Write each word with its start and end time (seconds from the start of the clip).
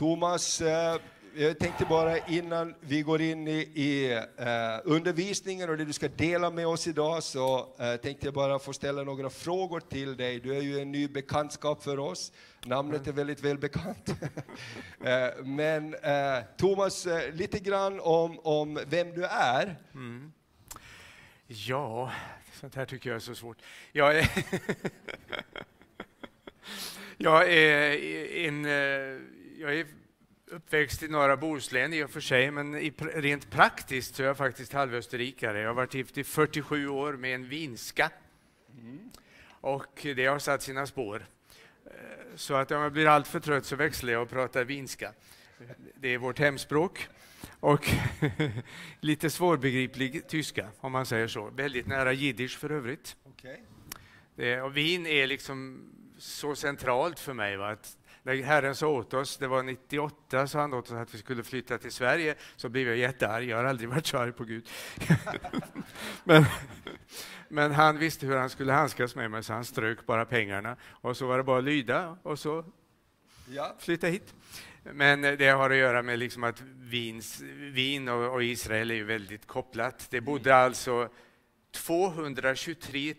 Thomas, 0.00 0.60
eh, 0.60 1.00
jag 1.34 1.58
tänkte 1.58 1.84
bara 1.84 2.18
innan 2.18 2.74
vi 2.80 3.02
går 3.02 3.20
in 3.20 3.48
i, 3.48 3.58
i 3.74 4.12
eh, 4.36 4.80
undervisningen 4.84 5.70
och 5.70 5.76
det 5.76 5.84
du 5.84 5.92
ska 5.92 6.08
dela 6.08 6.50
med 6.50 6.66
oss 6.66 6.86
idag 6.86 7.22
så 7.22 7.74
eh, 7.78 7.96
tänkte 7.96 8.26
jag 8.26 8.34
bara 8.34 8.58
få 8.58 8.72
ställa 8.72 9.02
några 9.02 9.30
frågor 9.30 9.80
till 9.80 10.16
dig. 10.16 10.40
Du 10.40 10.56
är 10.56 10.60
ju 10.60 10.80
en 10.80 10.92
ny 10.92 11.08
bekantskap 11.08 11.82
för 11.82 11.98
oss. 11.98 12.32
Namnet 12.64 13.06
är 13.06 13.12
väldigt 13.12 13.40
välbekant. 13.40 14.08
eh, 15.04 15.44
men 15.44 15.94
eh, 15.94 16.38
Thomas, 16.56 17.06
eh, 17.06 17.34
lite 17.34 17.58
grann 17.58 18.00
om, 18.00 18.38
om 18.38 18.80
vem 18.86 19.14
du 19.14 19.24
är. 19.24 19.76
Ja, 21.46 22.12
sånt 22.60 22.74
här 22.74 22.84
tycker 22.84 23.10
jag 23.10 23.16
är 23.16 23.20
så 23.20 23.34
svårt. 23.34 23.58
Jag 23.92 24.18
är, 24.18 24.28
jag 27.16 27.52
är, 27.52 27.96
en, 28.46 28.64
eh, 28.64 29.39
jag 29.60 29.74
är 29.74 29.86
uppväxt 30.46 31.02
i 31.02 31.08
norra 31.08 31.36
Bohuslän 31.36 31.92
i 31.92 32.02
och 32.02 32.10
för 32.10 32.20
sig, 32.20 32.50
men 32.50 32.74
i, 32.74 32.92
rent 33.14 33.50
praktiskt 33.50 34.14
så 34.14 34.22
är 34.22 34.26
jag 34.26 34.36
faktiskt 34.36 34.72
halvösterrikare. 34.72 35.60
Jag 35.60 35.68
har 35.68 35.74
varit 35.74 35.94
gift 35.94 36.18
i 36.18 36.24
47 36.24 36.88
år 36.88 37.12
med 37.12 37.34
en 37.34 37.48
vinska. 37.48 38.10
Och 39.48 40.00
det 40.02 40.26
har 40.26 40.38
satt 40.38 40.62
sina 40.62 40.86
spår. 40.86 41.26
Eh, 41.86 41.92
Så 42.36 42.54
att 42.54 42.70
om 42.70 42.82
jag 42.82 42.92
blir 42.92 43.06
alltför 43.06 43.40
trött 43.40 43.64
så 43.64 43.76
växlar 43.76 44.12
jag 44.12 44.22
och 44.22 44.30
pratar 44.30 44.64
vinska. 44.64 45.12
Det 45.94 46.08
är 46.08 46.18
vårt 46.18 46.38
hemspråk. 46.38 47.08
Och 47.60 47.90
lite 49.00 49.30
svårbegriplig 49.30 50.28
tyska, 50.28 50.68
om 50.80 50.92
man 50.92 51.06
säger 51.06 51.28
så. 51.28 51.50
Väldigt 51.50 51.86
nära 51.86 52.12
jiddisch 52.12 52.58
för 52.58 52.72
övrigt. 52.72 53.16
Okej. 53.24 53.64
Det, 54.34 54.60
och 54.60 54.76
Wien 54.76 55.06
är 55.06 55.26
liksom 55.26 55.88
så 56.18 56.54
centralt 56.54 57.18
för 57.18 57.32
mig. 57.32 57.56
Va? 57.56 57.70
Att 57.70 57.96
när 58.30 58.42
Herren 58.42 58.74
sa 58.74 58.86
åt 58.86 59.14
oss, 59.14 59.36
det 59.36 59.46
var 59.46 59.62
98, 59.62 60.46
sa 60.46 60.60
han 60.60 60.74
åt 60.74 60.84
oss 60.86 60.92
att 60.92 61.14
vi 61.14 61.18
skulle 61.18 61.42
flytta 61.42 61.78
till 61.78 61.92
Sverige, 61.92 62.34
så 62.56 62.68
blev 62.68 62.88
jag 62.88 62.96
jättearg. 62.96 63.48
Jag 63.48 63.56
har 63.56 63.64
aldrig 63.64 63.88
varit 63.88 64.06
så 64.06 64.18
arg 64.18 64.32
på 64.32 64.44
Gud. 64.44 64.68
men, 66.24 66.44
men 67.48 67.72
han 67.72 67.98
visste 67.98 68.26
hur 68.26 68.36
han 68.36 68.50
skulle 68.50 68.72
handskas 68.72 69.14
med 69.14 69.30
mig, 69.30 69.42
så 69.42 69.52
han 69.52 69.64
strök 69.64 70.06
bara 70.06 70.24
pengarna. 70.24 70.76
Och 70.90 71.16
så 71.16 71.26
var 71.26 71.38
det 71.38 71.44
bara 71.44 71.58
att 71.58 71.64
lyda, 71.64 72.16
och 72.22 72.38
så 72.38 72.64
Ja. 73.48 73.76
flytta 73.78 74.06
hit. 74.06 74.34
Men 74.82 75.24
eh, 75.24 75.32
det 75.32 75.48
har 75.48 75.70
att 75.70 75.76
göra 75.76 76.02
med 76.02 76.18
liksom 76.18 76.44
att 76.44 76.60
Wiens, 76.76 77.40
Wien 77.58 78.08
och, 78.08 78.34
och 78.34 78.44
Israel 78.44 78.90
är 78.90 79.04
väldigt 79.04 79.46
kopplat. 79.46 80.06
Det 80.10 80.20
bodde 80.20 80.56
alltså 80.56 81.08
223 81.72 83.14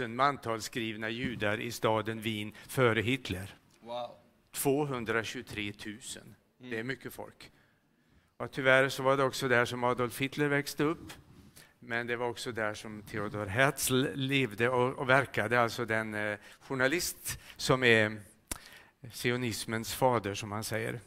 000 0.00 0.08
mantalsskrivna 0.08 1.10
judar 1.10 1.60
i 1.60 1.72
staden 1.72 2.20
Wien 2.20 2.52
före 2.68 3.00
Hitler. 3.00 3.54
Wow. 3.82 4.23
223 4.54 5.72
000. 5.86 5.98
Det 6.58 6.78
är 6.78 6.82
mycket 6.82 7.12
folk. 7.12 7.50
Och 8.36 8.50
tyvärr 8.52 8.88
så 8.88 9.02
var 9.02 9.16
det 9.16 9.24
också 9.24 9.48
där 9.48 9.64
som 9.64 9.84
Adolf 9.84 10.20
Hitler 10.20 10.48
växte 10.48 10.84
upp. 10.84 11.12
Men 11.78 12.06
det 12.06 12.16
var 12.16 12.28
också 12.28 12.52
där 12.52 12.74
som 12.74 13.02
Theodor 13.02 13.46
Herzl 13.46 14.06
levde 14.14 14.68
och, 14.68 14.98
och 14.98 15.08
verkade, 15.08 15.60
alltså 15.60 15.84
den 15.84 16.14
eh, 16.14 16.38
journalist 16.60 17.38
som 17.56 17.84
är 17.84 18.20
sionismens 19.12 19.94
fader, 19.94 20.34
som 20.34 20.48
man 20.48 20.64
säger. 20.64 21.00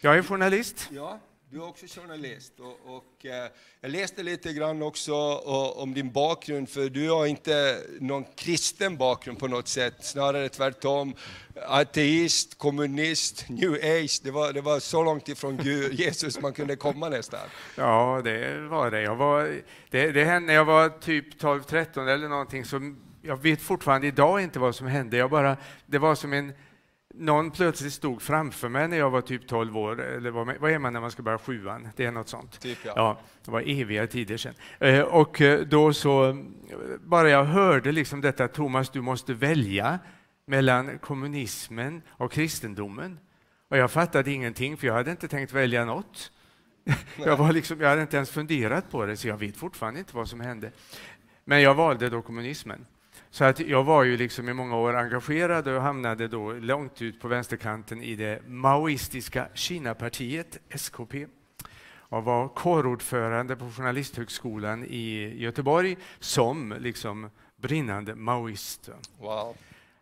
Jag 0.00 0.18
är 0.18 0.22
journalist. 0.22 0.88
Ja, 0.92 1.20
du 1.50 1.58
är 1.58 1.68
också 1.68 1.86
journalist. 2.00 2.52
Och, 2.60 2.96
och, 2.96 3.26
eh, 3.26 3.50
jag 3.80 3.90
läste 3.90 4.22
lite 4.22 4.52
grann 4.52 4.82
också 4.82 5.14
och, 5.14 5.82
om 5.82 5.94
din 5.94 6.12
bakgrund, 6.12 6.68
för 6.68 6.88
du 6.88 7.10
har 7.10 7.26
inte 7.26 7.80
någon 8.00 8.24
kristen 8.36 8.96
bakgrund 8.96 9.38
på 9.38 9.48
något 9.48 9.68
sätt, 9.68 9.94
snarare 10.00 10.48
tvärtom. 10.48 11.14
Ateist, 11.66 12.58
kommunist, 12.58 13.48
new 13.48 13.72
age, 13.72 14.20
det 14.22 14.30
var, 14.30 14.52
det 14.52 14.60
var 14.60 14.80
så 14.80 15.02
långt 15.02 15.28
ifrån 15.28 15.56
Gud, 15.56 15.92
Jesus 16.00 16.40
man 16.40 16.52
kunde 16.52 16.76
komma 16.76 17.08
nästan. 17.08 17.40
Ja, 17.76 18.20
det 18.24 18.58
var 18.58 18.90
det. 18.90 19.02
Jag 19.02 19.16
var, 19.16 19.62
det, 19.90 20.12
det 20.12 20.24
hände 20.24 20.46
när 20.46 20.54
jag 20.54 20.64
var 20.64 20.88
typ 20.88 21.42
12-13 21.42 22.08
eller 22.08 22.28
någonting. 22.28 22.64
Så 22.64 22.94
jag 23.22 23.42
vet 23.42 23.60
fortfarande 23.60 24.06
idag 24.06 24.40
inte 24.40 24.58
vad 24.58 24.74
som 24.74 24.86
hände. 24.86 25.16
Jag 25.16 25.30
bara, 25.30 25.56
det 25.86 25.98
var 25.98 26.14
som 26.14 26.32
en... 26.32 26.52
Någon 27.20 27.50
plötsligt 27.50 27.92
stod 27.92 28.22
framför 28.22 28.68
mig 28.68 28.88
när 28.88 28.96
jag 28.96 29.10
var 29.10 29.20
typ 29.20 29.46
12 29.46 29.76
år. 29.76 30.00
Eller 30.00 30.30
vad, 30.30 30.56
vad 30.60 30.70
är 30.70 30.78
man 30.78 30.92
när 30.92 31.00
man 31.00 31.10
ska 31.10 31.22
börja 31.22 31.38
sjuan? 31.38 31.88
Det 31.96 32.04
är 32.04 32.12
något 32.12 32.28
sånt. 32.28 32.60
Typ, 32.60 32.78
ja. 32.84 32.92
ja, 32.96 33.20
det 33.44 33.50
var 33.50 33.62
eviga 33.66 34.06
tider 34.06 34.36
sedan. 34.36 34.54
Eh, 34.78 35.00
och 35.00 35.40
eh, 35.40 35.60
då 35.60 35.92
så, 35.92 36.44
bara 37.00 37.30
jag 37.30 37.44
hörde 37.44 37.92
liksom 37.92 38.20
detta, 38.20 38.48
Thomas, 38.48 38.90
du 38.90 39.00
måste 39.00 39.34
välja 39.34 39.98
mellan 40.46 40.98
kommunismen 40.98 42.02
och 42.08 42.32
kristendomen. 42.32 43.18
Och 43.68 43.76
jag 43.76 43.90
fattade 43.90 44.32
ingenting, 44.32 44.76
för 44.76 44.86
jag 44.86 44.94
hade 44.94 45.10
inte 45.10 45.28
tänkt 45.28 45.52
välja 45.52 45.84
något. 45.84 46.32
Jag, 47.24 47.36
var 47.36 47.52
liksom, 47.52 47.80
jag 47.80 47.88
hade 47.88 48.02
inte 48.02 48.16
ens 48.16 48.30
funderat 48.30 48.90
på 48.90 49.06
det, 49.06 49.16
så 49.16 49.28
jag 49.28 49.36
vet 49.36 49.56
fortfarande 49.56 50.00
inte 50.00 50.16
vad 50.16 50.28
som 50.28 50.40
hände. 50.40 50.70
Men 51.44 51.62
jag 51.62 51.74
valde 51.74 52.08
då 52.08 52.22
kommunismen. 52.22 52.86
Så 53.30 53.44
att 53.44 53.60
jag 53.60 53.84
var 53.84 54.04
ju 54.04 54.16
liksom 54.16 54.48
i 54.48 54.52
många 54.52 54.76
år 54.76 54.96
engagerad 54.96 55.68
och 55.68 55.82
hamnade 55.82 56.28
då 56.28 56.52
långt 56.52 57.02
ut 57.02 57.20
på 57.20 57.28
vänsterkanten 57.28 58.02
i 58.02 58.16
det 58.16 58.48
maoistiska 58.48 59.48
Kinapartiet, 59.54 60.58
SKP 60.68 61.26
och 62.10 62.24
var 62.24 62.48
kårordförande 62.48 63.56
på 63.56 63.70
Journalisthögskolan 63.70 64.84
i 64.84 65.34
Göteborg 65.42 65.96
som 66.18 66.74
liksom 66.80 67.30
brinnande 67.56 68.14
maoist. 68.14 68.90
Wow. 69.18 69.56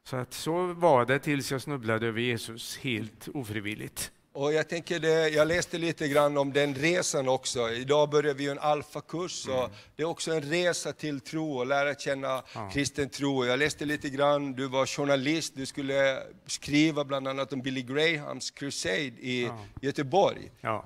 Så 0.05 0.17
att 0.17 0.33
så 0.33 0.67
var 0.67 1.07
det 1.07 1.19
tills 1.19 1.53
jag 1.53 1.63
snubblade 1.63 2.07
över 2.07 2.21
Jesus 2.21 2.79
helt 2.79 3.29
ofrivilligt. 3.35 4.13
Och 4.37 4.53
jag, 4.53 4.69
tänker 4.69 5.01
det, 5.01 5.29
jag 5.29 5.49
läste 5.49 5.79
lite 5.79 6.09
grann 6.09 6.39
om 6.39 6.53
den 6.53 6.75
resan 6.75 7.29
också. 7.29 7.71
Idag 7.71 8.11
börjar 8.11 8.35
vi 8.35 8.49
en 8.49 8.59
alfakurs 8.59 9.49
och 9.49 9.71
det 9.97 10.03
är 10.03 10.07
också 10.07 10.33
en 10.33 10.43
resa 10.43 10.93
till 10.93 11.21
tro 11.21 11.59
och 11.59 11.67
lära 11.67 11.95
känna 11.95 12.43
kristen 12.73 13.09
tro. 13.09 13.45
Jag 13.45 13.59
läste 13.59 13.85
lite 13.85 14.09
grann, 14.09 14.53
du 14.53 14.67
var 14.69 14.87
journalist, 14.87 15.53
du 15.57 15.67
skulle 15.67 16.19
skriva 16.47 17.05
bland 17.05 17.29
annat 17.29 17.53
om 17.53 17.61
Billy 17.61 17.83
Grahams 17.83 18.51
crusade 18.51 18.97
i 18.97 19.51
Göteborg. 19.81 20.51
Ja. 20.61 20.85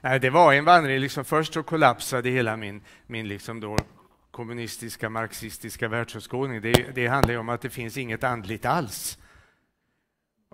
Nej, 0.00 0.20
det 0.20 0.30
var 0.30 0.52
en 0.52 0.64
vandring. 0.64 0.98
Liksom 0.98 1.24
först 1.24 1.54
så 1.54 1.62
kollapsade 1.62 2.30
hela 2.30 2.56
min, 2.56 2.80
min 3.06 3.28
liksom 3.28 3.60
då 3.60 3.76
kommunistiska, 4.30 5.10
marxistiska 5.10 5.88
världsåskådning. 5.88 6.60
Det, 6.60 6.72
det 6.94 7.06
handlar 7.06 7.32
ju 7.32 7.38
om 7.40 7.48
att 7.48 7.62
det 7.62 7.70
finns 7.70 7.96
inget 7.96 8.24
andligt 8.24 8.64
alls. 8.64 9.18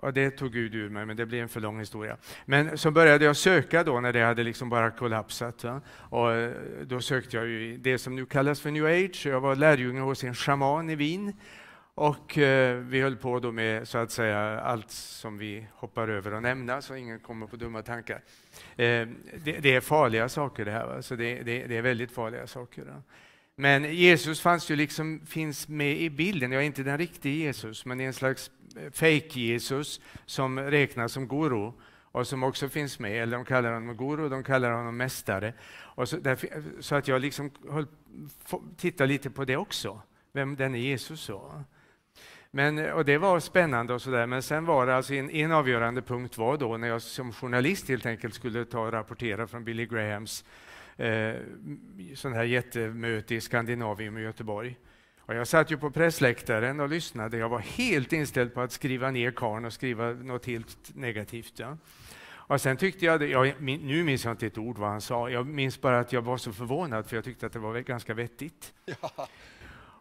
Och 0.01 0.13
det 0.13 0.31
tog 0.31 0.51
Gud 0.51 0.75
ur 0.75 0.89
mig, 0.89 1.05
men 1.05 1.17
det 1.17 1.25
blir 1.25 1.41
en 1.41 1.49
för 1.49 1.59
lång 1.59 1.79
historia. 1.79 2.17
Men 2.45 2.77
så 2.77 2.91
började 2.91 3.25
jag 3.25 3.35
söka 3.37 3.83
då 3.83 3.99
när 3.99 4.13
det 4.13 4.23
hade 4.23 4.43
liksom 4.43 4.69
bara 4.69 4.91
kollapsat. 4.91 5.63
Va? 5.63 5.81
Och 5.89 6.33
eh, 6.33 6.51
då 6.83 7.01
sökte 7.01 7.37
jag 7.37 7.47
ju 7.47 7.73
i 7.73 7.77
det 7.77 7.97
som 7.97 8.15
nu 8.15 8.25
kallas 8.25 8.61
för 8.61 8.71
new 8.71 8.85
age. 8.85 9.25
Jag 9.25 9.41
var 9.41 9.55
lärjunge 9.55 10.01
hos 10.01 10.23
en 10.23 10.35
shaman 10.35 10.89
i 10.89 10.95
Wien. 10.95 11.33
Och 11.93 12.37
eh, 12.37 12.77
vi 12.77 13.01
höll 13.01 13.15
på 13.15 13.39
då 13.39 13.51
med 13.51 13.87
så 13.87 13.97
att 13.97 14.11
säga 14.11 14.59
allt 14.59 14.91
som 14.91 15.37
vi 15.37 15.67
hoppar 15.73 16.07
över 16.07 16.31
att 16.31 16.41
nämna, 16.41 16.81
så 16.81 16.95
ingen 16.95 17.19
kommer 17.19 17.47
på 17.47 17.55
dumma 17.55 17.81
tankar. 17.81 18.21
Eh, 18.75 19.07
det, 19.43 19.59
det 19.59 19.75
är 19.75 19.81
farliga 19.81 20.29
saker 20.29 20.65
det 20.65 20.71
här, 20.71 20.87
va? 20.87 21.01
Så 21.01 21.15
det, 21.15 21.41
det, 21.43 21.67
det 21.67 21.77
är 21.77 21.81
väldigt 21.81 22.11
farliga 22.11 22.47
saker. 22.47 22.81
va? 22.81 23.03
Men 23.55 23.95
Jesus 23.95 24.41
fanns 24.41 24.71
ju 24.71 24.75
liksom, 24.75 25.21
finns 25.25 25.67
med 25.67 26.01
i 26.01 26.09
bilden. 26.09 26.51
Jag 26.51 26.61
är 26.61 26.65
inte 26.65 26.83
den 26.83 26.97
riktiga 26.97 27.33
Jesus, 27.33 27.85
men 27.85 27.97
det 27.97 28.03
är 28.03 28.07
en 28.07 28.13
slags 28.13 28.51
fake-Jesus 28.93 30.01
som 30.25 30.59
räknas 30.59 31.11
som 31.11 31.27
guru 31.27 31.71
och 32.11 32.27
som 32.27 32.43
också 32.43 32.69
finns 32.69 32.99
med. 32.99 33.23
Eller 33.23 33.37
de 33.37 33.45
kallar 33.45 33.73
honom 33.73 33.97
guru, 33.97 34.29
de 34.29 34.43
kallar 34.43 34.71
honom 34.71 34.97
mästare. 34.97 35.53
Och 35.73 36.09
så, 36.09 36.17
därför, 36.17 36.49
så 36.79 36.95
att 36.95 37.07
jag 37.07 37.21
liksom 37.21 37.51
höll, 37.69 37.87
tittade 38.77 39.07
lite 39.07 39.29
på 39.29 39.45
det 39.45 39.57
också, 39.57 40.01
vem 40.31 40.55
den 40.55 40.75
är 40.75 40.79
Jesus 40.79 41.21
så. 41.21 41.63
Men, 42.53 42.91
och 42.91 43.05
det 43.05 43.17
var 43.17 43.39
spännande 43.39 43.93
och 43.93 44.01
sådär, 44.01 44.27
men 44.27 44.43
sen 44.43 44.65
var 44.65 44.85
det 44.85 44.95
alltså 44.95 45.13
en, 45.13 45.29
en 45.29 45.51
avgörande 45.51 46.01
punkt 46.01 46.37
var 46.37 46.57
då 46.57 46.77
när 46.77 46.87
jag 46.87 47.01
som 47.01 47.33
journalist 47.33 47.89
helt 47.89 48.05
enkelt 48.05 48.33
skulle 48.33 48.65
ta 48.65 48.79
och 48.79 48.91
rapportera 48.91 49.47
från 49.47 49.63
Billy 49.63 49.85
Grahams 49.85 50.45
eh, 50.97 51.33
sån 52.15 52.33
här 52.33 52.43
jättemöte 52.43 53.35
i 53.35 53.41
Skandinavien 53.41 54.17
i 54.17 54.21
Göteborg. 54.21 54.77
Och 55.31 55.37
jag 55.37 55.47
satt 55.47 55.71
ju 55.71 55.77
på 55.77 55.91
pressläktaren 55.91 56.79
och 56.79 56.89
lyssnade. 56.89 57.37
Jag 57.37 57.49
var 57.49 57.59
helt 57.59 58.13
inställd 58.13 58.53
på 58.53 58.61
att 58.61 58.71
skriva 58.71 59.11
ner 59.11 59.31
karln 59.31 59.65
och 59.65 59.73
skriva 59.73 60.09
något 60.11 60.45
helt 60.45 60.95
negativt. 60.95 61.53
Ja. 61.59 61.77
Och 62.31 62.61
sen 62.61 62.77
tyckte 62.77 63.05
jag, 63.05 63.23
jag, 63.23 63.53
nu 63.61 64.03
minns 64.03 64.25
jag 64.25 64.33
inte 64.33 64.47
ett 64.47 64.57
ord 64.57 64.77
vad 64.77 64.89
han 64.89 65.01
sa, 65.01 65.29
jag 65.29 65.47
minns 65.47 65.81
bara 65.81 65.99
att 65.99 66.13
jag 66.13 66.21
var 66.21 66.37
så 66.37 66.53
förvånad 66.53 67.05
för 67.05 67.15
jag 67.17 67.23
tyckte 67.23 67.45
att 67.45 67.53
det 67.53 67.59
var 67.59 67.79
ganska 67.79 68.13
vettigt. 68.13 68.73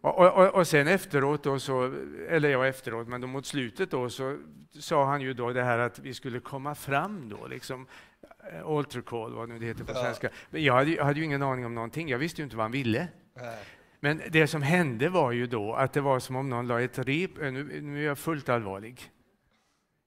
Och, 0.03 0.19
och, 0.19 0.33
och- 0.47 0.55
och 0.55 0.67
sen 0.67 0.89
efteråt, 0.89 1.43
då 1.43 1.59
så, 1.59 1.95
eller 2.29 2.49
ja 2.51 2.67
efteråt, 2.67 3.09
men 3.09 3.21
då 3.21 3.27
mot 3.27 3.47
slutet 3.47 3.91
då 3.91 4.11
så 4.11 4.39
sa 4.81 5.05
han 5.07 5.21
ju 5.21 5.35
då 5.35 5.53
det 5.53 5.63
här 5.63 5.79
att 5.79 5.99
vi 5.99 6.15
skulle 6.15 6.41
komma 6.41 6.75
fram 6.75 7.29
då, 7.29 7.47
liksom 7.47 7.87
altar 8.65 9.01
call, 9.01 9.35
vad 9.35 9.49
nu 9.49 9.59
det 9.59 9.67
heter 9.67 9.85
på 9.85 9.93
Ja. 9.95 10.03
svenska. 10.03 10.29
Jag 10.51 10.75
hade, 10.75 10.91
jag 10.91 11.05
hade 11.05 11.19
ju 11.21 11.25
ingen 11.25 11.43
aning 11.43 11.67
om 11.67 11.75
någonting, 11.75 12.09
jag 12.09 12.19
visste 12.19 12.41
ju 12.41 12.45
inte 12.45 12.57
vad 12.57 12.65
han 12.65 12.73
ville. 12.73 13.09
Nej. 13.35 13.59
Men 14.01 14.23
det 14.31 14.47
som 14.47 14.63
hände 14.63 15.09
var 15.09 15.33
ju 15.33 15.47
då 15.47 15.75
att 15.75 15.93
det 15.93 16.01
var 16.01 16.19
som 16.19 16.37
om 16.37 16.49
någon 16.49 16.67
la 16.67 16.81
ett 16.81 16.99
rep, 16.99 17.43
eh, 17.43 17.53
nu, 17.53 17.81
nu 17.81 18.03
är 18.03 18.07
jag 18.07 18.19
fullt 18.19 18.49
allvarlig. 18.49 19.11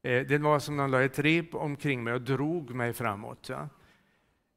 Eh, 0.04 0.22
det 0.22 0.38
var 0.38 0.60
som 0.60 0.78
någon 0.78 0.92
la 0.92 1.02
ett 1.02 1.20
rep 1.20 1.56
omkring 1.56 2.04
mig 2.04 2.14
och 2.14 2.22
drog 2.22 2.76
mig 2.76 2.94
framåt. 2.94 3.50
Ja. 3.50 3.70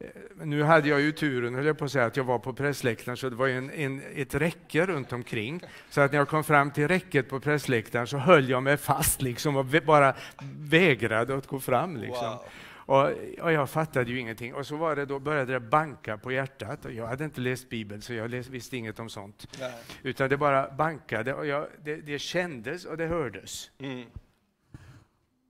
Eh, 0.04 0.46
nu 0.46 0.62
hade 0.62 0.88
jag 0.88 1.00
ju 1.00 1.12
turen, 1.12 1.54
höll 1.54 1.66
jag 1.66 1.78
på 1.78 1.84
att 1.84 1.92
säga, 1.92 2.04
att 2.04 2.16
jag 2.16 2.24
var 2.24 2.38
på 2.38 2.52
pressläktaren 2.52 3.16
så 3.16 3.30
det 3.30 3.36
var 3.36 3.48
en, 3.48 3.70
en, 3.70 4.02
ett 4.14 4.34
räcke 4.34 4.86
runt 4.86 5.12
omkring. 5.12 5.60
Så 5.90 6.00
att 6.00 6.12
när 6.12 6.18
jag 6.18 6.28
kom 6.28 6.44
fram 6.44 6.70
till 6.70 6.88
räcket 6.88 7.28
på 7.28 7.40
pressläktaren 7.40 8.06
så 8.06 8.18
höll 8.18 8.48
jag 8.48 8.62
mig 8.62 8.76
fast 8.76 9.22
liksom 9.22 9.56
och 9.56 9.66
bara 9.86 10.14
vägrade 10.58 11.34
att 11.36 11.46
gå 11.46 11.60
fram. 11.60 11.96
Liksom. 11.96 12.30
Wow. 12.30 12.44
Och, 12.86 13.12
och, 13.40 13.52
jag 13.52 13.70
fattade 13.70 14.10
ju 14.10 14.20
ingenting. 14.20 14.54
Och 14.54 14.66
så 14.66 14.76
var 14.76 14.96
det 14.96 15.06
då 15.06 15.18
började 15.18 15.52
det 15.52 15.60
banka 15.60 16.18
på 16.18 16.32
hjärtat. 16.32 16.84
Och 16.84 16.92
jag 16.92 17.06
hade 17.06 17.24
inte 17.24 17.40
läst 17.40 17.68
Bibeln, 17.68 18.02
så 18.02 18.12
jag 18.14 18.30
läs, 18.30 18.48
visste 18.48 18.76
inget 18.76 18.98
om 18.98 19.08
sånt. 19.08 19.48
Nej. 19.60 19.74
Utan 20.02 20.28
det 20.30 20.36
bara 20.36 20.70
bankade 20.70 21.34
och 21.34 21.46
jag, 21.46 21.66
det, 21.84 21.96
det 21.96 22.18
kändes 22.18 22.84
och 22.84 22.96
det 22.96 23.06
hördes. 23.06 23.70
Mm. 23.78 24.04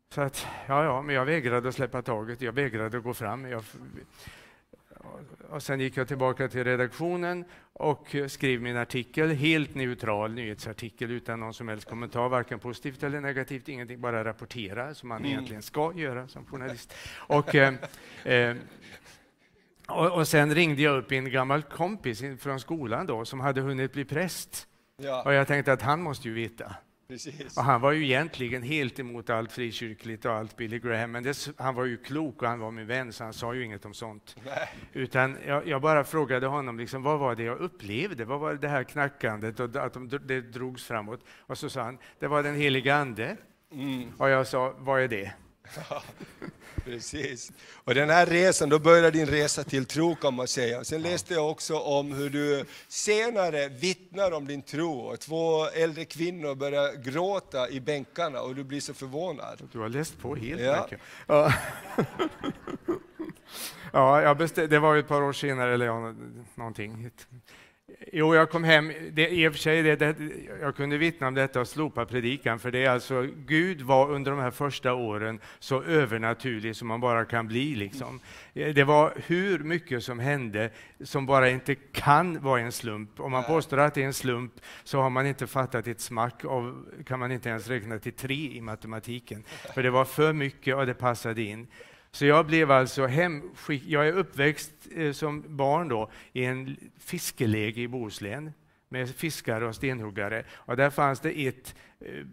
Så 0.08 0.20
att, 0.20 0.46
ja, 0.66 0.84
ja, 0.84 1.02
men 1.02 1.14
jag 1.14 1.24
vägrade 1.24 1.68
att 1.68 1.74
släppa 1.74 2.02
taget. 2.02 2.40
Jag 2.40 2.52
vägrade 2.52 2.96
att 2.96 3.04
gå 3.04 3.14
fram. 3.14 3.44
Jag, 3.44 3.64
och 5.50 5.62
sen 5.62 5.80
gick 5.80 5.96
jag 5.96 6.08
tillbaka 6.08 6.48
till 6.48 6.64
redaktionen 6.64 7.44
och 7.72 8.16
skrev 8.28 8.60
min 8.60 8.76
artikel, 8.76 9.30
helt 9.30 9.74
neutral 9.74 10.32
nyhetsartikel 10.32 11.10
utan 11.10 11.40
någon 11.40 11.54
som 11.54 11.68
helst 11.68 11.88
kommentar, 11.88 12.28
varken 12.28 12.58
positivt 12.58 13.02
eller 13.02 13.20
negativt, 13.20 13.68
ingenting, 13.68 14.00
bara 14.00 14.24
rapportera 14.24 14.94
som 14.94 15.08
man 15.08 15.18
mm. 15.18 15.30
egentligen 15.30 15.62
ska 15.62 15.92
göra 15.94 16.28
som 16.28 16.46
journalist. 16.46 16.94
Och, 17.16 17.54
eh, 17.54 17.74
eh, 18.24 18.56
och, 19.88 20.12
och, 20.12 20.28
sen 20.28 20.54
ringde 20.54 20.82
jag 20.82 20.98
upp 20.98 21.12
en 21.12 21.30
gammal 21.30 21.62
kompis 21.62 22.22
från 22.40 22.60
skolan 22.60 23.06
då, 23.06 23.24
som 23.24 23.40
hade 23.40 23.60
hunnit 23.60 23.92
bli 23.92 24.04
präst. 24.04 24.66
Ja. 24.96 25.22
Och 25.22 25.32
jag 25.32 25.46
tänkte 25.46 25.72
att 25.72 25.82
han 25.82 26.02
måste 26.02 26.28
ju 26.28 26.34
veta. 26.34 26.76
Precis. 27.08 27.56
Och 27.56 27.62
han 27.62 27.80
var 27.80 27.92
ju 27.92 28.04
egentligen 28.04 28.62
helt 28.62 28.98
emot 28.98 29.30
allt 29.30 29.52
frikyrkligt 29.52 30.24
och 30.24 30.32
allt 30.32 30.56
Billy 30.56 30.78
Graham, 30.78 31.12
men 31.12 31.22
det, 31.22 31.48
han 31.58 31.74
var 31.74 31.84
ju 31.84 31.96
klok 31.96 32.42
och 32.42 32.48
han 32.48 32.58
var 32.58 32.70
min 32.70 32.86
vän, 32.86 33.12
så 33.12 33.24
han 33.24 33.32
sa 33.32 33.54
ju 33.54 33.64
inget 33.64 33.84
om 33.84 33.94
sånt. 33.94 34.36
Nej. 34.44 34.68
Utan 34.92 35.36
jag, 35.46 35.66
jag, 35.66 35.82
bara 35.82 36.04
frågade 36.04 36.46
honom, 36.46 36.78
liksom, 36.78 37.02
vad 37.02 37.18
var 37.18 37.34
det 37.34 37.42
jag 37.42 37.58
upplevde? 37.58 38.24
Vad 38.24 38.40
var 38.40 38.54
det 38.54 38.68
här 38.68 38.84
knackandet 38.84 39.60
och 39.60 39.76
att 39.76 39.92
de, 39.92 40.08
det 40.08 40.40
drogs 40.40 40.84
framåt? 40.84 41.20
Och 41.38 41.58
så 41.58 41.70
sa 41.70 41.82
han, 41.82 41.98
det 42.18 42.26
var 42.26 42.42
den 42.42 42.54
heliga 42.54 42.96
Ande. 42.96 43.36
Mm. 43.72 44.12
Och 44.18 44.28
jag 44.28 44.46
sa, 44.46 44.74
vad 44.78 45.00
är 45.00 45.08
det? 45.08 45.32
Precis. 46.84 47.52
Och 47.74 47.94
den 47.94 48.10
här 48.10 48.26
resan, 48.26 48.68
då 48.68 48.78
började 48.78 49.10
din 49.10 49.26
resa 49.26 49.64
till 49.64 49.86
tro 49.86 50.16
kan 50.16 50.34
man 50.34 50.46
säga. 50.48 50.84
Sen 50.84 51.02
läste 51.02 51.34
jag 51.34 51.50
också 51.50 51.78
om 51.78 52.12
hur 52.12 52.30
du 52.30 52.64
senare 52.88 53.68
vittnar 53.68 54.32
om 54.32 54.46
din 54.46 54.62
tro. 54.62 54.98
Och 54.98 55.20
två 55.20 55.68
äldre 55.68 56.04
kvinnor 56.04 56.54
börjar 56.54 56.94
gråta 57.02 57.68
i 57.68 57.80
bänkarna 57.80 58.40
och 58.40 58.54
du 58.54 58.64
blir 58.64 58.80
så 58.80 58.94
förvånad. 58.94 59.68
Du 59.72 59.78
har 59.78 59.88
läst 59.88 60.18
på 60.18 60.36
helt 60.36 60.60
ja. 60.60 60.88
Ja. 61.26 61.52
ja, 64.22 64.34
bestäm, 64.34 64.68
det 64.68 64.78
var 64.78 64.96
ett 64.96 65.08
par 65.08 65.22
år 65.22 65.32
senare, 65.32 65.74
eller 65.74 65.86
ja, 65.86 66.14
någonting. 66.54 67.10
Jo, 68.12 68.34
jag 68.34 68.50
kom 68.50 68.64
hem. 68.64 68.93
Det, 69.12 69.28
I 69.28 69.48
och 69.48 69.52
för 69.52 69.58
sig, 69.58 69.82
det, 69.82 69.96
det, 69.96 70.16
jag 70.60 70.76
kunde 70.76 70.98
vittna 70.98 71.28
om 71.28 71.34
detta 71.34 71.60
och 71.60 71.69
slopa 71.69 72.06
predikan, 72.06 72.58
för 72.58 72.70
det 72.70 72.84
är 72.84 72.90
alltså, 72.90 73.28
Gud 73.46 73.81
var 73.81 74.10
under 74.10 74.31
de 74.31 74.40
här 74.40 74.50
första 74.50 74.94
åren 74.94 75.40
så 75.58 75.82
övernaturlig 75.82 76.76
som 76.76 76.88
man 76.88 77.00
bara 77.00 77.25
kan 77.25 77.46
bli. 77.46 77.75
Liksom. 77.75 78.20
Det 78.54 78.84
var 78.84 79.12
hur 79.26 79.58
mycket 79.58 80.04
som 80.04 80.19
hände 80.19 80.70
som 81.00 81.26
bara 81.26 81.50
inte 81.50 81.75
kan 81.75 82.43
vara 82.43 82.60
en 82.60 82.72
slump. 82.72 83.20
Om 83.20 83.32
man 83.32 83.44
påstår 83.44 83.78
att 83.78 83.94
det 83.94 84.02
är 84.02 84.06
en 84.06 84.14
slump 84.14 84.52
så 84.84 85.00
har 85.00 85.10
man 85.10 85.26
inte 85.26 85.46
fattat 85.46 85.87
ett 85.87 86.00
smack 86.00 86.44
av, 86.44 86.87
kan 87.06 87.19
man 87.19 87.32
inte 87.32 87.49
ens 87.49 87.69
räkna 87.69 87.99
till 87.99 88.12
tre 88.12 88.50
i 88.52 88.60
matematiken. 88.60 89.44
För 89.75 89.82
det 89.82 89.90
var 89.90 90.04
för 90.04 90.32
mycket 90.32 90.76
och 90.76 90.87
det 90.87 90.94
passade 90.94 91.42
in. 91.42 91.66
Så 92.16 92.26
jag 92.26 92.46
blev 92.46 92.70
alltså 92.70 93.06
hemskick... 93.06 93.82
Jag 93.86 94.08
är 94.08 94.12
uppväxt 94.12 94.72
eh, 94.96 95.12
som 95.12 95.56
barn 95.56 95.88
då 95.88 96.10
i 96.32 96.44
en 96.44 96.76
fiskeläge 96.98 97.80
i 97.80 97.88
Bohuslän 97.88 98.52
med 98.88 99.14
fiskare 99.14 99.66
och 99.66 99.74
stenhuggare. 99.74 100.44
Och 100.50 100.76
där 100.76 100.90
fanns 100.90 101.20
det 101.20 101.46
ett 101.46 101.74
eh, 102.00 102.24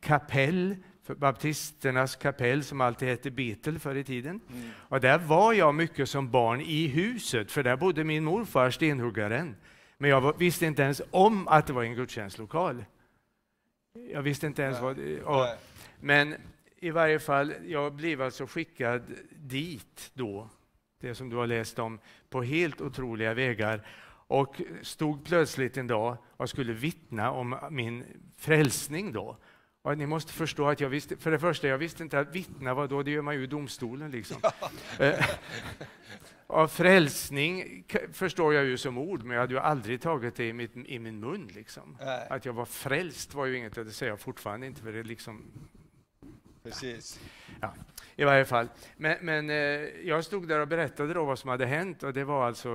kapell, 0.00 0.76
för 1.02 1.14
baptisternas 1.14 2.16
kapell 2.16 2.64
som 2.64 2.80
alltid 2.80 3.08
hette 3.08 3.30
Betel 3.30 3.78
förr 3.78 3.94
i 3.94 4.04
tiden. 4.04 4.40
Mm. 4.52 4.70
Och 4.76 5.00
där 5.00 5.18
var 5.18 5.52
jag 5.52 5.74
mycket 5.74 6.08
som 6.08 6.30
barn 6.30 6.60
i 6.60 6.86
huset, 6.86 7.50
för 7.50 7.62
där 7.62 7.76
bodde 7.76 8.04
min 8.04 8.24
morfar, 8.24 8.70
stenhuggaren. 8.70 9.56
Men 9.98 10.10
jag 10.10 10.38
visste 10.38 10.66
inte 10.66 10.82
ens 10.82 11.02
om 11.10 11.48
att 11.48 11.66
det 11.66 11.72
var 11.72 11.82
en 11.82 11.94
gudstjänstlokal. 11.94 12.84
Jag 14.12 14.22
visste 14.22 14.46
inte 14.46 14.62
ens 14.62 14.80
vad... 14.80 14.98
Och, 15.24 15.46
men 16.00 16.34
i 16.82 16.90
varje 16.90 17.18
fall, 17.18 17.54
jag 17.64 17.94
blev 17.94 18.22
alltså 18.22 18.46
skickad 18.46 19.02
dit 19.30 20.10
då, 20.14 20.48
det 21.00 21.14
som 21.14 21.30
du 21.30 21.36
har 21.36 21.46
läst 21.46 21.78
om, 21.78 21.98
på 22.30 22.42
helt 22.42 22.80
otroliga 22.80 23.34
vägar 23.34 23.86
och 24.26 24.60
stod 24.82 25.24
plötsligt 25.24 25.76
en 25.76 25.86
dag 25.86 26.16
och 26.36 26.50
skulle 26.50 26.72
vittna 26.72 27.30
om 27.30 27.56
min 27.70 28.04
frälsning 28.38 29.12
då. 29.12 29.36
Och 29.82 29.98
ni 29.98 30.06
måste 30.06 30.32
förstå 30.32 30.68
att 30.68 30.80
jag 30.80 30.88
visste, 30.88 31.16
för 31.16 31.30
det 31.30 31.38
första, 31.38 31.68
jag 31.68 31.78
visste 31.78 32.02
inte 32.02 32.18
att 32.18 32.34
vittna 32.34 32.74
var 32.74 32.88
då, 32.88 33.02
det 33.02 33.10
gör 33.10 33.22
man 33.22 33.34
ju 33.34 33.42
i 33.42 33.46
domstolen 33.46 34.10
liksom. 34.10 34.36
Ja. 34.98 35.12
Av 36.46 36.68
frälsning 36.68 37.84
förstår 38.12 38.54
jag 38.54 38.64
ju 38.64 38.76
som 38.76 38.98
ord, 38.98 39.22
men 39.22 39.34
jag 39.34 39.40
hade 39.40 39.54
ju 39.54 39.60
aldrig 39.60 40.00
tagit 40.00 40.36
det 40.36 40.48
i, 40.48 40.52
mitt, 40.52 40.76
i 40.76 40.98
min 40.98 41.20
mun. 41.20 41.50
Liksom. 41.54 41.96
Att 42.30 42.44
jag 42.44 42.52
var 42.52 42.64
frälst 42.64 43.34
var 43.34 43.46
ju 43.46 43.56
inget, 43.56 43.74
det 43.74 43.90
säger 43.90 44.12
jag 44.12 44.20
fortfarande 44.20 44.66
inte, 44.66 44.82
för 44.82 44.92
det 44.92 45.02
liksom 45.02 45.42
Precis. 46.62 47.20
Ja, 47.60 47.74
I 48.16 48.24
varje 48.24 48.44
fall. 48.44 48.68
Men, 48.96 49.16
men 49.20 49.50
eh, 49.50 49.56
jag 50.04 50.24
stod 50.24 50.48
där 50.48 50.60
och 50.60 50.68
berättade 50.68 51.14
då 51.14 51.24
vad 51.24 51.38
som 51.38 51.50
hade 51.50 51.66
hänt 51.66 52.02
och 52.02 52.12
det 52.12 52.24
var 52.24 52.46
alltså 52.46 52.68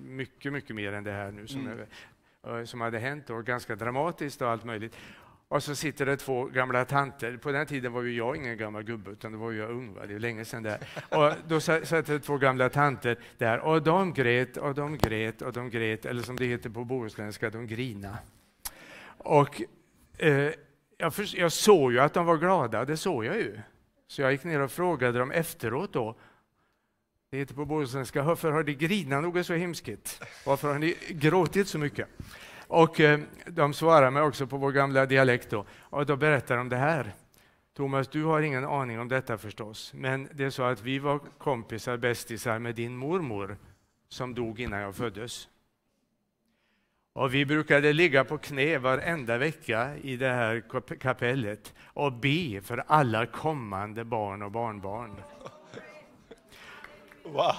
mycket, 0.00 0.52
mycket 0.52 0.76
mer 0.76 0.92
än 0.92 1.04
det 1.04 1.12
här 1.12 1.30
nu 1.30 1.46
som, 1.46 1.66
mm. 1.66 1.86
Eh, 2.46 2.64
som 2.64 2.80
hade 2.80 2.98
hänt 2.98 3.30
och 3.30 3.44
ganska 3.44 3.76
dramatiskt 3.76 4.42
och 4.42 4.50
allt 4.50 4.64
möjligt. 4.64 4.96
Och 5.48 5.62
så 5.62 5.74
sitter 5.74 6.06
det 6.06 6.16
två 6.16 6.44
gamla 6.44 6.84
tanter. 6.84 7.36
På 7.36 7.52
den 7.52 7.66
tiden 7.66 7.92
var 7.92 8.02
ju 8.02 8.16
jag 8.16 8.36
ingen 8.36 8.56
gammal 8.56 8.82
gubbe, 8.82 9.10
utan 9.10 9.32
då 9.32 9.38
var 9.38 9.52
jag 9.52 9.70
ung. 9.70 9.94
Va? 9.94 10.06
Det 10.06 10.14
är 10.14 10.18
länge 10.18 10.44
sedan 10.44 10.62
där. 10.62 10.78
Och 11.08 11.32
då 11.48 11.60
satt 11.60 12.06
det 12.06 12.20
två 12.20 12.38
gamla 12.38 12.68
tanter 12.68 13.18
där 13.38 13.58
och 13.58 13.82
de 13.82 14.12
grät 14.12 14.56
och 14.56 14.74
de 14.74 14.98
grät 14.98 15.42
och 15.42 15.52
de 15.52 15.70
grät, 15.70 16.06
eller 16.06 16.22
som 16.22 16.36
det 16.36 16.44
heter 16.46 16.70
på 16.70 16.84
bohuslänska, 16.84 17.50
de 17.50 17.66
grina. 17.66 18.18
Och 19.18 19.62
eh, 20.18 20.50
jag, 20.98 21.14
för, 21.14 21.38
jag 21.38 21.52
såg 21.52 21.92
ju 21.92 22.00
att 22.00 22.14
de 22.14 22.26
var 22.26 22.36
glada, 22.36 22.84
det 22.84 22.96
såg 22.96 23.24
jag 23.24 23.36
ju. 23.36 23.60
Så 24.06 24.22
jag 24.22 24.32
gick 24.32 24.44
ner 24.44 24.60
och 24.60 24.70
frågade 24.70 25.18
dem 25.18 25.30
efteråt 25.30 25.92
då. 25.92 26.16
Det 27.30 27.38
heter 27.38 27.54
på 27.54 27.64
bohuslänska, 27.64 28.22
varför 28.22 28.52
har 28.52 28.62
ni 28.62 28.74
grinat 28.74 29.22
något 29.22 29.46
så 29.46 29.54
hemskt? 29.54 30.22
Varför 30.46 30.72
har 30.72 30.78
ni 30.78 30.96
gråtit 31.08 31.68
så 31.68 31.78
mycket? 31.78 32.08
Och 32.66 33.00
eh, 33.00 33.20
de 33.46 33.74
svarade 33.74 34.10
mig 34.10 34.22
också 34.22 34.46
på 34.46 34.56
vår 34.56 34.72
gamla 34.72 35.06
dialekt 35.06 35.50
då, 35.50 35.64
och 35.70 36.06
då 36.06 36.16
berättade 36.16 36.58
de 36.58 36.68
det 36.68 36.76
här. 36.76 37.14
Thomas, 37.76 38.08
du 38.08 38.24
har 38.24 38.40
ingen 38.40 38.64
aning 38.64 39.00
om 39.00 39.08
detta 39.08 39.38
förstås, 39.38 39.92
men 39.94 40.28
det 40.32 40.44
är 40.44 40.50
så 40.50 40.62
att 40.62 40.82
vi 40.82 40.98
var 40.98 41.18
kompisar, 41.38 41.96
bästisar 41.96 42.58
med 42.58 42.74
din 42.74 42.96
mormor 42.96 43.56
som 44.08 44.34
dog 44.34 44.60
innan 44.60 44.80
jag 44.80 44.96
föddes. 44.96 45.48
Och 47.16 47.34
vi 47.34 47.46
brukade 47.46 47.92
ligga 47.92 48.24
på 48.24 48.38
knä 48.38 48.78
varenda 48.78 49.38
vecka 49.38 49.96
i 49.96 50.16
det 50.16 50.28
här 50.28 50.62
kapellet 50.98 51.74
och 51.84 52.12
be 52.12 52.60
för 52.62 52.84
alla 52.86 53.26
kommande 53.26 54.04
barn 54.04 54.42
och 54.42 54.50
barnbarn. 54.50 55.22
Wow! 57.22 57.52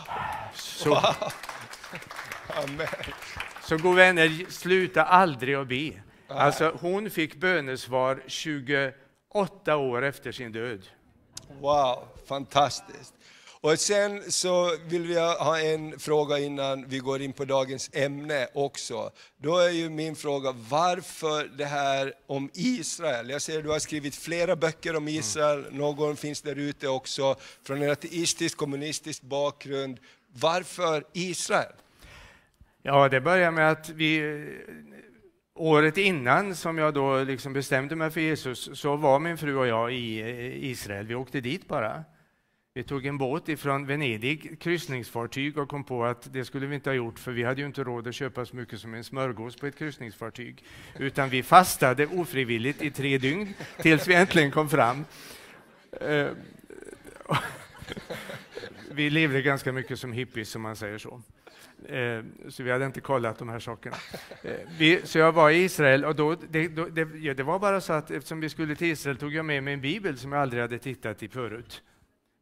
Så, 0.53 0.89
wow. 0.89 1.03
så 3.63 3.77
god 3.77 3.95
vänner, 3.95 4.51
sluta 4.51 5.03
aldrig 5.03 5.55
att 5.55 5.67
be. 5.67 5.91
Alltså, 6.27 6.77
hon 6.81 7.09
fick 7.09 7.35
bönesvar 7.35 8.23
28 8.27 9.77
år 9.77 10.01
efter 10.01 10.31
sin 10.31 10.51
död. 10.51 10.87
Wow, 11.59 12.07
fantastiskt. 12.27 13.14
Och 13.65 13.79
sen 13.79 14.31
så 14.31 14.77
vill 14.87 15.07
vi 15.07 15.19
ha 15.19 15.59
en 15.59 15.99
fråga 15.99 16.39
innan 16.39 16.85
vi 16.87 16.99
går 16.99 17.21
in 17.21 17.33
på 17.33 17.45
dagens 17.45 17.89
ämne 17.93 18.47
också. 18.53 19.11
Då 19.37 19.57
är 19.57 19.69
ju 19.69 19.89
min 19.89 20.15
fråga, 20.15 20.51
varför 20.69 21.57
det 21.57 21.65
här 21.65 22.13
om 22.27 22.49
Israel? 22.53 23.29
Jag 23.29 23.41
ser 23.41 23.57
att 23.57 23.63
du 23.63 23.69
har 23.69 23.79
skrivit 23.79 24.15
flera 24.15 24.55
böcker 24.55 24.95
om 24.95 25.07
Israel, 25.07 25.59
mm. 25.59 25.77
någon 25.77 26.15
finns 26.15 26.41
där 26.41 26.55
ute 26.55 26.87
också, 26.87 27.35
från 27.63 27.81
en 27.81 27.91
ateistisk, 27.91 28.57
kommunistisk 28.57 29.21
bakgrund. 29.21 29.99
Varför 30.33 31.03
Israel? 31.13 31.73
Ja, 32.81 33.09
det 33.09 33.21
börjar 33.21 33.51
med 33.51 33.71
att 33.71 33.89
vi 33.89 34.45
Året 35.55 35.97
innan 35.97 36.55
som 36.55 36.77
jag 36.77 36.93
då 36.93 37.23
liksom 37.23 37.53
bestämde 37.53 37.95
mig 37.95 38.11
för 38.11 38.21
Jesus 38.21 38.79
så 38.79 38.95
var 38.95 39.19
min 39.19 39.37
fru 39.37 39.55
och 39.55 39.67
jag 39.67 39.93
i 39.93 40.69
Israel. 40.69 41.07
Vi 41.07 41.15
åkte 41.15 41.41
dit 41.41 41.67
bara. 41.67 42.03
Vi 42.77 42.83
tog 42.83 43.05
en 43.05 43.17
båt 43.17 43.49
ifrån 43.49 43.85
Venedig, 43.85 44.59
kryssningsfartyg, 44.59 45.57
och 45.57 45.69
kom 45.69 45.83
på 45.83 46.05
att 46.05 46.33
det 46.33 46.45
skulle 46.45 46.67
vi 46.67 46.75
inte 46.75 46.89
ha 46.89 46.95
gjort, 46.95 47.19
för 47.19 47.31
vi 47.31 47.43
hade 47.43 47.61
ju 47.61 47.67
inte 47.67 47.83
råd 47.83 48.07
att 48.07 48.15
köpa 48.15 48.45
så 48.45 48.55
mycket 48.55 48.79
som 48.79 48.93
en 48.93 49.03
smörgås 49.03 49.55
på 49.55 49.65
ett 49.67 49.77
kryssningsfartyg. 49.77 50.63
Utan 50.99 51.29
vi 51.29 51.43
fastade 51.43 52.07
ofrivilligt 52.07 52.81
i 52.81 52.91
tre 52.91 53.17
dygn, 53.17 53.53
tills 53.81 54.07
vi 54.07 54.15
äntligen 54.15 54.51
kom 54.51 54.69
fram. 54.69 55.05
Eh, 56.01 56.27
vi 58.91 59.09
levde 59.09 59.41
ganska 59.41 59.71
mycket 59.71 59.99
som 59.99 60.11
hippies, 60.11 60.55
om 60.55 60.61
man 60.61 60.75
säger 60.75 60.97
så. 60.97 61.21
Eh, 61.87 62.23
så 62.49 62.63
vi 62.63 62.71
hade 62.71 62.85
inte 62.85 63.01
kollat 63.01 63.39
de 63.39 63.49
här 63.49 63.59
sakerna. 63.59 63.95
Eh, 64.43 64.51
vi, 64.77 65.01
så 65.03 65.17
jag 65.17 65.31
var 65.31 65.49
i 65.49 65.63
Israel 65.63 66.05
och 66.05 66.15
då, 66.15 66.35
det, 66.49 66.67
då, 66.67 66.85
det, 66.85 67.07
ja, 67.15 67.33
det, 67.33 67.43
var 67.43 67.59
bara 67.59 67.81
så 67.81 67.93
att 67.93 68.11
eftersom 68.11 68.39
vi 68.39 68.49
skulle 68.49 68.75
till 68.75 68.87
Israel 68.87 69.17
tog 69.17 69.33
jag 69.33 69.45
med 69.45 69.63
mig 69.63 69.73
en 69.73 69.81
bibel 69.81 70.17
som 70.17 70.31
jag 70.31 70.41
aldrig 70.41 70.61
hade 70.61 70.77
tittat 70.79 71.23
i 71.23 71.27
förut. 71.27 71.81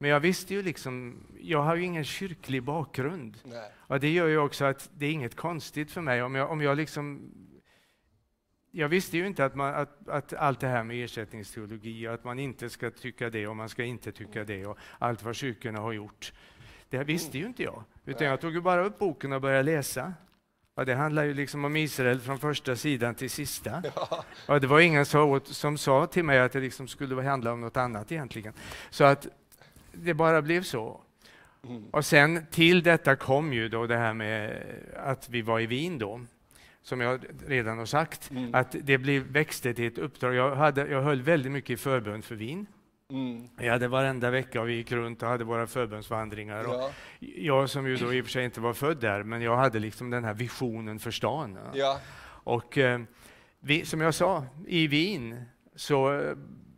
Men 0.03 0.11
jag 0.11 0.19
visste 0.19 0.53
ju 0.53 0.61
liksom, 0.61 1.23
jag 1.39 1.61
har 1.61 1.75
ju 1.75 1.83
ingen 1.83 2.03
kyrklig 2.03 2.63
bakgrund. 2.63 3.37
Nej. 3.43 3.71
Och 3.77 3.99
det 3.99 4.09
gör 4.09 4.27
ju 4.27 4.37
också 4.37 4.65
att 4.65 4.89
det 4.93 5.05
är 5.05 5.11
inget 5.11 5.35
konstigt 5.35 5.91
för 5.91 6.01
mig 6.01 6.23
om 6.23 6.35
jag, 6.35 6.51
om 6.51 6.61
jag 6.61 6.77
liksom 6.77 7.31
jag 8.71 8.89
visste 8.89 9.17
ju 9.17 9.27
inte 9.27 9.45
att, 9.45 9.55
man, 9.55 9.75
att, 9.75 10.09
att, 10.09 10.33
allt 10.33 10.59
det 10.59 10.67
här 10.67 10.83
med 10.83 11.03
ersättningsteologi 11.03 12.07
och 12.07 12.13
att 12.13 12.23
man 12.23 12.39
inte 12.39 12.69
ska 12.69 12.91
tycka 12.91 13.29
det 13.29 13.47
och 13.47 13.55
man 13.55 13.69
ska 13.69 13.83
inte 13.83 14.11
tycka 14.11 14.43
det 14.43 14.65
och 14.65 14.77
allt 14.99 15.23
vad 15.23 15.35
kyrkorna 15.35 15.79
har 15.79 15.91
gjort. 15.91 16.33
Det 16.89 17.03
visste 17.03 17.37
ju 17.37 17.45
inte 17.45 17.63
jag. 17.63 17.83
Utan 18.05 18.27
jag 18.27 18.41
tog 18.41 18.53
ju 18.53 18.61
bara 18.61 18.85
upp 18.85 18.99
boken 18.99 19.33
och 19.33 19.41
började 19.41 19.63
läsa. 19.63 20.13
Och 20.75 20.85
det 20.85 20.95
handlar 20.95 21.23
ju 21.23 21.33
liksom 21.33 21.65
om 21.65 21.75
Israel 21.75 22.19
från 22.19 22.39
första 22.39 22.75
sidan 22.75 23.15
till 23.15 23.29
sista. 23.29 23.83
Ja. 23.95 24.25
Och 24.47 24.61
det 24.61 24.67
var 24.67 24.79
ingen 24.79 25.05
som 25.45 25.77
sa 25.77 26.07
till 26.07 26.23
mig 26.23 26.39
att 26.39 26.51
det 26.51 26.59
liksom 26.59 26.87
skulle 26.87 27.21
handla 27.21 27.53
om 27.53 27.61
något 27.61 27.77
annat 27.77 28.11
egentligen. 28.11 28.53
Så 28.89 29.03
att 29.03 29.27
det 29.93 30.13
bara 30.13 30.41
blev 30.41 30.63
så. 30.63 31.01
Mm. 31.67 31.89
Och 31.91 32.05
sen 32.05 32.45
till 32.51 32.83
detta 32.83 33.15
kom 33.15 33.53
ju 33.53 33.69
då 33.69 33.87
det 33.87 33.97
här 33.97 34.13
med 34.13 34.63
att 34.95 35.29
vi 35.29 35.41
var 35.41 35.59
i 35.59 35.65
Wien 35.65 35.97
då 35.97 36.21
som 36.83 37.01
jag 37.01 37.25
redan 37.47 37.77
har 37.77 37.85
sagt, 37.85 38.31
mm. 38.31 38.55
att 38.55 38.75
det 38.81 38.97
blev, 38.97 39.23
växte 39.23 39.73
till 39.73 39.87
ett 39.87 39.97
uppdrag. 39.97 40.35
Jag, 40.35 40.55
hade, 40.55 40.87
jag 40.87 41.01
höll 41.01 41.21
väldigt 41.21 41.51
mycket 41.51 41.69
i 41.69 41.77
förbön 41.77 42.21
för 42.21 42.35
Wien. 42.35 42.65
Mm. 43.09 43.49
Jag 43.57 43.71
hade 43.71 43.87
varenda 43.87 44.29
vecka 44.29 44.61
och 44.61 44.69
vi 44.69 44.73
gick 44.73 44.91
runt 44.91 45.23
och 45.23 45.29
hade 45.29 45.43
våra 45.43 45.67
förbönsvandringar. 45.67 46.63
Ja. 46.63 46.91
jag 47.19 47.69
som 47.69 47.87
ju 47.87 47.95
då 47.95 48.13
i 48.13 48.21
och 48.21 48.25
för 48.25 48.31
sig 48.31 48.45
inte 48.45 48.61
var 48.61 48.73
född 48.73 48.97
där, 48.97 49.23
men 49.23 49.41
jag 49.41 49.57
hade 49.57 49.79
liksom 49.79 50.09
den 50.09 50.23
här 50.23 50.33
visionen 50.33 50.99
för 50.99 51.11
stan. 51.11 51.57
Ja. 51.73 51.99
Och 52.25 52.77
eh, 52.77 53.01
vi, 53.59 53.85
som 53.85 54.01
jag 54.01 54.13
sa, 54.13 54.45
i 54.67 54.87
Wien 54.87 55.45
så 55.75 56.19
eh, 56.19 56.35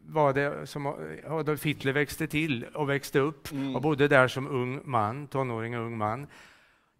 var 0.08 0.34
det 0.34 0.68
som 0.68 0.94
Adolf 1.28 1.66
Hitler 1.66 1.94
växte 1.94 2.28
till 2.28 2.66
och 2.74 2.90
växte 2.90 3.20
upp 3.20 3.52
mm. 3.52 3.76
och 3.76 3.82
bodde 3.82 4.08
där 4.08 4.28
som 4.28 4.48
ung 4.48 4.82
man, 4.84 5.28
tonåring 5.28 5.78
och 5.78 5.86
ung 5.86 5.98
man. 5.98 6.28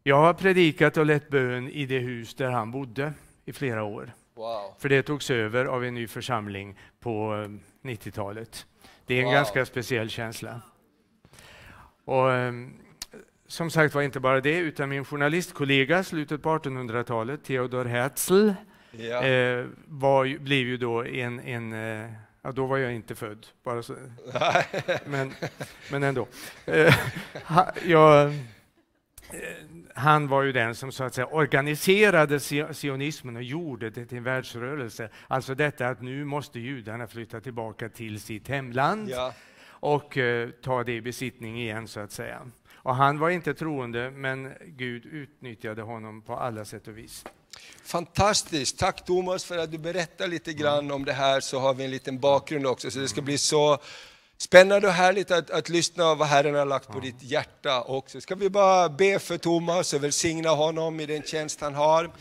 Jag 0.04 0.16
har 0.16 0.34
predikat 0.34 0.98
och 0.98 1.06
lett 1.06 1.30
bön 1.30 1.70
i 1.70 1.86
det 1.86 2.00
hus 2.00 2.36
där 2.36 2.52
han 2.52 2.72
bodde 2.72 3.14
i 3.46 3.54
flera 3.54 3.84
år. 3.84 4.12
Wow. 4.36 4.76
För 4.80 4.90
det 4.90 5.04
togs 5.04 5.32
över 5.32 5.66
av 5.66 5.86
en 5.86 5.94
ny 5.94 6.08
församling 6.08 6.80
på 7.00 7.34
90-talet. 7.82 8.66
Eh, 8.84 8.90
det 9.06 9.16
är 9.16 9.20
en 9.20 9.26
wow. 9.26 9.34
ganska 9.34 9.66
speciell 9.66 10.10
känsla. 10.10 10.62
Och, 12.06 12.32
ehm, 12.32 12.74
som 13.48 13.70
sagt 13.70 13.96
var 13.96 14.02
inte 14.02 14.20
bara 14.20 14.42
det, 14.42 14.58
utan 14.58 14.90
min 14.90 15.06
journalistkollega 15.06 16.04
slutet 16.04 16.42
på 16.44 16.50
1800-talet, 16.50 17.44
Theodor 17.44 17.86
Herzl, 17.86 18.50
ja. 18.92 19.24
eh, 19.24 19.66
var, 19.86 20.40
blev 20.40 20.68
ju 20.68 20.78
då 20.78 21.06
en, 21.06 21.40
en 21.40 21.74
eh, 21.74 22.12
ja, 22.46 22.52
då 22.52 22.66
var 22.66 22.78
jag 22.78 22.94
inte 22.94 23.16
född, 23.16 23.48
bara 23.64 23.84
så. 23.84 23.96
men, 25.06 25.34
men 25.92 26.04
ändå. 26.04 26.28
Eh, 26.66 26.96
jag, 27.86 28.34
han 29.96 30.28
var 30.28 30.44
ju 30.44 30.52
den 30.52 30.76
som 30.76 30.92
så 30.92 31.04
att 31.04 31.14
säga 31.14 31.28
organiserade 31.28 32.40
sionismen 32.74 33.36
och 33.36 33.44
gjorde 33.44 33.90
det 33.90 34.06
till 34.06 34.18
en 34.18 34.24
världsrörelse. 34.24 35.10
Alltså 35.28 35.56
detta 35.56 35.88
att 35.88 36.02
nu 36.02 36.26
måste 36.26 36.60
judarna 36.60 37.08
flytta 37.08 37.42
tillbaka 37.42 37.90
till 37.90 38.20
sitt 38.20 38.48
hemland 38.48 39.10
ja. 39.10 39.34
och 39.68 40.18
uh, 40.18 40.50
ta 40.50 40.84
det 40.84 40.94
i 40.94 41.02
besittning 41.02 41.62
igen 41.62 41.88
så 41.88 42.00
att 42.00 42.12
säga. 42.12 42.42
Och 42.74 42.96
han 42.96 43.20
var 43.20 43.30
inte 43.30 43.54
troende, 43.54 44.12
men 44.12 44.54
Gud 44.66 45.06
utnyttjade 45.06 45.82
honom 45.82 46.22
på 46.22 46.36
alla 46.36 46.66
sätt 46.66 46.88
och 46.88 46.98
vis. 46.98 47.26
Fantastiskt! 47.84 48.78
Tack 48.78 49.06
Thomas 49.06 49.44
för 49.46 49.58
att 49.58 49.72
du 49.72 49.78
berättar 49.78 50.28
lite 50.28 50.54
grann 50.54 50.92
om 50.92 51.06
det 51.06 51.14
här, 51.14 51.40
så 51.40 51.60
har 51.60 51.74
vi 51.74 51.84
en 51.84 51.92
liten 51.92 52.20
bakgrund 52.20 52.68
också, 52.68 52.92
så 52.92 53.00
det 53.00 53.08
ska 53.08 53.22
bli 53.22 53.38
så 53.38 53.80
Spännande 54.38 54.88
och 54.88 54.94
härligt 54.94 55.32
att, 55.32 55.50
att 55.50 55.70
lyssna 55.70 56.16
vad 56.16 56.28
Herren 56.28 56.56
har 56.56 56.66
lagt 56.66 56.88
på 56.88 57.00
ditt 57.00 57.24
hjärta 57.24 57.82
också. 57.82 58.22
Ska 58.22 58.36
vi 58.36 58.50
bara 58.50 58.90
be 58.90 59.20
för 59.20 59.38
Thomas 59.38 59.94
och 59.94 60.04
välsigna 60.04 60.50
honom 60.50 61.00
i 61.00 61.06
den 61.06 61.24
tjänst 61.24 61.62
han 61.62 61.76
har. 61.76 62.12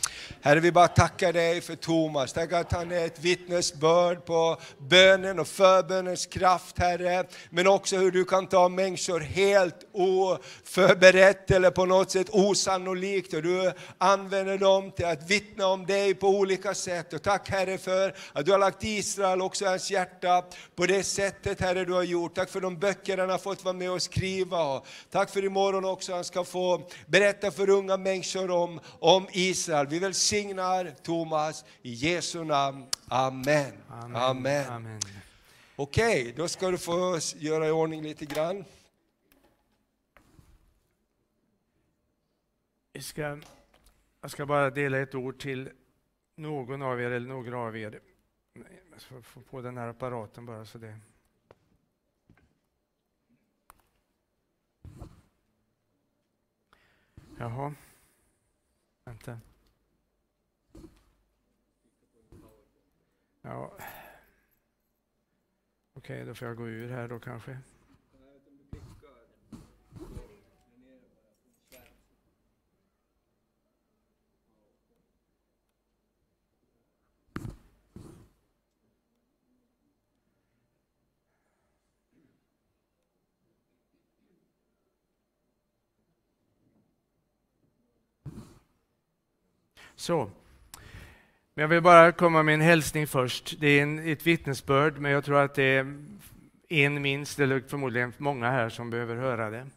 Herre, 0.41 0.59
vi 0.59 0.71
bara 0.71 0.87
tackar 0.87 1.33
dig 1.33 1.61
för 1.61 1.75
Thomas. 1.75 2.33
Tack 2.33 2.53
att 2.53 2.71
han 2.71 2.91
är 2.91 3.05
ett 3.05 3.19
vittnesbörd 3.19 4.25
på 4.25 4.57
bönen 4.77 5.39
och 5.39 5.47
förbönens 5.47 6.25
kraft, 6.25 6.77
Herre. 6.77 7.23
Men 7.49 7.67
också 7.67 7.97
hur 7.97 8.11
du 8.11 8.25
kan 8.25 8.47
ta 8.47 8.69
människor 8.69 9.19
helt 9.19 9.87
oförberett 9.91 11.51
eller 11.51 11.71
på 11.71 11.85
något 11.85 12.11
sätt 12.11 12.27
osannolikt 12.29 13.33
och 13.33 13.43
du 13.43 13.71
använder 13.97 14.57
dem 14.57 14.91
till 14.91 15.05
att 15.05 15.29
vittna 15.29 15.67
om 15.67 15.85
dig 15.85 16.13
på 16.13 16.29
olika 16.29 16.73
sätt. 16.73 17.13
Och 17.13 17.21
tack 17.21 17.49
Herre 17.49 17.77
för 17.77 18.15
att 18.33 18.45
du 18.45 18.51
har 18.51 18.59
lagt 18.59 18.83
Israel 18.83 19.41
också 19.41 19.65
i 19.65 19.67
hans 19.67 19.91
hjärta 19.91 20.43
på 20.75 20.85
det 20.85 21.03
sättet, 21.03 21.61
Herre, 21.61 21.85
du 21.85 21.93
har 21.93 22.04
gjort. 22.05 22.35
Tack 22.35 22.49
för 22.49 22.61
de 22.61 22.79
böcker 22.79 23.17
han 23.17 23.29
har 23.29 23.37
fått 23.37 23.63
vara 23.63 23.73
med 23.73 23.91
och 23.91 24.01
skriva. 24.01 24.81
Tack 25.09 25.29
för 25.29 25.45
imorgon 25.45 25.85
också 25.85 26.13
han 26.13 26.23
ska 26.23 26.43
få 26.43 26.89
berätta 27.05 27.51
för 27.51 27.69
unga 27.69 27.97
människor 27.97 28.51
om, 28.51 28.79
om 28.99 29.27
Israel. 29.31 29.87
Vi 29.87 29.99
välsignar 29.99 30.95
Thomas 31.03 31.65
i 31.81 31.93
Jesu 31.93 32.43
namn. 32.43 32.85
Amen. 33.07 33.71
Amen. 33.89 34.15
Amen. 34.15 34.69
Amen. 34.69 35.01
Okej, 35.75 36.21
okay, 36.21 36.33
då 36.37 36.47
ska 36.47 36.71
du 36.71 36.77
få 36.77 37.19
göra 37.35 37.67
i 37.67 37.71
ordning 37.71 38.03
lite 38.03 38.25
grann. 38.25 38.65
Jag 42.93 43.03
ska, 43.03 43.39
jag 44.21 44.31
ska 44.31 44.45
bara 44.45 44.69
dela 44.69 44.99
ett 44.99 45.15
ord 45.15 45.39
till 45.39 45.69
någon 46.35 46.81
av 46.81 47.01
er 47.01 47.11
eller 47.11 47.27
några 47.27 47.57
av 47.57 47.77
er. 47.77 47.99
Jag 48.91 49.01
ska 49.01 49.21
få 49.21 49.41
på 49.41 49.61
den 49.61 49.77
här 49.77 49.87
apparaten 49.87 50.45
bara 50.45 50.65
så 50.65 50.77
det... 50.77 50.99
Jaha. 57.37 57.73
Vänta. 59.05 59.39
Ja. 63.41 63.77
Okej, 65.93 66.15
okay, 66.15 66.25
då 66.25 66.35
får 66.35 66.47
jag 66.47 66.57
gå 66.57 66.67
ur 66.67 66.89
här 66.89 67.07
då 67.07 67.19
kanske. 67.19 67.59
Så. 89.95 90.29
Men 91.53 91.61
jag 91.61 91.67
vill 91.67 91.81
bara 91.81 92.11
komma 92.11 92.43
med 92.43 92.53
en 92.53 92.61
hälsning 92.61 93.07
först. 93.07 93.55
Det 93.59 93.67
är 93.67 93.83
en, 93.83 94.11
ett 94.11 94.27
vittnesbörd, 94.27 94.97
men 94.97 95.11
jag 95.11 95.25
tror 95.25 95.39
att 95.39 95.55
det 95.55 95.63
är 95.63 95.95
en 96.69 97.01
minst, 97.01 97.39
eller 97.39 97.63
förmodligen 97.67 98.13
många 98.17 98.51
här 98.51 98.69
som 98.69 98.89
behöver 98.89 99.15
höra 99.15 99.49
det. 99.49 99.67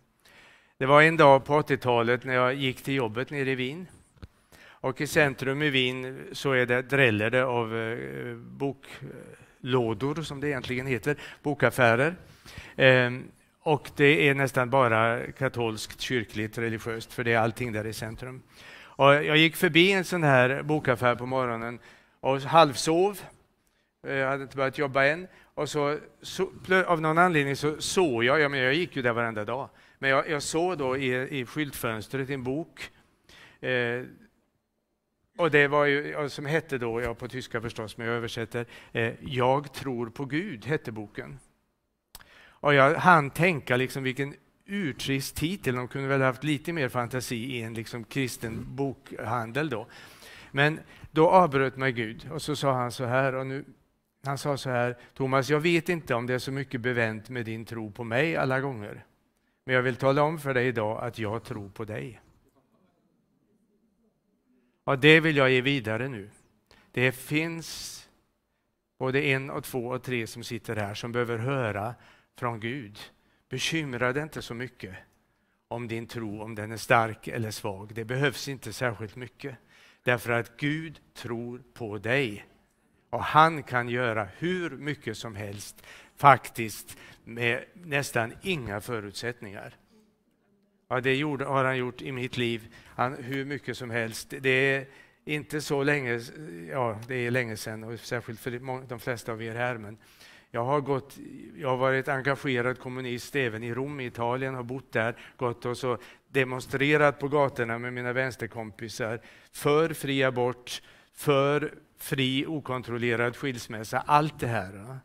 Det 0.79 0.87
var 0.87 1.03
en 1.03 1.17
dag 1.17 1.45
på 1.45 1.63
80-talet 1.63 2.25
när 2.25 2.35
jag 2.35 2.55
gick 2.55 2.83
till 2.83 2.95
jobbet 2.95 3.31
nere 3.31 3.51
i 3.51 3.55
Wien. 3.55 3.87
Och 4.81 5.01
i 5.01 5.07
centrum 5.07 5.63
i 5.63 5.71
Wien 5.71 6.29
så 6.33 6.53
är 6.53 6.67
det 6.67 6.83
dräller 6.83 7.31
det 7.31 7.45
av 7.45 7.77
eh, 7.77 8.37
boklådor, 8.37 10.23
som 10.23 10.41
det 10.41 10.49
egentligen 10.49 10.87
heter, 10.87 11.17
bokaffärer. 11.43 12.15
Eh, 12.77 13.11
och 13.61 13.91
det 13.97 14.29
är 14.29 14.35
nästan 14.35 14.71
bara 14.71 15.33
katolskt, 15.33 16.01
kyrkligt, 16.01 16.59
religiöst, 16.59 17.13
för 17.13 17.25
det 17.25 17.33
är 17.33 17.39
allting 17.39 17.73
där 17.73 17.87
i 17.87 17.93
centrum. 17.93 18.43
Och 18.99 19.15
jag 19.15 19.37
gick 19.37 19.57
förbi 19.57 19.93
en 19.93 20.05
sån 20.05 20.23
här 20.23 20.63
bokaffär 20.63 21.15
på 21.15 21.27
morgonen 21.27 21.79
och 22.21 22.41
halvsov. 22.41 23.21
Eh, 24.07 24.15
jag 24.15 24.29
hade 24.29 24.43
inte 24.43 24.57
börjat 24.57 24.79
jobba 24.79 25.05
än. 25.05 25.29
Och 25.55 25.69
så, 25.69 25.99
så 26.23 26.51
av 26.87 27.01
någon 27.01 27.19
anledning 27.19 27.57
så 27.57 27.81
såg 27.81 28.25
jag, 28.25 28.41
ja, 28.41 28.49
men 28.49 28.61
jag 28.61 28.75
gick 28.75 28.97
ju 28.97 29.03
där 29.03 29.13
varenda 29.13 29.45
dag, 29.45 29.69
men 29.99 30.11
jag, 30.11 30.31
jag 30.31 30.43
såg 30.43 30.79
då 30.79 30.97
i, 30.97 31.41
i 31.41 31.47
skyltfönstret 31.47 32.31
en 32.31 32.43
bok 32.43 32.91
eh, 33.61 34.03
och 35.39 35.51
det 35.51 35.69
var 35.69 35.85
ju, 35.85 36.29
som 36.29 36.47
hette 36.47 36.79
då, 36.79 37.01
ja, 37.01 37.15
på 37.15 37.29
tyska 37.29 37.61
förstås, 37.61 37.97
men 37.97 38.07
jag 38.07 38.17
översätter, 38.17 38.67
eh, 38.93 39.13
Jag 39.21 39.73
tror 39.73 40.11
på 40.11 40.25
Gud, 40.25 40.67
hette 40.67 40.93
boken. 40.93 41.39
Och 42.41 42.75
jag 42.75 42.95
hann 42.95 43.31
tänka 43.31 43.77
liksom 43.77 44.03
vilken 44.03 44.35
urtrist 44.69 45.37
titel. 45.37 45.75
De 45.75 45.89
kunde 45.89 46.09
väl 46.09 46.23
haft 46.23 46.45
lite 46.45 46.73
mer 46.73 46.89
fantasi 46.89 47.37
i 47.37 47.63
en 47.63 47.75
liksom 47.75 48.05
kristen 48.05 48.67
bokhandel 48.69 49.71
då. 49.71 49.87
Men 50.51 50.81
då 51.11 51.31
avbröt 51.31 51.77
mig 51.77 51.93
Gud 51.93 52.31
och 52.31 52.43
så 52.43 52.57
sa 52.57 52.73
han 52.73 52.93
så 52.93 53.05
här, 53.05 53.35
och 53.35 53.47
nu 53.47 53.65
Han 54.25 54.39
sa 54.39 54.57
så 54.57 54.71
här, 54.71 54.97
Thomas, 55.15 55.51
jag 55.51 55.61
vet 55.61 55.89
inte 55.89 56.15
om 56.15 56.27
det 56.27 56.35
är 56.35 56.39
så 56.39 56.53
mycket 56.53 56.81
bevänt 56.81 57.29
med 57.29 57.45
din 57.45 57.65
tro 57.65 57.91
på 57.91 58.05
mig 58.05 58.37
alla 58.37 58.61
gånger. 58.61 59.05
Men 59.65 59.75
jag 59.75 59.83
vill 59.83 59.97
tala 59.97 60.23
om 60.23 60.39
för 60.39 60.55
dig 60.55 60.67
idag 60.67 61.05
att 61.05 61.19
jag 61.19 61.45
tror 61.45 61.69
på 61.69 61.85
dig. 61.85 62.21
Och 64.85 64.99
det 64.99 65.21
vill 65.21 65.37
jag 65.37 65.51
ge 65.51 65.61
vidare 65.61 66.09
nu. 66.09 66.31
Det 66.93 67.13
finns 67.13 68.09
både 68.99 69.23
en 69.23 69.51
och 69.51 69.65
två 69.65 69.87
och 69.87 70.03
tre 70.03 70.27
som 70.27 70.45
sitter 70.45 70.77
här 70.77 70.95
som 70.95 71.13
behöver 71.13 71.39
höra 71.39 71.95
från 72.39 72.61
Gud. 72.61 72.99
Bekymra 73.49 74.13
dig 74.13 74.23
inte 74.23 74.43
så 74.43 74.55
mycket 74.55 74.95
om 75.69 75.89
din 75.89 76.07
tro, 76.07 76.43
om 76.43 76.55
den 76.55 76.73
är 76.73 76.77
stark 76.77 77.29
eller 77.29 77.51
svag. 77.51 77.95
Det 77.95 78.05
behövs 78.05 78.49
inte 78.49 78.73
särskilt 78.73 79.17
mycket. 79.17 79.57
Därför 80.03 80.33
att 80.33 80.57
Gud 80.57 81.01
tror 81.15 81.63
på 81.75 81.99
dig. 81.99 82.47
Och 83.11 83.25
han 83.25 83.63
kan 83.63 83.89
göra 83.89 84.29
hur 84.39 84.71
mycket 84.71 85.17
som 85.17 85.37
helst, 85.37 85.87
faktiskt 86.17 86.99
med 87.25 87.65
nästan 87.73 88.33
inga 88.43 88.81
förutsättningar. 88.81 89.77
Ja, 90.89 91.01
det 91.01 91.17
gjorde, 91.17 91.45
har 91.45 91.65
han 91.65 91.79
gjort 91.79 92.03
i 92.03 92.13
mitt 92.13 92.37
liv, 92.37 92.75
han, 92.87 93.15
hur 93.15 93.45
mycket 93.45 93.77
som 93.77 93.91
helst. 93.91 94.35
Det 94.41 94.51
är 94.51 94.87
inte 95.25 95.61
så 95.61 95.83
länge, 95.83 96.21
ja 96.71 97.01
det 97.09 97.15
är 97.15 97.31
länge 97.31 97.57
sedan, 97.57 97.85
och 97.85 98.01
särskilt 98.01 98.41
för 98.41 98.87
de 98.89 99.01
flesta 99.01 99.33
av 99.33 99.43
er 99.43 99.55
här, 99.55 99.79
men 99.79 99.99
jag 100.51 100.65
har, 100.65 100.81
gått, 100.81 101.19
jag 101.57 101.69
har 101.69 101.77
varit 101.77 102.09
engagerad 102.09 102.79
kommunist 102.79 103.37
även 103.37 103.65
i 103.65 103.75
Rom, 103.75 104.01
i 104.01 104.07
Italien, 104.07 104.55
har 104.55 104.63
bott 104.63 104.93
där, 104.93 105.17
gått 105.37 105.65
och 105.65 105.77
så 105.77 105.99
demonstrerat 106.29 107.19
på 107.19 107.29
gatorna 107.29 107.79
med 107.79 107.93
mina 107.93 108.13
vänsterkompisar 108.13 109.21
för 109.53 109.95
fri 109.95 110.25
abort, 110.25 110.83
för 111.15 111.75
fri 111.99 112.47
okontrollerad 112.47 113.37
skilsmässa, 113.37 113.99
allt 114.07 114.41
det 114.41 114.47
här. 114.47 114.99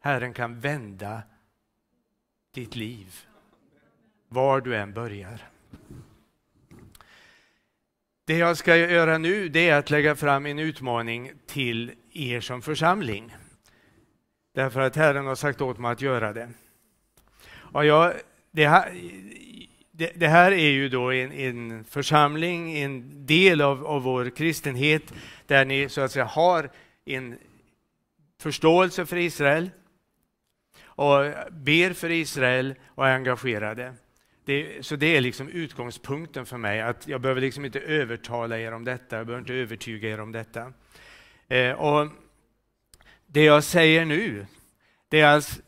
Herren 0.00 0.32
kan 0.32 0.60
vända 0.60 1.22
ditt 2.54 2.76
liv, 2.76 3.14
var 4.28 4.60
du 4.60 4.76
än 4.76 4.92
börjar. 4.92 5.42
Det 8.24 8.38
jag 8.38 8.56
ska 8.56 8.76
göra 8.76 9.18
nu 9.18 9.48
det 9.48 9.68
är 9.68 9.78
att 9.78 9.90
lägga 9.90 10.16
fram 10.16 10.46
en 10.46 10.58
utmaning 10.58 11.32
till 11.46 11.92
er 12.12 12.40
som 12.40 12.62
församling. 12.62 13.34
Därför 14.52 14.80
att 14.80 14.96
Herren 14.96 15.26
har 15.26 15.34
sagt 15.34 15.60
åt 15.60 15.78
mig 15.78 15.92
att 15.92 16.00
göra 16.00 16.32
det. 16.32 16.48
Och 17.50 17.86
jag, 17.86 18.12
det, 18.50 18.66
här, 18.66 18.94
det, 19.90 20.12
det 20.16 20.28
här 20.28 20.52
är 20.52 20.70
ju 20.70 20.88
då 20.88 21.12
en, 21.12 21.32
en, 21.32 21.84
församling, 21.84 22.76
en 22.78 23.26
del 23.26 23.60
av, 23.60 23.86
av 23.86 24.02
vår 24.02 24.30
kristenhet, 24.36 25.12
där 25.46 25.64
ni 25.64 25.88
så 25.88 26.00
att 26.00 26.12
säga 26.12 26.24
har 26.24 26.70
en 27.04 27.38
förståelse 28.40 29.06
för 29.06 29.16
Israel 29.16 29.70
och 30.82 31.24
ber 31.50 31.92
för 31.92 32.10
Israel 32.10 32.74
och 32.86 33.08
är 33.08 33.14
engagerade. 33.14 33.94
Det, 34.44 34.86
så 34.86 34.96
det 34.96 35.16
är 35.16 35.20
liksom 35.20 35.48
utgångspunkten 35.48 36.46
för 36.46 36.56
mig, 36.56 36.80
att 36.80 37.08
jag 37.08 37.20
behöver 37.20 37.40
liksom 37.40 37.64
inte 37.64 37.80
övertala 37.80 38.58
er 38.58 38.72
om 38.72 38.84
detta, 38.84 39.16
jag 39.16 39.26
behöver 39.26 39.40
inte 39.40 39.54
övertyga 39.54 40.10
er 40.10 40.20
om 40.20 40.32
detta. 40.32 40.72
Eh, 41.48 41.72
och 41.72 42.08
det 43.32 43.44
jag 43.44 43.64
säger 43.64 44.04
nu, 44.04 44.46
det 45.08 45.20
är 45.20 45.26
alltså 45.26 45.60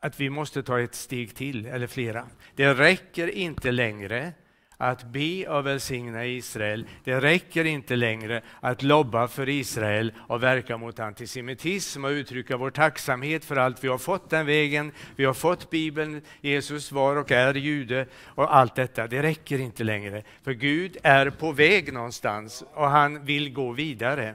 att 0.00 0.20
vi 0.20 0.30
måste 0.30 0.62
ta 0.62 0.80
ett 0.80 0.94
steg 0.94 1.34
till, 1.34 1.66
eller 1.66 1.86
flera. 1.86 2.26
Det 2.54 2.74
räcker 2.74 3.28
inte 3.28 3.70
längre 3.70 4.32
att 4.76 5.04
be 5.04 5.48
och 5.48 5.66
välsigna 5.66 6.26
Israel. 6.26 6.86
Det 7.04 7.20
räcker 7.20 7.64
inte 7.64 7.96
längre 7.96 8.42
att 8.60 8.82
lobba 8.82 9.28
för 9.28 9.48
Israel 9.48 10.12
och 10.18 10.42
verka 10.42 10.76
mot 10.76 10.98
antisemitism 10.98 12.04
och 12.04 12.10
uttrycka 12.10 12.56
vår 12.56 12.70
tacksamhet 12.70 13.44
för 13.44 13.56
allt 13.56 13.84
vi 13.84 13.88
har 13.88 13.98
fått 13.98 14.30
den 14.30 14.46
vägen. 14.46 14.92
Vi 15.16 15.24
har 15.24 15.34
fått 15.34 15.70
Bibeln, 15.70 16.22
Jesus 16.40 16.92
var 16.92 17.16
och 17.16 17.32
är 17.32 17.54
jude 17.54 18.06
och 18.24 18.56
allt 18.56 18.74
detta. 18.74 19.06
Det 19.06 19.22
räcker 19.22 19.58
inte 19.58 19.84
längre, 19.84 20.22
för 20.42 20.52
Gud 20.52 20.96
är 21.02 21.30
på 21.30 21.52
väg 21.52 21.92
någonstans 21.92 22.64
och 22.74 22.90
han 22.90 23.24
vill 23.24 23.52
gå 23.52 23.72
vidare. 23.72 24.34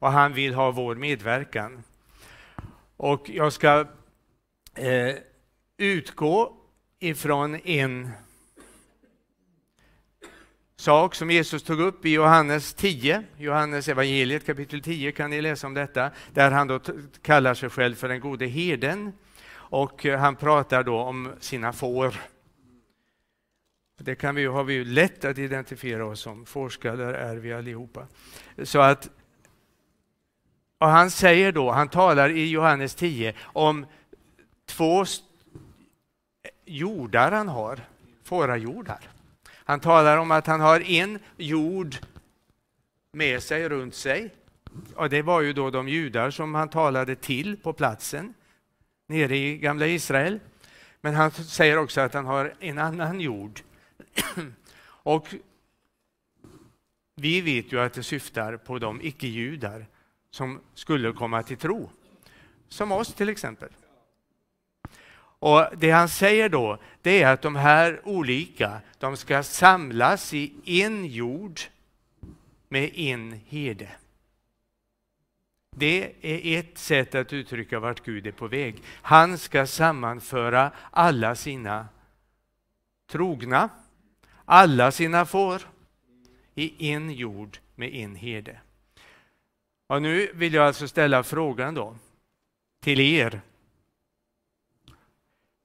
Och 0.00 0.12
han 0.12 0.32
vill 0.32 0.54
ha 0.54 0.70
vår 0.70 0.94
medverkan. 0.94 1.82
Och 2.98 3.30
jag 3.30 3.52
ska 3.52 3.86
eh, 4.74 5.14
utgå 5.76 6.56
ifrån 6.98 7.54
en 7.64 8.10
sak 10.76 11.14
som 11.14 11.30
Jesus 11.30 11.62
tog 11.62 11.80
upp 11.80 12.06
i 12.06 12.12
Johannes 12.12 12.74
10, 12.74 13.24
Johannes 13.36 13.88
evangeliet 13.88 14.46
kapitel 14.46 14.82
10 14.82 15.12
kan 15.12 15.30
ni 15.30 15.40
läsa 15.40 15.66
om 15.66 15.74
detta, 15.74 16.10
där 16.34 16.50
han 16.50 16.68
då 16.68 16.80
kallar 17.22 17.54
sig 17.54 17.70
själv 17.70 17.94
för 17.94 18.08
den 18.08 18.20
gode 18.20 18.46
herden 18.46 19.12
och 19.50 20.06
eh, 20.06 20.18
han 20.18 20.36
pratar 20.36 20.82
då 20.82 20.98
om 20.98 21.32
sina 21.40 21.72
får. 21.72 22.14
Det 23.98 24.14
kan 24.14 24.34
vi, 24.34 24.44
har 24.44 24.64
vi 24.64 24.74
ju 24.74 24.84
lätt 24.84 25.24
att 25.24 25.38
identifiera 25.38 26.06
oss 26.06 26.20
som, 26.20 26.46
fårskallar 26.46 27.14
är 27.14 27.36
vi 27.36 27.52
allihopa. 27.52 28.06
Så 28.62 28.80
att, 28.80 29.10
och 30.78 30.88
han 30.88 31.10
säger 31.10 31.52
då, 31.52 31.70
han 31.70 31.88
talar 31.88 32.30
i 32.30 32.50
Johannes 32.50 32.94
10 32.94 33.34
om 33.42 33.86
två 34.66 35.04
jordar 36.64 37.32
han 37.32 37.48
har, 37.48 37.80
fårajordar. 38.24 39.00
Han 39.52 39.80
talar 39.80 40.16
om 40.16 40.30
att 40.30 40.46
han 40.46 40.60
har 40.60 40.80
en 40.80 41.18
jord 41.36 41.96
med 43.12 43.42
sig, 43.42 43.68
runt 43.68 43.94
sig. 43.94 44.30
Och 44.94 45.10
det 45.10 45.22
var 45.22 45.40
ju 45.40 45.52
då 45.52 45.70
de 45.70 45.88
judar 45.88 46.30
som 46.30 46.54
han 46.54 46.68
talade 46.68 47.14
till 47.16 47.56
på 47.56 47.72
platsen 47.72 48.34
nere 49.08 49.36
i 49.36 49.58
gamla 49.58 49.86
Israel. 49.86 50.40
Men 51.00 51.14
han 51.14 51.30
säger 51.30 51.78
också 51.78 52.00
att 52.00 52.14
han 52.14 52.26
har 52.26 52.54
en 52.60 52.78
annan 52.78 53.20
jord. 53.20 53.60
Och 54.84 55.34
vi 57.14 57.40
vet 57.40 57.72
ju 57.72 57.80
att 57.80 57.92
det 57.92 58.02
syftar 58.02 58.56
på 58.56 58.78
de 58.78 59.00
icke-judar 59.02 59.86
som 60.38 60.60
skulle 60.74 61.12
komma 61.12 61.42
till 61.42 61.56
tro. 61.56 61.90
Som 62.68 62.92
oss 62.92 63.14
till 63.14 63.28
exempel. 63.28 63.68
Och 65.40 65.64
Det 65.76 65.90
han 65.90 66.08
säger 66.08 66.48
då, 66.48 66.78
det 67.02 67.22
är 67.22 67.32
att 67.32 67.42
de 67.42 67.56
här 67.56 68.00
olika, 68.04 68.80
de 68.98 69.16
ska 69.16 69.42
samlas 69.42 70.34
i 70.34 70.52
en 70.64 71.06
jord 71.06 71.60
med 72.68 72.90
en 72.94 73.40
herde. 73.48 73.88
Det 75.76 76.12
är 76.22 76.58
ett 76.58 76.78
sätt 76.78 77.14
att 77.14 77.32
uttrycka 77.32 77.80
vart 77.80 78.04
Gud 78.04 78.26
är 78.26 78.32
på 78.32 78.48
väg. 78.48 78.82
Han 79.02 79.38
ska 79.38 79.66
sammanföra 79.66 80.70
alla 80.90 81.34
sina 81.34 81.88
trogna, 83.10 83.68
alla 84.44 84.92
sina 84.92 85.26
får, 85.26 85.62
i 86.54 86.90
en 86.92 87.10
jord 87.10 87.58
med 87.74 87.94
en 87.94 88.14
herde. 88.14 88.60
Och 89.88 90.02
nu 90.02 90.30
vill 90.34 90.54
jag 90.54 90.66
alltså 90.66 90.88
ställa 90.88 91.22
frågan 91.22 91.74
då 91.74 91.96
till 92.80 93.00
er 93.00 93.40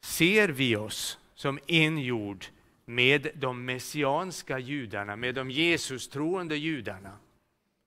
ser 0.01 0.49
vi 0.49 0.75
oss 0.75 1.19
som 1.33 1.59
en 1.67 1.97
jord 1.97 2.45
med 2.85 3.27
de 3.35 3.65
messianska 3.65 4.59
judarna, 4.59 5.15
med 5.15 5.35
de 5.35 5.51
Jesus-troende 5.51 6.55
judarna? 6.55 7.17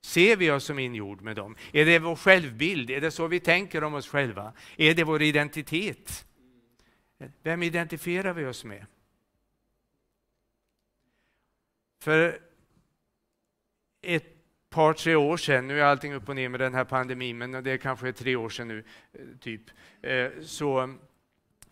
Ser 0.02 0.36
vi 0.36 0.50
oss 0.50 0.64
som 0.64 0.78
en 0.78 0.94
jord 0.94 1.20
med 1.20 1.36
dem? 1.36 1.56
Är 1.72 1.84
det 1.84 1.98
vår 1.98 2.16
självbild? 2.16 2.90
Är 2.90 3.00
det 3.00 3.10
så 3.10 3.26
vi 3.26 3.40
tänker 3.40 3.84
om 3.84 3.94
oss 3.94 4.08
själva? 4.08 4.52
Är 4.76 4.94
det 4.94 5.04
vår 5.04 5.22
identitet? 5.22 6.26
Vem 7.42 7.62
identifierar 7.62 8.32
vi 8.32 8.46
oss 8.46 8.64
med? 8.64 8.86
För 12.00 12.40
ett 14.02 14.35
par, 14.70 14.92
tre 14.92 15.14
år 15.14 15.36
sedan, 15.36 15.66
nu 15.66 15.80
är 15.80 15.84
allting 15.84 16.14
upp 16.14 16.28
och 16.28 16.36
ner 16.36 16.48
med 16.48 16.60
den 16.60 16.74
här 16.74 16.84
pandemin, 16.84 17.38
men 17.38 17.52
det 17.52 17.70
är 17.70 17.76
kanske 17.76 18.12
tre 18.12 18.36
år 18.36 18.48
sedan 18.48 18.68
nu, 18.68 18.84
eh, 19.12 19.20
typ, 19.40 19.62
eh, 20.02 20.28
så 20.42 20.96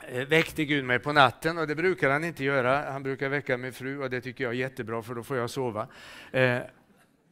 eh, 0.08 0.26
väckte 0.26 0.64
Gud 0.64 0.84
mig 0.84 0.98
på 0.98 1.12
natten 1.12 1.58
och 1.58 1.66
det 1.66 1.74
brukar 1.74 2.10
han 2.10 2.24
inte 2.24 2.44
göra. 2.44 2.92
Han 2.92 3.02
brukar 3.02 3.28
väcka 3.28 3.56
min 3.56 3.72
fru 3.72 3.98
och 3.98 4.10
det 4.10 4.20
tycker 4.20 4.44
jag 4.44 4.52
är 4.52 4.58
jättebra 4.58 5.02
för 5.02 5.14
då 5.14 5.22
får 5.22 5.36
jag 5.36 5.50
sova. 5.50 5.88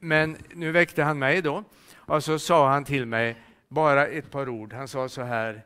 Men 0.00 0.36
nu 0.54 0.72
väckte 0.72 1.02
han 1.02 1.18
mig 1.18 1.42
då 1.42 1.64
och 1.94 2.24
så 2.24 2.38
sa 2.38 2.70
han 2.70 2.84
till 2.84 3.06
mig 3.06 3.36
bara 3.68 4.06
ett 4.06 4.30
par 4.30 4.48
ord. 4.48 4.72
Han 4.72 4.88
sa 4.88 5.08
så 5.08 5.22
här 5.22 5.62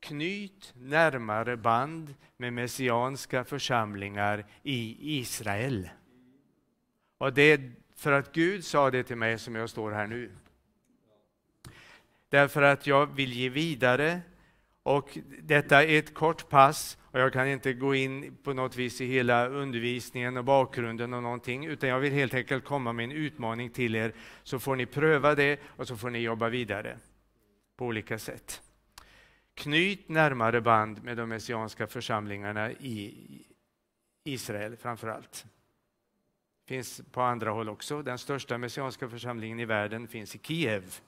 Knyt 0.00 0.72
närmare 0.76 1.56
band 1.56 2.14
med 2.36 2.52
messianska 2.52 3.44
församlingar 3.44 4.44
i 4.62 4.96
Israel. 5.18 5.88
Och 7.18 7.32
det 7.32 7.42
är 7.42 7.72
för 8.02 8.12
att 8.12 8.32
Gud 8.32 8.64
sa 8.64 8.90
det 8.90 9.02
till 9.02 9.16
mig 9.16 9.38
som 9.38 9.54
jag 9.54 9.70
står 9.70 9.90
här 9.92 10.06
nu. 10.06 10.30
Därför 12.28 12.62
att 12.62 12.86
jag 12.86 13.06
vill 13.06 13.32
ge 13.32 13.48
vidare 13.48 14.20
och 14.82 15.18
detta 15.42 15.84
är 15.84 15.98
ett 15.98 16.14
kort 16.14 16.48
pass 16.48 16.98
och 17.02 17.20
jag 17.20 17.32
kan 17.32 17.48
inte 17.48 17.72
gå 17.72 17.94
in 17.94 18.36
på 18.42 18.52
något 18.52 18.76
vis 18.76 19.00
i 19.00 19.06
hela 19.06 19.48
undervisningen 19.48 20.36
och 20.36 20.44
bakgrunden 20.44 21.14
och 21.14 21.22
någonting, 21.22 21.66
utan 21.66 21.88
jag 21.88 22.00
vill 22.00 22.12
helt 22.12 22.34
enkelt 22.34 22.64
komma 22.64 22.92
med 22.92 23.04
en 23.04 23.12
utmaning 23.12 23.70
till 23.70 23.94
er, 23.94 24.14
så 24.42 24.58
får 24.58 24.76
ni 24.76 24.86
pröva 24.86 25.34
det 25.34 25.60
och 25.66 25.88
så 25.88 25.96
får 25.96 26.10
ni 26.10 26.18
jobba 26.18 26.48
vidare 26.48 26.98
på 27.76 27.86
olika 27.86 28.18
sätt. 28.18 28.62
Knyt 29.54 30.08
närmare 30.08 30.60
band 30.60 31.04
med 31.04 31.16
de 31.16 31.28
messianska 31.28 31.86
församlingarna 31.86 32.72
i 32.72 33.14
Israel 34.24 34.76
framför 34.76 35.08
allt 35.08 35.46
finns 36.72 37.02
på 37.12 37.22
andra 37.22 37.50
håll 37.50 37.68
också. 37.68 38.02
Den 38.02 38.18
största 38.18 38.58
messianska 38.58 39.08
församlingen 39.08 39.60
i 39.60 39.64
världen 39.64 40.08
finns 40.08 40.34
i 40.34 40.38
Kiev. 40.38 41.00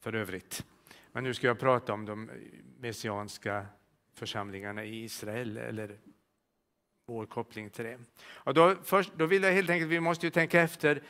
För 0.00 0.14
övrigt. 0.14 0.64
Men 1.12 1.24
nu 1.24 1.34
ska 1.34 1.46
jag 1.46 1.58
prata 1.58 1.92
om 1.92 2.04
de 2.04 2.30
messianska 2.78 3.66
församlingarna 4.14 4.84
i 4.84 5.04
Israel 5.04 5.56
eller 5.56 5.98
vår 7.06 7.26
koppling 7.26 7.70
till 7.70 7.84
det. 7.84 7.98
Och 8.20 8.54
då, 8.54 8.76
först, 8.84 9.12
då 9.16 9.26
vill 9.26 9.42
jag 9.42 9.52
helt 9.52 9.70
enkelt, 9.70 9.90
vi 9.90 10.00
måste 10.00 10.26
ju 10.26 10.30
tänka 10.30 10.60
efter 10.60 11.02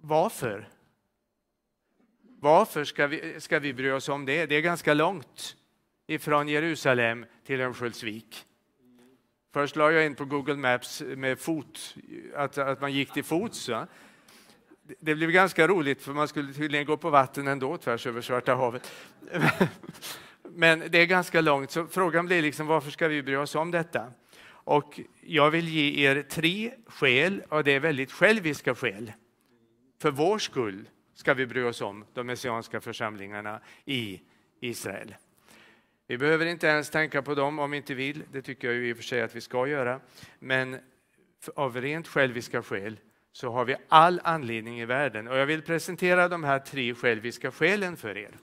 varför. 0.00 0.68
Varför 2.22 2.84
ska 2.84 3.06
vi, 3.06 3.40
ska 3.40 3.58
vi 3.58 3.74
bry 3.74 3.90
oss 3.90 4.08
om 4.08 4.24
det? 4.24 4.46
Det 4.46 4.54
är 4.54 4.60
ganska 4.60 4.94
långt 4.94 5.56
ifrån 6.06 6.48
Jerusalem 6.48 7.26
till 7.44 7.60
Örnsköldsvik. 7.60 8.46
Först 9.54 9.76
la 9.76 9.92
jag 9.92 10.06
in 10.06 10.14
på 10.14 10.24
Google 10.24 10.56
Maps 10.56 11.02
med 11.16 11.38
fot, 11.38 11.96
att, 12.34 12.58
att 12.58 12.80
man 12.80 12.92
gick 12.92 13.12
till 13.12 13.24
fots. 13.24 13.68
Ja. 13.68 13.86
Det 15.00 15.14
blev 15.14 15.30
ganska 15.30 15.68
roligt 15.68 16.02
för 16.02 16.12
man 16.12 16.28
skulle 16.28 16.52
tydligen 16.52 16.86
gå 16.86 16.96
på 16.96 17.10
vatten 17.10 17.48
ändå 17.48 17.76
tvärs 17.76 18.06
över 18.06 18.20
Svarta 18.20 18.54
havet. 18.54 18.92
Men 20.42 20.82
det 20.90 20.98
är 20.98 21.06
ganska 21.06 21.40
långt, 21.40 21.70
så 21.70 21.86
frågan 21.86 22.26
blir 22.26 22.42
liksom 22.42 22.66
varför 22.66 22.90
ska 22.90 23.08
vi 23.08 23.22
bry 23.22 23.36
oss 23.36 23.54
om 23.54 23.70
detta? 23.70 24.12
Och 24.46 25.00
jag 25.20 25.50
vill 25.50 25.68
ge 25.68 26.08
er 26.08 26.22
tre 26.22 26.74
skäl, 26.86 27.42
och 27.48 27.64
det 27.64 27.72
är 27.72 27.80
väldigt 27.80 28.12
själviska 28.12 28.74
skäl. 28.74 29.12
För 30.02 30.10
vår 30.10 30.38
skull 30.38 30.88
ska 31.14 31.34
vi 31.34 31.46
bry 31.46 31.62
oss 31.62 31.80
om 31.80 32.04
de 32.14 32.26
messianska 32.26 32.80
församlingarna 32.80 33.60
i 33.84 34.20
Israel. 34.60 35.14
Vi 36.06 36.18
behöver 36.18 36.46
inte 36.46 36.66
ens 36.66 36.90
tänka 36.90 37.22
på 37.22 37.34
dem 37.34 37.58
om 37.58 37.70
vi 37.70 37.76
inte 37.76 37.94
vill, 37.94 38.24
det 38.32 38.42
tycker 38.42 38.68
jag 38.68 38.76
ju 38.76 38.88
i 38.88 38.92
och 38.92 38.96
för 38.96 39.04
sig 39.04 39.22
att 39.22 39.36
vi 39.36 39.40
ska 39.40 39.66
göra. 39.66 40.00
Men 40.38 40.80
av 41.54 41.80
rent 41.80 42.08
själviska 42.08 42.62
skäl 42.62 43.00
så 43.32 43.50
har 43.50 43.64
vi 43.64 43.76
all 43.88 44.20
anledning 44.24 44.80
i 44.80 44.84
världen. 44.84 45.28
Och 45.28 45.36
jag 45.36 45.46
vill 45.46 45.62
presentera 45.62 46.28
de 46.28 46.44
här 46.44 46.58
tre 46.58 46.94
själviska 46.94 47.50
skälen 47.50 47.96
för 47.96 48.18
er. 48.18 48.36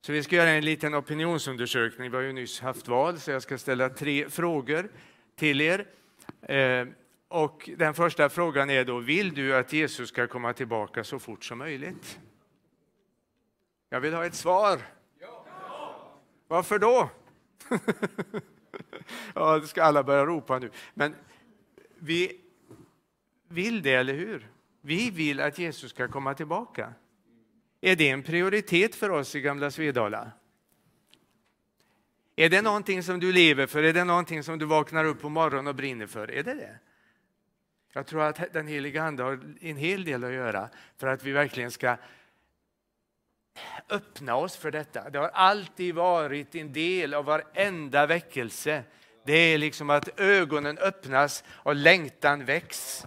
Så 0.00 0.12
vi 0.12 0.22
ska 0.22 0.36
göra 0.36 0.50
en 0.50 0.64
liten 0.64 0.94
opinionsundersökning. 0.94 2.10
Vi 2.10 2.16
har 2.16 2.22
ju 2.22 2.32
nyss 2.32 2.60
haft 2.60 2.88
val, 2.88 3.18
så 3.18 3.30
jag 3.30 3.42
ska 3.42 3.58
ställa 3.58 3.88
tre 3.88 4.30
frågor 4.30 4.88
till 5.36 5.60
er. 5.60 5.86
Eh, 6.42 6.86
och 7.28 7.70
den 7.76 7.94
första 7.94 8.28
frågan 8.28 8.70
är 8.70 8.84
då, 8.84 8.98
vill 8.98 9.34
du 9.34 9.56
att 9.56 9.72
Jesus 9.72 10.08
ska 10.08 10.26
komma 10.26 10.52
tillbaka 10.52 11.04
så 11.04 11.18
fort 11.18 11.44
som 11.44 11.58
möjligt? 11.58 12.18
Jag 13.88 14.00
vill 14.00 14.14
ha 14.14 14.26
ett 14.26 14.34
svar. 14.34 14.80
Varför 16.54 16.78
då? 16.78 17.10
ja, 19.34 19.58
det 19.58 19.66
ska 19.66 19.82
alla 19.82 20.02
börja 20.02 20.26
ropa 20.26 20.58
nu. 20.58 20.70
Men 20.94 21.14
vi 21.98 22.40
vill 23.48 23.82
det, 23.82 23.94
eller 23.94 24.14
hur? 24.14 24.48
Vi 24.80 25.10
vill 25.10 25.40
att 25.40 25.58
Jesus 25.58 25.90
ska 25.90 26.08
komma 26.08 26.34
tillbaka. 26.34 26.94
Är 27.80 27.96
det 27.96 28.10
en 28.10 28.22
prioritet 28.22 28.94
för 28.94 29.10
oss 29.10 29.34
i 29.34 29.40
Gamla 29.40 29.70
Svedala? 29.70 30.30
Är 32.36 32.48
det 32.48 32.62
någonting 32.62 33.02
som 33.02 33.20
du 33.20 33.32
lever 33.32 33.66
för? 33.66 33.82
Är 33.82 33.92
det 33.92 34.04
någonting 34.04 34.42
som 34.42 34.58
du 34.58 34.64
vaknar 34.64 35.04
upp 35.04 35.20
på 35.20 35.28
morgonen 35.28 35.66
och 35.66 35.74
brinner 35.74 36.06
för? 36.06 36.30
Är 36.30 36.42
det 36.42 36.54
det? 36.54 36.78
Jag 37.92 38.06
tror 38.06 38.22
att 38.22 38.52
den 38.52 38.66
heliga 38.66 39.02
Ande 39.02 39.22
har 39.22 39.40
en 39.60 39.76
hel 39.76 40.04
del 40.04 40.24
att 40.24 40.32
göra 40.32 40.68
för 40.96 41.06
att 41.06 41.24
vi 41.24 41.32
verkligen 41.32 41.70
ska 41.70 41.96
öppna 43.90 44.36
oss 44.36 44.56
för 44.56 44.70
detta. 44.70 45.10
Det 45.10 45.18
har 45.18 45.28
alltid 45.28 45.94
varit 45.94 46.54
en 46.54 46.72
del 46.72 47.14
av 47.14 47.24
varenda 47.24 48.06
väckelse. 48.06 48.82
Det 49.24 49.32
är 49.32 49.58
liksom 49.58 49.90
att 49.90 50.20
ögonen 50.20 50.78
öppnas 50.78 51.44
och 51.48 51.74
längtan 51.74 52.44
väcks. 52.44 53.06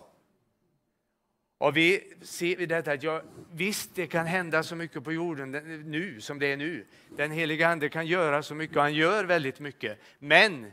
Och 1.57 1.77
vi 1.77 2.13
ser 2.21 2.67
detta 2.67 2.91
att 2.91 3.03
ja, 3.03 3.21
visst, 3.51 3.95
det 3.95 4.07
kan 4.07 4.25
hända 4.25 4.63
så 4.63 4.75
mycket 4.75 5.03
på 5.03 5.13
jorden 5.13 5.51
nu 5.91 6.21
som 6.21 6.39
det 6.39 6.47
är 6.47 6.57
nu. 6.57 6.85
Den 7.09 7.31
heliga 7.31 7.67
Ande 7.67 7.89
kan 7.89 8.07
göra 8.07 8.43
så 8.43 8.55
mycket 8.55 8.77
och 8.77 8.83
han 8.83 8.93
gör 8.93 9.23
väldigt 9.23 9.59
mycket. 9.59 9.99
Men 10.19 10.71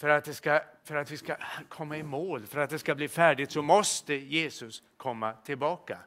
för 0.00 0.08
att, 0.08 0.24
det 0.24 0.34
ska, 0.34 0.60
för 0.84 0.96
att 0.96 1.10
vi 1.10 1.16
ska 1.16 1.36
komma 1.68 1.96
i 1.96 2.02
mål, 2.02 2.46
för 2.46 2.60
att 2.60 2.70
det 2.70 2.78
ska 2.78 2.94
bli 2.94 3.08
färdigt 3.08 3.50
så 3.50 3.62
måste 3.62 4.14
Jesus 4.14 4.82
komma 4.96 5.32
tillbaka. 5.32 5.98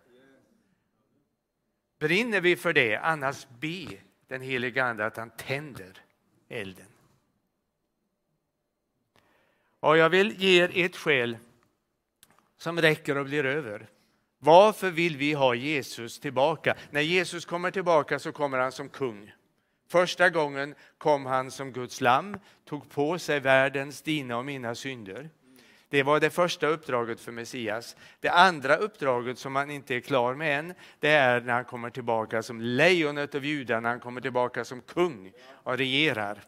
Brinner 2.00 2.42
vi 2.42 2.56
för 2.56 2.74
det, 2.74 2.96
annars 2.96 3.48
be 3.60 3.88
den 4.28 4.42
heliga 4.42 4.86
Ande 4.86 5.06
att 5.06 5.18
han 5.18 5.30
tänder 5.30 6.02
elden. 6.50 6.86
Och 9.80 9.98
jag 9.98 10.10
vill 10.10 10.42
ge 10.42 10.64
er 10.64 10.72
ett 10.74 10.96
skäl 10.96 11.38
som 12.58 12.82
räcker 12.82 13.18
och 13.18 13.26
blir 13.26 13.46
över. 13.46 13.88
Varför 14.40 14.92
vill 14.92 15.18
vi 15.18 15.34
ha 15.34 15.56
Jesus 15.56 16.20
tillbaka? 16.20 16.76
När 16.92 17.02
Jesus 17.02 17.46
kommer 17.46 17.72
tillbaka 17.72 18.20
så 18.20 18.32
kommer 18.32 18.58
han 18.58 18.72
som 18.72 18.90
kung. 18.90 19.34
Första 19.88 20.30
gången 20.30 20.76
kom 20.98 21.26
han 21.26 21.52
som 21.52 21.72
Guds 21.72 22.02
lamm, 22.02 22.38
tog 22.66 22.90
på 22.90 23.20
sig 23.20 23.40
världens, 23.40 24.02
dina 24.02 24.38
och 24.38 24.46
mina 24.46 24.76
synder. 24.76 25.30
Det 25.90 26.04
var 26.04 26.20
det 26.20 26.30
första 26.30 26.68
uppdraget 26.68 27.20
för 27.20 27.32
Messias. 27.32 27.96
Det 28.20 28.30
andra 28.30 28.76
uppdraget 28.76 29.38
som 29.38 29.56
han 29.56 29.72
inte 29.72 29.96
är 29.96 30.00
klar 30.00 30.36
med 30.36 30.60
än, 30.60 30.74
det 31.00 31.10
är 31.10 31.42
när 31.42 31.54
han 31.54 31.66
kommer 31.66 31.90
tillbaka 31.90 32.44
som 32.44 32.62
lejonet 32.62 33.36
av 33.36 33.46
Judarna, 33.46 33.80
när 33.80 33.90
han 33.90 34.00
kommer 34.00 34.22
tillbaka 34.22 34.66
som 34.66 34.82
kung 34.82 35.32
och 35.50 35.78
regerar. 35.78 36.44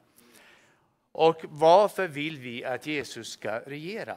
Och 1.11 1.41
varför 1.43 2.07
vill 2.07 2.39
vi 2.39 2.65
att 2.65 2.87
Jesus 2.87 3.31
ska 3.31 3.59
regera? 3.59 4.15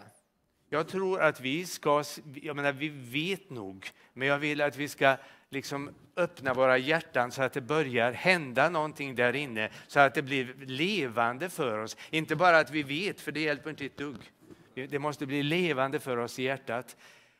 Jag 0.68 0.88
tror 0.88 1.20
att 1.20 1.40
vi 1.40 1.66
ska, 1.66 2.04
jag 2.34 2.56
menar 2.56 2.72
vi 2.72 2.88
vet 2.88 3.50
nog, 3.50 3.90
men 4.12 4.28
jag 4.28 4.38
vill 4.38 4.60
att 4.60 4.76
vi 4.76 4.88
ska 4.88 5.16
liksom 5.50 5.90
öppna 6.16 6.54
våra 6.54 6.78
hjärtan 6.78 7.32
så 7.32 7.42
att 7.42 7.52
det 7.52 7.60
börjar 7.60 8.12
hända 8.12 8.68
någonting 8.68 9.14
där 9.14 9.36
inne, 9.36 9.70
så 9.86 10.00
att 10.00 10.14
det 10.14 10.22
blir 10.22 10.54
levande 10.66 11.50
för 11.50 11.78
oss. 11.78 11.96
Inte 12.10 12.36
bara 12.36 12.58
att 12.58 12.70
vi 12.70 12.82
vet, 12.82 13.20
för 13.20 13.32
det 13.32 13.40
hjälper 13.40 13.70
inte 13.70 13.86
ett 13.86 13.96
dugg. 13.96 14.32
Det 14.74 14.98
måste 14.98 15.26
bli 15.26 15.42
levande 15.42 16.00
för 16.00 16.16
oss 16.16 16.38
i 16.38 16.42
hjärtat. 16.42 16.96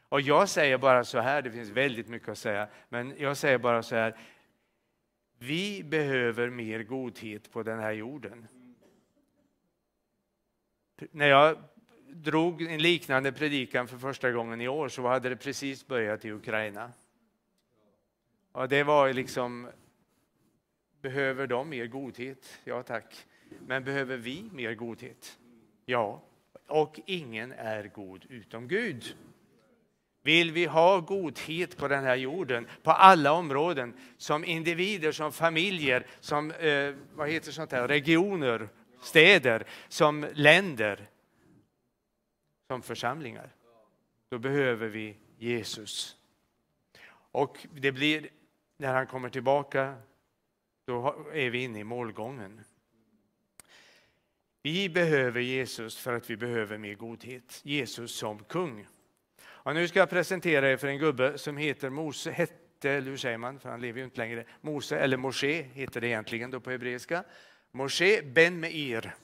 Och 0.09 0.21
jag 0.21 0.49
säger 0.49 0.79
bara 0.79 1.05
så 1.05 1.19
här, 1.19 1.43
det 1.43 1.51
finns 1.51 1.71
väldigt 1.71 2.09
mycket 2.09 2.29
att 2.29 2.39
säga, 2.39 2.69
men 2.89 3.15
jag 3.19 3.37
säger 3.37 3.59
bara 3.59 3.83
så 3.83 3.95
här. 3.95 4.17
Vi 5.39 5.83
behöver 5.83 6.51
mer 6.51 6.83
godhet 6.83 7.53
på 7.53 7.63
den 7.63 7.79
här 7.79 7.93
jorden. 7.93 8.49
När 11.11 11.27
jag 11.27 11.57
drog 12.09 12.63
en 12.63 12.83
liknande 12.83 13.33
predikan 13.33 13.89
för 13.89 13.99
första 13.99 14.31
gången 14.31 14.61
i 14.61 14.69
år 14.69 14.89
så 14.89 15.09
hade 15.09 15.29
det 15.29 15.37
precis 15.37 15.87
börjat 15.87 16.25
i 16.25 16.31
Ukraina. 16.31 16.93
Och 18.53 18.69
det 18.69 18.83
var 18.83 19.13
liksom, 19.13 19.69
behöver 21.01 21.47
de 21.47 21.69
mer 21.69 21.87
godhet? 21.87 22.61
Ja 22.65 22.83
tack. 22.83 23.27
Men 23.67 23.85
behöver 23.85 24.17
vi 24.17 24.51
mer 24.53 24.75
godhet? 24.75 25.39
Ja. 25.85 26.23
Och 26.73 27.01
ingen 27.07 27.53
är 27.53 27.89
god 27.89 28.25
utom 28.29 28.69
Gud. 28.69 29.17
Vill 30.23 30.53
vi 30.53 30.67
ha 30.67 31.01
godhet 31.01 31.77
på 31.77 31.89
den 31.89 32.05
här 32.05 32.17
jorden, 32.17 32.67
på 32.83 32.91
alla 32.91 33.33
områden, 33.33 33.95
som 34.17 34.45
individer, 34.45 35.13
som 35.13 35.33
familjer, 35.33 36.07
som 36.21 36.51
eh, 36.51 36.95
vad 37.15 37.29
heter 37.29 37.53
sånt 37.53 37.73
här, 37.73 37.89
regioner, 37.89 38.69
städer, 39.03 39.67
som 39.89 40.27
länder, 40.33 41.09
som 42.71 42.83
församlingar, 42.83 43.55
då 44.31 44.39
behöver 44.39 44.89
vi 44.89 45.17
Jesus. 45.39 46.17
Och 47.33 47.67
det 47.73 47.93
blir, 47.93 48.29
när 48.77 48.95
han 48.95 49.07
kommer 49.07 49.29
tillbaka, 49.29 49.95
då 50.87 51.27
är 51.33 51.51
vi 51.51 51.63
inne 51.63 51.79
i 51.79 51.85
målgången. 51.85 52.61
Vi 54.63 54.89
behöver 54.89 55.41
Jesus 55.41 55.99
för 55.99 56.13
att 56.13 56.31
vi 56.31 56.37
behöver 56.37 56.79
mer 56.79 56.95
godhet. 56.95 57.61
Jesus 57.63 58.15
som 58.15 58.45
kung. 58.45 58.87
Och 59.45 59.75
nu 59.75 59.89
ska 59.89 59.99
jag 59.99 60.11
presentera 60.11 60.71
er 60.71 60.77
för 60.77 60.89
en 60.89 60.99
gubbe 60.99 61.39
som 61.39 61.57
heter 61.57 61.91
Mose, 61.91 62.31
hette, 62.31 62.91
eller 62.91 63.11
hur 63.11 63.17
säger 63.17 63.39
man, 63.39 63.59
för 63.59 63.69
han 63.69 63.81
lever 63.81 63.99
ju 63.99 64.05
inte 64.05 64.19
längre. 64.19 64.45
Mose, 64.61 64.99
eller 64.99 65.17
Moshe 65.17 65.63
heter 65.63 66.01
det 66.01 66.07
egentligen 66.07 66.51
då 66.51 66.61
på 66.61 66.71
hebreiska. 66.71 67.25
Moshe 67.73 68.23
ben 68.23 68.61
Meir. 68.61 69.15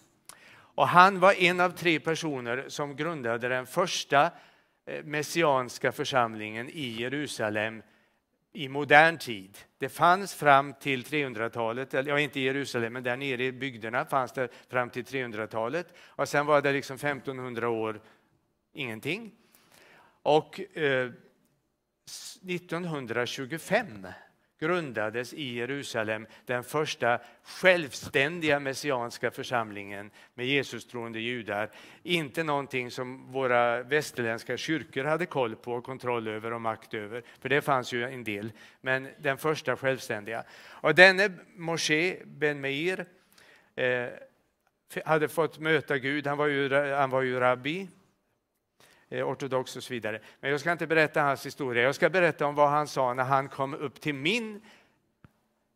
Och 0.50 0.88
han 0.88 1.20
var 1.20 1.32
en 1.32 1.60
av 1.60 1.70
tre 1.70 2.00
personer 2.00 2.64
som 2.68 2.96
grundade 2.96 3.48
den 3.48 3.66
första 3.66 4.30
eh, 4.86 5.04
messianska 5.04 5.92
församlingen 5.92 6.68
i 6.68 6.88
Jerusalem 6.88 7.82
i 8.52 8.68
modern 8.68 9.18
tid. 9.18 9.58
Det 9.78 9.88
fanns 9.88 10.34
fram 10.34 10.74
till 10.74 11.04
300-talet, 11.04 11.92
ja 11.92 12.18
inte 12.18 12.40
i 12.40 12.42
Jerusalem, 12.42 12.92
men 12.92 13.02
där 13.02 13.16
nere 13.16 13.44
i 13.44 13.52
bygderna 13.52 14.04
fanns 14.04 14.32
det 14.32 14.48
fram 14.68 14.90
till 14.90 15.04
300-talet. 15.04 15.86
Och 15.98 16.28
sen 16.28 16.46
var 16.46 16.62
det 16.62 16.72
liksom 16.72 16.96
1500 16.96 17.68
år 17.68 18.00
ingenting. 18.72 19.32
Och 20.22 20.60
eh, 20.76 21.10
1925 22.48 24.06
grundades 24.58 25.34
i 25.34 25.54
Jerusalem 25.54 26.26
den 26.46 26.64
första 26.64 27.18
självständiga 27.42 28.60
messianska 28.60 29.30
församlingen 29.30 30.10
med 30.34 30.46
Jesus-troende 30.46 31.20
judar. 31.20 31.70
Inte 32.02 32.42
någonting 32.42 32.90
som 32.90 33.32
våra 33.32 33.82
västerländska 33.82 34.56
kyrkor 34.56 35.04
hade 35.04 35.26
koll 35.26 35.56
på, 35.56 35.72
och 35.72 35.84
kontroll 35.84 36.28
över 36.28 36.52
och 36.52 36.60
makt 36.60 36.94
över, 36.94 37.22
för 37.40 37.48
det 37.48 37.62
fanns 37.62 37.92
ju 37.92 38.04
en 38.04 38.24
del. 38.24 38.52
Men 38.80 39.08
den 39.18 39.38
första 39.38 39.76
självständiga. 39.76 40.44
Och 40.60 40.94
denne 40.94 41.30
Moshe 41.56 42.16
Ben 42.24 42.60
Meir 42.60 43.06
eh, 43.76 44.08
hade 45.04 45.28
fått 45.28 45.58
möta 45.58 45.98
Gud, 45.98 46.26
han 46.26 46.38
var 46.38 46.46
ju, 46.46 46.74
han 46.74 47.10
var 47.10 47.22
ju 47.22 47.40
rabbi, 47.40 47.88
Eh, 49.10 49.28
ortodox 49.28 49.76
och 49.76 49.82
så 49.82 49.92
vidare. 49.92 50.20
Men 50.40 50.50
jag 50.50 50.60
ska 50.60 50.72
inte 50.72 50.86
berätta 50.86 51.22
hans 51.22 51.46
historia, 51.46 51.82
jag 51.82 51.94
ska 51.94 52.10
berätta 52.10 52.46
om 52.46 52.54
vad 52.54 52.70
han 52.70 52.88
sa 52.88 53.14
när 53.14 53.24
han 53.24 53.48
kom 53.48 53.74
upp 53.74 54.00
till 54.00 54.14
min 54.14 54.60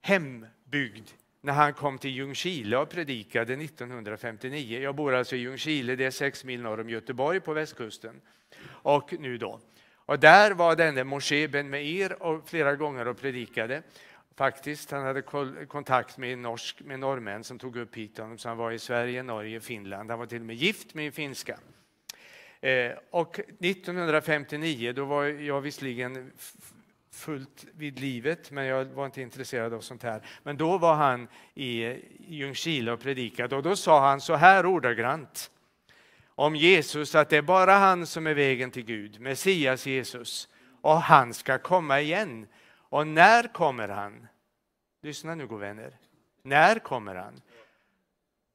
hembygd 0.02 1.08
när 1.40 1.52
han 1.52 1.74
kom 1.74 1.98
till 1.98 2.10
Ljungskile 2.10 2.76
och 2.76 2.90
predikade 2.90 3.54
1959. 3.54 4.80
Jag 4.80 4.94
bor 4.94 5.14
alltså 5.14 5.36
i 5.36 5.38
Ljungskile, 5.38 5.96
det 5.96 6.04
är 6.04 6.10
sex 6.10 6.44
mil 6.44 6.62
norr 6.62 6.80
om 6.80 6.90
Göteborg 6.90 7.40
på 7.40 7.52
västkusten. 7.52 8.20
Och 8.64 9.14
nu 9.18 9.38
då. 9.38 9.60
Och 9.94 10.18
där 10.18 10.50
var 10.50 10.76
denne 10.76 11.04
Moshe 11.04 11.48
Ben 11.48 11.70
Meir 11.70 12.22
och 12.22 12.48
flera 12.48 12.76
gånger 12.76 13.08
och 13.08 13.20
predikade. 13.20 13.82
Faktiskt, 14.36 14.90
han 14.90 15.02
hade 15.02 15.22
kontakt 15.66 16.18
med, 16.18 16.38
norsk, 16.38 16.80
med 16.80 17.00
norrmän 17.00 17.44
som 17.44 17.58
tog 17.58 17.76
upp 17.76 17.96
hit 17.96 18.18
honom, 18.18 18.38
så 18.38 18.48
han 18.48 18.58
var 18.58 18.72
i 18.72 18.78
Sverige, 18.78 19.22
Norge, 19.22 19.60
Finland. 19.60 20.10
Han 20.10 20.18
var 20.18 20.26
till 20.26 20.40
och 20.40 20.46
med 20.46 20.56
gift 20.56 20.94
med 20.94 21.06
en 21.06 21.12
finska. 21.12 21.58
Eh, 22.62 22.92
och 23.10 23.38
1959, 23.38 24.92
då 24.92 25.04
var 25.04 25.24
jag 25.24 25.60
visserligen 25.60 26.32
fullt 27.10 27.66
vid 27.72 28.00
livet, 28.00 28.50
men 28.50 28.64
jag 28.64 28.84
var 28.84 29.06
inte 29.06 29.22
intresserad 29.22 29.74
av 29.74 29.80
sånt 29.80 30.02
här. 30.02 30.22
Men 30.42 30.56
då 30.56 30.78
var 30.78 30.94
han 30.94 31.28
i 31.54 31.98
Ljungskile 32.28 32.92
och 32.92 33.00
predikade 33.00 33.56
och 33.56 33.62
då 33.62 33.76
sa 33.76 34.08
han 34.08 34.20
så 34.20 34.34
här 34.34 34.66
ordagrant 34.66 35.50
om 36.26 36.56
Jesus 36.56 37.14
att 37.14 37.28
det 37.28 37.36
är 37.36 37.42
bara 37.42 37.72
han 37.72 38.06
som 38.06 38.26
är 38.26 38.34
vägen 38.34 38.70
till 38.70 38.84
Gud, 38.84 39.20
Messias 39.20 39.86
Jesus, 39.86 40.48
och 40.80 40.96
han 40.96 41.34
ska 41.34 41.58
komma 41.58 42.00
igen. 42.00 42.46
Och 42.74 43.06
när 43.06 43.52
kommer 43.52 43.88
han? 43.88 44.26
Lyssna 45.02 45.34
nu, 45.34 45.46
goda 45.46 45.60
vänner. 45.60 45.98
När 46.42 46.78
kommer 46.78 47.14
han? 47.14 47.40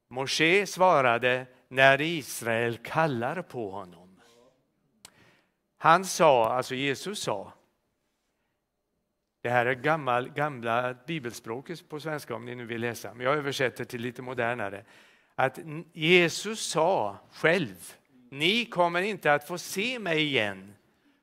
Moshe 0.09 0.65
svarade 0.65 1.45
när 1.67 2.01
Israel 2.01 2.77
kallar 2.77 3.41
på 3.41 3.71
honom. 3.71 4.19
Han 5.77 6.05
sa, 6.05 6.53
alltså 6.53 6.75
Jesus 6.75 7.19
sa, 7.19 7.53
det 9.41 9.49
här 9.49 9.65
är 9.65 9.73
gammal, 9.73 10.29
gamla 10.29 10.93
bibelspråket 11.07 11.89
på 11.89 11.99
svenska 11.99 12.35
om 12.35 12.45
ni 12.45 12.55
nu 12.55 12.65
vill 12.65 12.81
läsa, 12.81 13.13
men 13.13 13.25
jag 13.25 13.37
översätter 13.37 13.85
till 13.85 14.01
lite 14.01 14.21
modernare. 14.21 14.85
Att 15.35 15.59
Jesus 15.93 16.59
sa 16.59 17.17
själv, 17.31 17.95
ni 18.31 18.65
kommer 18.65 19.01
inte 19.01 19.33
att 19.33 19.47
få 19.47 19.57
se 19.57 19.99
mig 19.99 20.23
igen 20.23 20.73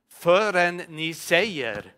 förrän 0.09 0.76
ni 0.76 1.14
säger 1.14 1.92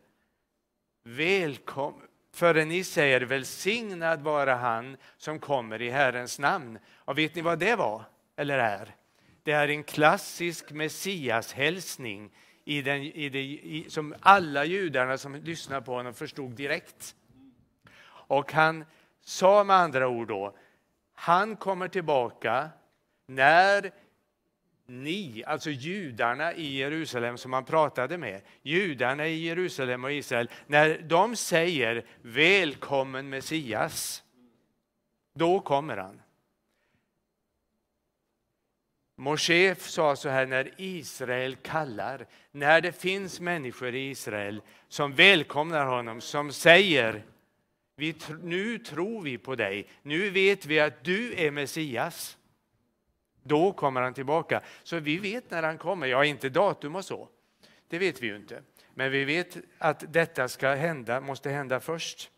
välkommen 1.05 2.07
förrän 2.37 2.69
ni 2.69 2.85
säger 2.85 3.21
välsignad 3.21 4.21
vara 4.21 4.55
han 4.55 4.97
som 5.17 5.39
kommer 5.39 5.83
i 5.83 5.91
Herrens 5.91 6.39
namn. 6.39 6.79
Och 6.95 7.19
vet 7.19 7.35
ni 7.35 7.43
vad 7.43 7.59
det 7.59 7.77
var, 7.77 8.05
eller 8.37 8.59
är? 8.59 8.95
Det 9.43 9.53
är 9.53 9.69
en 9.69 9.85
klassisk 9.85 10.73
Messias-hälsning 10.73 12.31
i 12.65 12.83
den, 12.83 13.03
i 13.03 13.29
det, 13.29 13.43
i, 13.43 13.87
som 13.89 14.15
alla 14.21 14.65
judarna 14.65 15.19
som 15.19 15.35
lyssnade 15.35 15.83
på 15.83 15.93
honom 15.93 16.15
förstod 16.15 16.51
direkt. 16.51 17.15
Och 18.09 18.53
han 18.53 18.85
sa 19.21 19.65
med 19.65 19.77
andra 19.77 20.09
ord 20.09 20.29
då, 20.29 20.57
han 21.15 21.57
kommer 21.57 21.89
tillbaka 21.89 22.71
när 23.27 23.93
ni, 24.87 25.45
alltså 25.47 25.71
judarna 25.71 26.55
i 26.55 26.77
Jerusalem 26.77 27.39
som 27.39 27.53
han 27.53 27.65
pratade 27.65 28.19
med, 28.19 28.43
judarna 28.63 29.27
i 29.27 29.47
Jerusalem 29.47 30.05
och 30.05 30.13
Israel, 30.13 30.51
när 30.67 30.99
de 30.99 31.37
säger 31.37 32.07
välkommen 32.23 33.29
Messias, 33.29 34.23
då 35.35 35.61
kommer 35.61 35.97
han. 35.97 36.23
Moshe 39.17 39.75
sa 39.75 40.17
så 40.17 40.29
här 40.29 40.47
när 40.47 40.71
Israel 40.77 41.57
kallar, 41.57 42.27
när 42.53 42.81
det 42.81 42.93
finns 42.93 43.41
människor 43.41 43.95
i 43.95 44.11
Israel 44.11 44.63
som 44.89 45.15
välkomnar 45.15 45.87
honom, 45.87 46.21
som 46.21 46.53
säger 46.53 47.23
vi, 47.97 48.17
nu 48.43 48.79
tror 48.79 49.23
vi 49.23 49.39
på 49.39 49.55
dig, 49.55 49.87
nu 50.03 50.31
vet 50.31 50.67
vi 50.67 50.81
att 50.81 51.05
du 51.05 51.35
är 51.35 51.51
Messias. 51.51 52.39
Då 53.43 53.73
kommer 53.73 54.01
han 54.01 54.15
tillbaka. 54.15 54.61
Så 54.83 54.99
vi 54.99 55.19
vet 55.19 55.51
när 55.51 55.63
han 55.63 55.79
kommer, 55.79 56.07
ja 56.07 56.25
inte 56.25 56.49
datum 56.49 56.97
och 56.97 57.05
så, 57.05 57.29
det 57.89 57.99
vet 57.99 58.23
vi 58.23 58.27
ju 58.27 58.37
inte. 58.37 58.63
Men 58.95 59.11
vi 59.11 59.25
vet 59.25 59.57
att 59.79 60.13
detta 60.13 60.49
ska 60.49 60.75
hända, 60.75 61.21
måste 61.21 61.51
hända 61.51 61.81
först. 61.81 62.31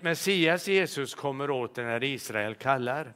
Messias 0.00 0.68
Jesus 0.68 1.14
kommer 1.14 1.50
åter 1.50 1.84
när 1.84 2.04
Israel 2.04 2.54
kallar. 2.54 3.14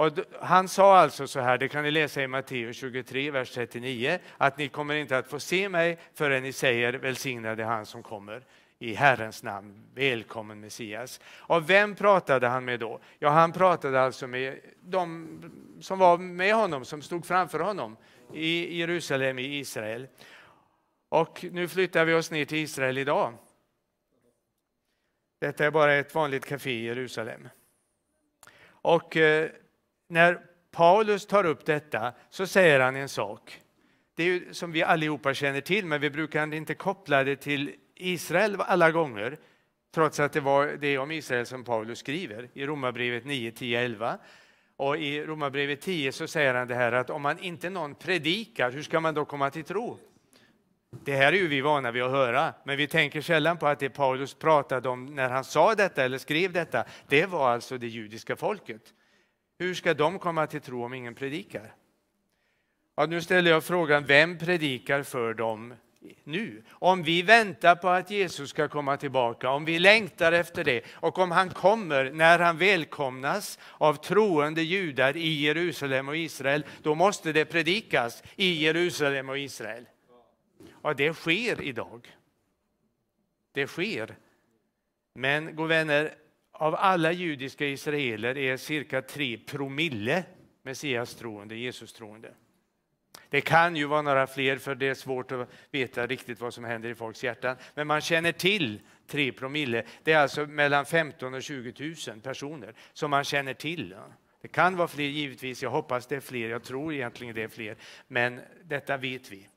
Och 0.00 0.12
han 0.40 0.68
sa 0.68 0.98
alltså 0.98 1.26
så 1.26 1.40
här, 1.40 1.58
det 1.58 1.68
kan 1.68 1.82
ni 1.82 1.90
läsa 1.90 2.22
i 2.22 2.26
Matteus 2.26 2.76
23, 2.76 3.30
vers 3.30 3.50
39, 3.50 4.18
att 4.36 4.58
ni 4.58 4.68
kommer 4.68 4.94
inte 4.94 5.18
att 5.18 5.28
få 5.28 5.40
se 5.40 5.68
mig 5.68 5.98
förrän 6.14 6.42
ni 6.42 6.52
säger 6.52 6.92
välsignade 6.92 7.64
han 7.64 7.86
som 7.86 8.02
kommer 8.02 8.44
i 8.78 8.94
Herrens 8.94 9.42
namn, 9.42 9.84
välkommen 9.94 10.60
Messias. 10.60 11.20
Och 11.26 11.70
vem 11.70 11.94
pratade 11.94 12.48
han 12.48 12.64
med 12.64 12.80
då? 12.80 13.00
Ja, 13.18 13.28
han 13.28 13.52
pratade 13.52 14.00
alltså 14.00 14.26
med 14.26 14.60
de 14.80 15.28
som 15.80 15.98
var 15.98 16.18
med 16.18 16.54
honom, 16.54 16.84
som 16.84 17.02
stod 17.02 17.26
framför 17.26 17.60
honom 17.60 17.96
i 18.32 18.78
Jerusalem 18.78 19.38
i 19.38 19.58
Israel. 19.58 20.06
Och 21.08 21.44
nu 21.50 21.68
flyttar 21.68 22.04
vi 22.04 22.14
oss 22.14 22.30
ner 22.30 22.44
till 22.44 22.58
Israel 22.58 22.98
idag. 22.98 23.34
Detta 25.40 25.66
är 25.66 25.70
bara 25.70 25.94
ett 25.94 26.14
vanligt 26.14 26.46
café 26.46 26.70
i 26.70 26.84
Jerusalem. 26.84 27.48
Och 28.82 29.16
eh, 29.16 29.50
när 30.10 30.40
Paulus 30.70 31.26
tar 31.26 31.46
upp 31.46 31.66
detta 31.66 32.12
så 32.30 32.46
säger 32.46 32.80
han 32.80 32.96
en 32.96 33.08
sak. 33.08 33.60
Det 34.14 34.22
är 34.22 34.26
ju 34.26 34.54
som 34.54 34.72
vi 34.72 34.82
allihopa 34.82 35.34
känner 35.34 35.60
till, 35.60 35.86
men 35.86 36.00
vi 36.00 36.10
brukar 36.10 36.54
inte 36.54 36.74
koppla 36.74 37.24
det 37.24 37.36
till 37.36 37.74
Israel 37.94 38.56
alla 38.60 38.90
gånger, 38.90 39.38
trots 39.94 40.20
att 40.20 40.32
det 40.32 40.40
var 40.40 40.66
det 40.66 40.98
om 40.98 41.10
Israel 41.10 41.46
som 41.46 41.64
Paulus 41.64 41.98
skriver 41.98 42.48
i 42.54 42.66
Romarbrevet 42.66 43.24
9, 43.24 43.52
10, 43.52 43.80
11. 43.80 44.18
Och 44.76 44.96
i 44.96 45.24
Romarbrevet 45.24 45.80
10 45.80 46.12
så 46.12 46.26
säger 46.26 46.54
han 46.54 46.68
det 46.68 46.74
här 46.74 46.92
att 46.92 47.10
om 47.10 47.22
man 47.22 47.38
inte 47.38 47.70
någon 47.70 47.94
predikar, 47.94 48.70
hur 48.70 48.82
ska 48.82 49.00
man 49.00 49.14
då 49.14 49.24
komma 49.24 49.50
till 49.50 49.64
tro? 49.64 49.98
Det 51.04 51.16
här 51.16 51.32
är 51.32 51.36
ju 51.36 51.48
vi 51.48 51.60
vana 51.60 51.90
vid 51.90 52.02
att 52.02 52.10
höra, 52.10 52.54
men 52.64 52.76
vi 52.76 52.86
tänker 52.86 53.20
sällan 53.20 53.58
på 53.58 53.66
att 53.66 53.78
det 53.78 53.90
Paulus 53.90 54.34
pratade 54.34 54.88
om 54.88 55.06
när 55.06 55.30
han 55.30 55.44
sa 55.44 55.74
detta 55.74 56.04
eller 56.04 56.18
skrev 56.18 56.52
detta, 56.52 56.84
det 57.08 57.26
var 57.26 57.50
alltså 57.50 57.78
det 57.78 57.86
judiska 57.86 58.36
folket. 58.36 58.82
Hur 59.60 59.74
ska 59.74 59.94
de 59.94 60.18
komma 60.18 60.46
till 60.46 60.60
tro 60.60 60.84
om 60.84 60.94
ingen 60.94 61.14
predikar? 61.14 61.74
Ja, 62.96 63.06
nu 63.06 63.22
ställer 63.22 63.50
jag 63.50 63.64
frågan, 63.64 64.04
vem 64.04 64.38
predikar 64.38 65.02
för 65.02 65.34
dem 65.34 65.74
nu? 66.24 66.62
Om 66.70 67.02
vi 67.02 67.22
väntar 67.22 67.76
på 67.76 67.88
att 67.88 68.10
Jesus 68.10 68.50
ska 68.50 68.68
komma 68.68 68.96
tillbaka, 68.96 69.50
om 69.50 69.64
vi 69.64 69.78
längtar 69.78 70.32
efter 70.32 70.64
det 70.64 70.84
och 70.92 71.18
om 71.18 71.30
han 71.30 71.50
kommer 71.50 72.12
när 72.12 72.38
han 72.38 72.58
välkomnas 72.58 73.58
av 73.78 73.94
troende 73.94 74.62
judar 74.62 75.16
i 75.16 75.40
Jerusalem 75.40 76.08
och 76.08 76.16
Israel, 76.16 76.64
då 76.82 76.94
måste 76.94 77.32
det 77.32 77.44
predikas 77.44 78.22
i 78.36 78.64
Jerusalem 78.64 79.28
och 79.28 79.38
Israel. 79.38 79.86
Och 80.72 80.96
det 80.96 81.14
sker 81.14 81.62
idag. 81.62 82.16
Det 83.52 83.66
sker. 83.66 84.16
Men, 85.14 85.56
god 85.56 85.68
vänner, 85.68 86.14
av 86.60 86.74
alla 86.74 87.12
judiska 87.12 87.66
israeler 87.66 88.38
är 88.38 88.56
cirka 88.56 89.02
3 89.02 89.38
promille 89.38 90.24
Messias-troende, 90.62 91.56
Jesus-troende. 91.56 92.34
Det 93.28 93.40
kan 93.40 93.76
ju 93.76 93.86
vara 93.86 94.02
några 94.02 94.26
fler, 94.26 94.56
för 94.56 94.74
det 94.74 94.88
är 94.88 94.94
svårt 94.94 95.32
att 95.32 95.48
veta 95.70 96.06
riktigt 96.06 96.40
vad 96.40 96.54
som 96.54 96.64
händer 96.64 96.88
i 96.88 96.94
folks 96.94 97.24
hjärtan. 97.24 97.56
Men 97.74 97.86
man 97.86 98.00
känner 98.00 98.32
till 98.32 98.80
3 99.06 99.32
promille. 99.32 99.84
Det 100.04 100.12
är 100.12 100.18
alltså 100.18 100.46
mellan 100.46 100.86
15 100.86 101.34
och 101.34 101.42
20 101.42 101.94
000 102.08 102.20
personer 102.20 102.74
som 102.92 103.10
man 103.10 103.24
känner 103.24 103.54
till. 103.54 103.94
Det 104.42 104.48
kan 104.48 104.76
vara 104.76 104.88
fler 104.88 105.04
givetvis, 105.04 105.62
jag 105.62 105.70
hoppas 105.70 106.06
det 106.06 106.16
är 106.16 106.20
fler, 106.20 106.50
jag 106.50 106.62
tror 106.62 106.92
egentligen 106.94 107.34
det 107.34 107.42
är 107.42 107.48
fler, 107.48 107.76
men 108.08 108.40
detta 108.64 108.96
vet 108.96 109.32
vi. 109.32 109.48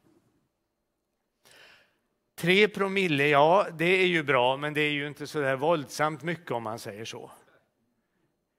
Tre 2.36 2.67
promille, 2.67 3.28
ja 3.28 3.67
det 3.78 4.02
är 4.02 4.08
ju 4.08 4.24
bra, 4.24 4.58
men 4.58 4.74
det 4.74 4.82
är 4.82 4.91
ju 4.91 5.08
inte 5.08 5.28
så 5.28 5.39
där 5.39 5.56
våldsamt 5.56 6.24
mycket 6.24 6.52
om 6.52 6.63
man 6.63 6.80
säger 6.80 7.06
så. 7.06 7.32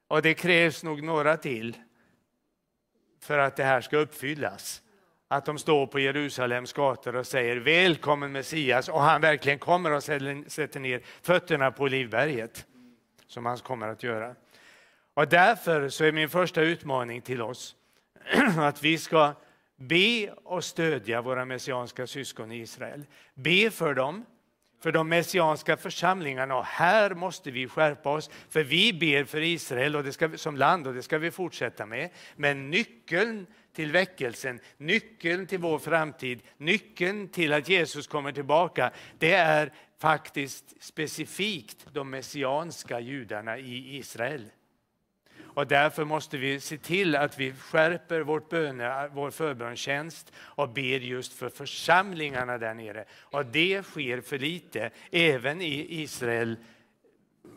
Och 0.08 0.22
det 0.22 0.34
krävs 0.34 0.82
nog 0.82 1.02
några 1.02 1.36
till 1.36 1.76
för 3.20 3.38
att 3.38 3.56
det 3.56 3.64
här 3.64 3.80
ska 3.80 3.96
uppfyllas 3.96 4.82
att 5.28 5.44
de 5.44 5.58
står 5.58 5.86
på 5.86 6.00
Jerusalems 6.00 6.72
gator 6.72 7.16
och 7.16 7.26
säger 7.26 7.56
välkommen 7.56 8.32
Messias 8.32 8.88
och 8.88 9.00
han 9.00 9.20
verkligen 9.20 9.58
kommer 9.58 9.90
och 9.90 10.02
sätter 10.02 10.80
ner 10.80 11.02
fötterna 11.22 11.70
på 11.70 11.84
Olivberget 11.84 12.66
som 13.26 13.46
han 13.46 13.58
kommer 13.58 13.88
att 13.88 14.02
göra. 14.02 14.34
Och 15.14 15.28
därför 15.28 15.88
så 15.88 16.04
är 16.04 16.12
min 16.12 16.28
första 16.28 16.60
utmaning 16.60 17.22
till 17.22 17.42
oss 17.42 17.76
att 18.58 18.82
vi 18.82 18.98
ska 18.98 19.34
be 19.76 20.30
och 20.30 20.64
stödja 20.64 21.22
våra 21.22 21.44
messianska 21.44 22.06
syskon 22.06 22.52
i 22.52 22.56
Israel. 22.56 23.06
Be 23.34 23.70
för 23.70 23.94
dem, 23.94 24.24
för 24.82 24.92
de 24.92 25.08
messianska 25.08 25.76
församlingarna. 25.76 26.56
Och 26.56 26.64
här 26.64 27.14
måste 27.14 27.50
vi 27.50 27.68
skärpa 27.68 28.10
oss, 28.10 28.30
för 28.48 28.64
vi 28.64 28.92
ber 28.92 29.24
för 29.24 29.40
Israel 29.40 29.96
och 29.96 30.04
det 30.04 30.12
ska, 30.12 30.36
som 30.36 30.56
land 30.56 30.86
och 30.86 30.94
det 30.94 31.02
ska 31.02 31.18
vi 31.18 31.30
fortsätta 31.30 31.86
med. 31.86 32.10
Men 32.36 32.70
nyckeln 32.70 33.46
till 33.74 33.92
väckelsen, 33.92 34.60
nyckeln 34.76 35.46
till 35.46 35.58
vår 35.58 35.78
framtid, 35.78 36.42
nyckeln 36.56 37.28
till 37.28 37.52
att 37.52 37.68
Jesus 37.68 38.06
kommer 38.06 38.32
tillbaka, 38.32 38.90
det 39.18 39.32
är 39.32 39.72
faktiskt 39.98 40.82
specifikt 40.82 41.86
de 41.92 42.10
messianska 42.10 43.00
judarna 43.00 43.58
i 43.58 43.96
Israel. 43.96 44.50
Och 45.54 45.66
därför 45.66 46.04
måste 46.04 46.36
vi 46.36 46.60
se 46.60 46.78
till 46.78 47.16
att 47.16 47.38
vi 47.38 47.52
skärper 47.52 48.20
vårt 48.20 48.48
böne, 48.48 49.08
vår 49.12 49.30
förbönstjänst 49.30 50.32
och 50.36 50.68
ber 50.68 50.98
just 50.98 51.32
för 51.32 51.48
församlingarna 51.48 52.58
där 52.58 52.74
nere. 52.74 53.04
Och 53.18 53.46
det 53.46 53.82
sker 53.82 54.20
för 54.20 54.38
lite, 54.38 54.90
även 55.10 55.60
i 55.60 56.02
Israel 56.02 56.56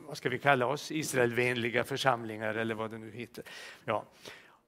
vad 0.07 0.17
ska 0.17 0.29
vi 0.29 0.39
kalla 0.39 0.65
oss, 0.65 0.91
Israelvänliga 0.91 1.83
församlingar 1.83 2.55
eller 2.55 2.75
vad 2.75 2.91
det 2.91 2.97
nu 2.97 3.11
heter. 3.11 3.43
Ja. 3.85 4.05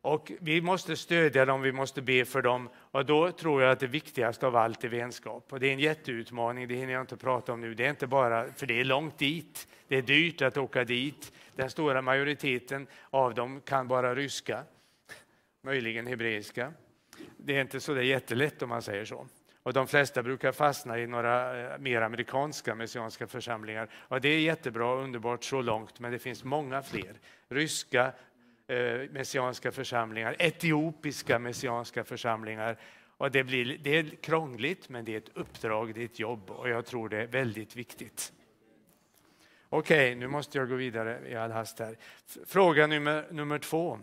Och 0.01 0.31
vi 0.39 0.61
måste 0.61 0.95
stödja 0.95 1.45
dem, 1.45 1.61
vi 1.61 1.71
måste 1.71 2.01
be 2.01 2.25
för 2.25 2.41
dem. 2.41 2.69
Och 2.75 3.05
då 3.05 3.31
tror 3.31 3.61
jag 3.61 3.71
att 3.71 3.79
det 3.79 3.87
viktigaste 3.87 4.47
av 4.47 4.55
allt 4.55 4.83
är 4.83 4.89
vänskap. 4.89 5.53
Och 5.53 5.59
det 5.59 5.67
är 5.67 5.73
en 5.73 5.79
jätteutmaning, 5.79 6.67
det 6.67 6.75
hinner 6.75 6.93
jag 6.93 7.01
inte 7.01 7.17
prata 7.17 7.53
om 7.53 7.61
nu. 7.61 7.73
Det 7.73 7.85
är 7.85 7.89
inte 7.89 8.07
bara, 8.07 8.53
för 8.53 8.65
det 8.65 8.79
är 8.79 8.83
långt 8.83 9.17
dit. 9.17 9.67
Det 9.87 9.97
är 9.97 10.01
dyrt 10.01 10.41
att 10.41 10.57
åka 10.57 10.83
dit. 10.83 11.31
Den 11.59 11.69
stora 11.69 12.01
majoriteten 12.01 12.87
av 13.09 13.33
dem 13.33 13.61
kan 13.61 13.87
bara 13.87 14.15
ryska, 14.15 14.63
möjligen 15.61 16.07
hebreiska. 16.07 16.73
Det 17.37 17.57
är 17.57 17.61
inte 17.61 17.79
så 17.79 17.93
det 17.93 18.03
jättelätt 18.03 18.61
om 18.61 18.69
man 18.69 18.81
säger 18.81 19.05
så. 19.05 19.27
Och 19.63 19.73
de 19.73 19.87
flesta 19.87 20.23
brukar 20.23 20.51
fastna 20.51 20.99
i 20.99 21.07
några 21.07 21.61
eh, 21.73 21.79
mer 21.79 22.01
amerikanska 22.01 22.75
messianska 22.75 23.27
församlingar. 23.27 23.89
Och 23.93 24.21
det 24.21 24.29
är 24.29 24.39
jättebra 24.39 24.91
och 24.93 25.03
underbart 25.03 25.43
så 25.43 25.61
långt, 25.61 25.99
men 25.99 26.11
det 26.11 26.19
finns 26.19 26.43
många 26.43 26.81
fler. 26.81 27.19
Ryska, 27.49 28.13
eh, 28.67 29.09
messianska 29.11 29.71
församlingar, 29.71 30.35
etiopiska 30.39 31.39
messianska 31.39 32.03
församlingar. 32.03 32.77
Och 33.17 33.31
det, 33.31 33.43
blir, 33.43 33.77
det 33.77 33.97
är 33.97 34.03
krångligt, 34.03 34.89
men 34.89 35.05
det 35.05 35.13
är 35.13 35.17
ett 35.17 35.37
uppdrag, 35.37 35.93
det 35.93 36.01
är 36.01 36.05
ett 36.05 36.19
jobb 36.19 36.51
och 36.51 36.69
jag 36.69 36.85
tror 36.85 37.09
det 37.09 37.17
är 37.17 37.27
väldigt 37.27 37.75
viktigt. 37.75 38.33
Okej, 39.69 40.15
nu 40.15 40.27
måste 40.27 40.57
jag 40.57 40.69
gå 40.69 40.75
vidare 40.75 41.29
i 41.29 41.35
all 41.35 41.51
hast 41.51 41.79
här. 41.79 41.97
Fråga 42.45 42.87
nummer, 42.87 43.27
nummer 43.31 43.59
två. 43.59 43.99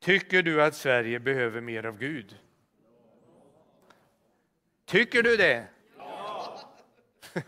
Tycker 0.00 0.42
du 0.42 0.62
att 0.62 0.74
Sverige 0.74 1.20
behöver 1.20 1.60
mer 1.60 1.86
av 1.86 1.98
Gud? 1.98 2.38
Tycker 4.84 5.22
du 5.22 5.36
det? 5.36 5.66
Ja. 5.98 6.60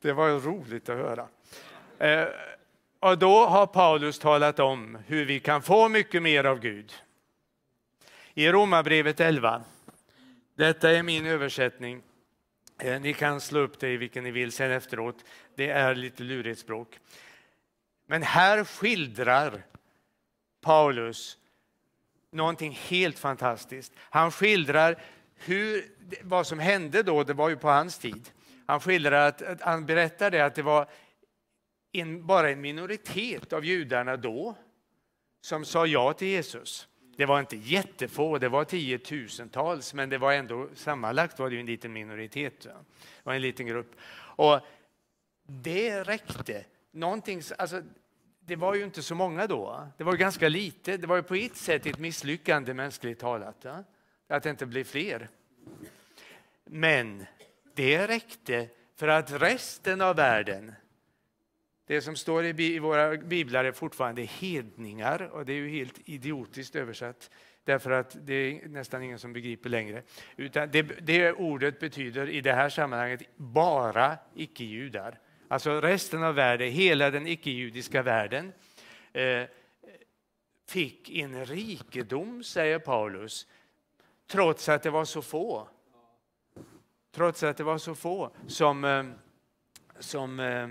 Det 0.00 0.12
var 0.12 0.40
roligt 0.40 0.88
att 0.88 0.96
höra. 0.96 1.28
Eh, 1.98 2.28
och 3.00 3.18
då 3.18 3.46
har 3.46 3.66
Paulus 3.66 4.18
talat 4.18 4.58
om 4.58 4.98
hur 5.06 5.24
vi 5.24 5.40
kan 5.40 5.62
få 5.62 5.88
mycket 5.88 6.22
mer 6.22 6.44
av 6.44 6.60
Gud. 6.60 6.92
I 8.34 8.48
Romarbrevet 8.48 9.20
11, 9.20 9.64
detta 10.54 10.90
är 10.90 11.02
min 11.02 11.26
översättning. 11.26 12.02
Eh, 12.78 13.00
ni 13.00 13.14
kan 13.14 13.40
slå 13.40 13.60
upp 13.60 13.80
det 13.80 13.88
i 13.88 13.96
vilken 13.96 14.24
ni 14.24 14.30
vill 14.30 14.52
sen 14.52 14.70
efteråt. 14.70 15.24
Det 15.54 15.70
är 15.70 15.94
lite 15.94 16.22
lurigt 16.22 16.60
språk. 16.60 16.98
Men 18.06 18.22
här 18.22 18.64
skildrar 18.64 19.66
Paulus 20.60 21.38
någonting 22.30 22.72
helt 22.72 23.18
fantastiskt. 23.18 23.92
Han 23.98 24.32
skildrar 24.32 25.02
hur, 25.34 25.84
vad 26.22 26.46
som 26.46 26.58
hände 26.58 27.02
då, 27.02 27.24
det 27.24 27.34
var 27.34 27.48
ju 27.48 27.56
på 27.56 27.68
hans 27.68 27.98
tid. 27.98 28.30
Han 28.66 28.80
skildrar 28.80 29.28
att, 29.28 29.42
att 29.42 29.60
han 29.60 29.86
berättade 29.86 30.44
att 30.44 30.54
det 30.54 30.62
var 30.62 30.90
en, 31.92 32.26
bara 32.26 32.50
en 32.50 32.60
minoritet 32.60 33.52
av 33.52 33.64
judarna 33.64 34.16
då 34.16 34.56
som 35.40 35.64
sa 35.64 35.86
ja 35.86 36.12
till 36.12 36.28
Jesus. 36.28 36.88
Det 37.16 37.26
var 37.26 37.40
inte 37.40 37.56
jättefå, 37.56 38.38
det 38.38 38.48
var 38.48 38.64
tiotusentals, 38.64 39.94
men 39.94 40.08
det 40.08 40.18
var 40.18 40.32
ändå 40.32 40.68
sammanlagt 40.74 41.38
var 41.38 41.50
det 41.50 41.60
en 41.60 41.66
liten 41.66 41.92
minoritet. 41.92 42.60
Det 42.60 42.74
var 43.22 43.34
en 43.34 43.42
liten 43.42 43.66
grupp. 43.66 43.96
Och 44.16 44.60
det 45.46 46.02
räckte. 46.02 46.64
Någonting, 46.90 47.42
alltså, 47.58 47.82
det 48.40 48.56
var 48.56 48.74
ju 48.74 48.84
inte 48.84 49.02
så 49.02 49.14
många 49.14 49.46
då. 49.46 49.88
Det 49.96 50.04
var 50.04 50.16
ganska 50.16 50.48
lite. 50.48 50.96
Det 50.96 51.06
var 51.06 51.16
ju 51.16 51.22
på 51.22 51.34
ett 51.34 51.56
sätt 51.56 51.86
ett 51.86 51.98
misslyckande 51.98 52.74
mänskligt 52.74 53.20
talat. 53.20 53.56
Ja? 53.62 53.84
Att 54.28 54.42
det 54.42 54.50
inte 54.50 54.66
blev 54.66 54.84
fler. 54.84 55.28
Men 56.64 57.26
det 57.74 58.06
räckte 58.06 58.68
för 58.96 59.08
att 59.08 59.32
resten 59.32 60.00
av 60.00 60.16
världen 60.16 60.72
det 61.86 62.00
som 62.00 62.16
står 62.16 62.44
i 62.44 62.78
våra 62.78 63.16
biblar 63.16 63.64
är 63.64 63.72
fortfarande 63.72 64.22
hedningar 64.22 65.22
och 65.32 65.46
det 65.46 65.52
är 65.52 65.56
ju 65.56 65.68
helt 65.68 66.08
idiotiskt 66.08 66.76
översatt 66.76 67.30
därför 67.64 67.90
att 67.90 68.16
det 68.26 68.34
är 68.34 68.68
nästan 68.68 69.02
ingen 69.02 69.18
som 69.18 69.32
begriper 69.32 69.70
längre. 69.70 70.02
Utan 70.36 70.70
det, 70.70 70.82
det 70.82 71.32
ordet 71.32 71.80
betyder 71.80 72.28
i 72.28 72.40
det 72.40 72.52
här 72.52 72.68
sammanhanget 72.68 73.22
bara 73.36 74.18
icke-judar. 74.34 75.18
Alltså 75.48 75.80
resten 75.80 76.22
av 76.22 76.34
världen, 76.34 76.70
hela 76.70 77.10
den 77.10 77.26
icke-judiska 77.26 78.02
världen 78.02 78.52
eh, 79.12 79.42
fick 80.68 81.10
en 81.10 81.46
rikedom, 81.46 82.44
säger 82.44 82.78
Paulus, 82.78 83.46
trots 84.26 84.68
att 84.68 84.82
det 84.82 84.90
var 84.90 85.04
så 85.04 85.22
få. 85.22 85.68
Trots 87.14 87.42
att 87.42 87.56
det 87.56 87.64
var 87.64 87.78
så 87.78 87.94
få 87.94 88.30
som, 88.46 88.84
eh, 88.84 89.04
som 89.98 90.40
eh, 90.40 90.68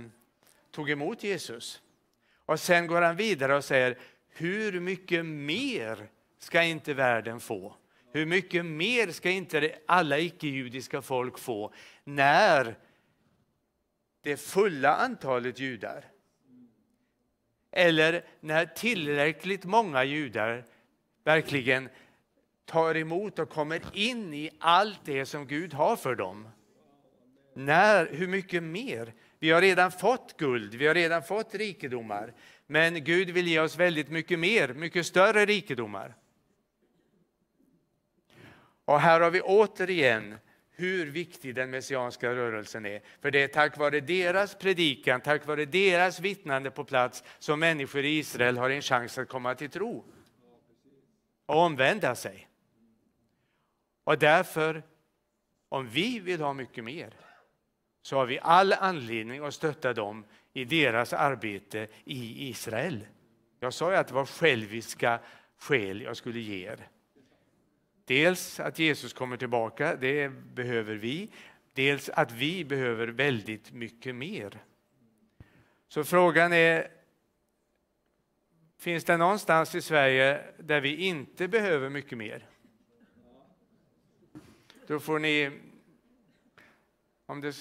tog 0.75 0.89
emot 0.89 1.23
Jesus. 1.23 1.81
Och 2.45 2.59
sen 2.59 2.87
går 2.87 3.01
han 3.01 3.15
vidare 3.15 3.55
och 3.55 3.63
säger, 3.63 3.97
hur 4.29 4.79
mycket 4.79 5.25
mer 5.25 6.07
ska 6.39 6.63
inte 6.63 6.93
världen 6.93 7.39
få? 7.39 7.75
Hur 8.11 8.25
mycket 8.25 8.65
mer 8.65 9.11
ska 9.11 9.29
inte 9.29 9.75
alla 9.85 10.19
icke-judiska 10.19 11.01
folk 11.01 11.39
få 11.39 11.73
när 12.03 12.75
det 14.21 14.37
fulla 14.37 14.95
antalet 14.95 15.59
judar 15.59 16.05
eller 17.71 18.25
när 18.39 18.65
tillräckligt 18.65 19.65
många 19.65 20.03
judar 20.03 20.63
verkligen 21.23 21.89
tar 22.65 22.97
emot 22.97 23.39
och 23.39 23.49
kommer 23.49 23.81
in 23.93 24.33
i 24.33 24.49
allt 24.59 24.99
det 25.05 25.25
som 25.25 25.47
Gud 25.47 25.73
har 25.73 25.95
för 25.95 26.15
dem. 26.15 26.49
När, 27.53 28.05
hur 28.05 28.27
mycket 28.27 28.63
mer? 28.63 29.13
Vi 29.45 29.51
har 29.51 29.61
redan 29.61 29.91
fått 29.91 30.37
guld, 30.37 30.75
vi 30.75 30.87
har 30.87 30.93
redan 30.93 31.23
fått 31.23 31.55
rikedomar. 31.55 32.33
Men 32.67 33.03
Gud 33.03 33.29
vill 33.29 33.47
ge 33.47 33.59
oss 33.59 33.77
väldigt 33.77 34.09
mycket 34.09 34.39
mer, 34.39 34.73
mycket 34.73 35.05
större 35.05 35.45
rikedomar. 35.45 36.15
Och 38.85 38.99
här 38.99 39.21
har 39.21 39.31
vi 39.31 39.41
återigen 39.41 40.35
hur 40.71 41.05
viktig 41.05 41.55
den 41.55 41.69
messianska 41.69 42.35
rörelsen 42.35 42.85
är. 42.85 43.01
För 43.21 43.31
det 43.31 43.43
är 43.43 43.47
tack 43.47 43.77
vare 43.77 43.99
deras 43.99 44.55
predikan, 44.55 45.21
tack 45.21 45.45
vare 45.45 45.65
deras 45.65 46.19
vittnande 46.19 46.71
på 46.71 46.83
plats 46.83 47.23
som 47.39 47.59
människor 47.59 48.05
i 48.05 48.17
Israel 48.17 48.57
har 48.57 48.69
en 48.69 48.81
chans 48.81 49.17
att 49.17 49.29
komma 49.29 49.55
till 49.55 49.69
tro 49.69 50.05
och 51.45 51.57
omvända 51.57 52.15
sig. 52.15 52.47
Och 54.03 54.19
därför, 54.19 54.83
om 55.69 55.89
vi 55.89 56.19
vill 56.19 56.41
ha 56.41 56.53
mycket 56.53 56.83
mer, 56.83 57.24
så 58.05 58.17
har 58.17 58.25
vi 58.25 58.39
all 58.41 58.73
anledning 58.73 59.45
att 59.45 59.53
stötta 59.53 59.93
dem 59.93 60.25
i 60.53 60.65
deras 60.65 61.13
arbete 61.13 61.87
i 62.03 62.49
Israel. 62.49 63.07
Jag 63.59 63.73
sa 63.73 63.91
ju 63.91 63.97
att 63.97 64.07
det 64.07 64.13
var 64.13 64.25
själviska 64.25 65.19
skäl 65.57 66.01
jag 66.01 66.17
skulle 66.17 66.39
ge 66.39 66.67
er. 66.67 66.87
Dels 68.05 68.59
att 68.59 68.79
Jesus 68.79 69.13
kommer 69.13 69.37
tillbaka, 69.37 69.95
det 69.95 70.29
behöver 70.29 70.95
vi. 70.95 71.29
Dels 71.73 72.09
att 72.09 72.31
vi 72.31 72.65
behöver 72.65 73.07
väldigt 73.07 73.71
mycket 73.71 74.15
mer. 74.15 74.63
Så 75.87 76.03
frågan 76.03 76.53
är, 76.53 76.87
finns 78.79 79.03
det 79.03 79.17
någonstans 79.17 79.75
i 79.75 79.81
Sverige 79.81 80.41
där 80.57 80.81
vi 80.81 80.95
inte 80.95 81.47
behöver 81.47 81.89
mycket 81.89 82.17
mer? 82.17 82.47
Då 84.87 84.99
får 84.99 85.19
ni 85.19 85.51
om 87.25 87.41
det 87.41 87.55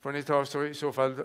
får 0.00 0.12
ni 0.12 0.22
ta 0.22 0.44
så, 0.44 0.64
i 0.64 0.74
så 0.74 0.92
fall 0.92 1.12
eh, 1.18 1.24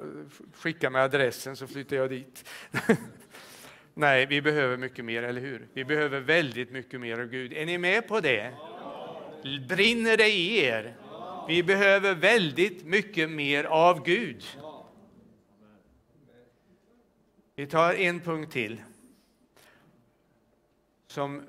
skicka 0.53 0.89
mig 0.89 1.01
adressen 1.01 1.55
så 1.55 1.67
flyttar 1.67 1.95
jag 1.95 2.09
dit. 2.09 2.49
Nej, 3.93 4.25
vi 4.25 4.41
behöver 4.41 4.77
mycket 4.77 5.05
mer, 5.05 5.23
eller 5.23 5.41
hur? 5.41 5.67
Vi 5.73 5.85
behöver 5.85 6.19
väldigt 6.19 6.71
mycket 6.71 7.01
mer 7.01 7.19
av 7.19 7.25
Gud. 7.25 7.53
Är 7.53 7.65
ni 7.65 7.77
med 7.77 8.07
på 8.07 8.19
det? 8.19 8.53
Brinner 9.69 10.17
det 10.17 10.27
i 10.27 10.65
er? 10.65 10.95
Vi 11.47 11.63
behöver 11.63 12.15
väldigt 12.15 12.85
mycket 12.85 13.29
mer 13.29 13.63
av 13.63 14.03
Gud. 14.03 14.43
Vi 17.55 17.67
tar 17.67 17.93
en 17.93 18.19
punkt 18.19 18.51
till 18.51 18.81
som 21.07 21.43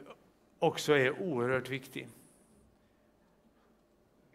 också 0.59 0.93
är 0.93 1.23
oerhört 1.23 1.69
viktig. 1.69 2.09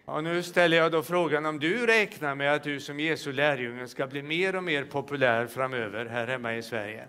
Och 0.05 0.23
nu 0.23 0.43
ställer 0.43 0.77
jag 0.77 0.91
då 0.91 1.03
frågan 1.03 1.45
om 1.45 1.59
du 1.59 1.85
räknar 1.85 2.35
med 2.35 2.53
att 2.53 2.63
du 2.63 2.79
som 2.79 2.99
Jesu 2.99 3.33
lärjunge 3.33 3.87
ska 3.87 4.07
bli 4.07 4.23
mer 4.23 4.55
och 4.55 4.63
mer 4.63 4.83
populär 4.83 5.47
framöver 5.47 6.05
här 6.05 6.27
hemma 6.27 6.55
i 6.55 6.63
Sverige. 6.63 7.07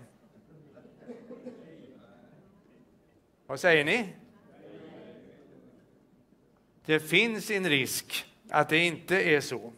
Vad 3.47 3.59
säger 3.59 3.85
ni? 3.85 4.15
Det 6.85 6.99
finns 6.99 7.51
en 7.51 7.69
risk 7.69 8.25
att 8.49 8.69
det 8.69 8.77
inte 8.77 9.21
är 9.21 9.41
så. 9.41 9.73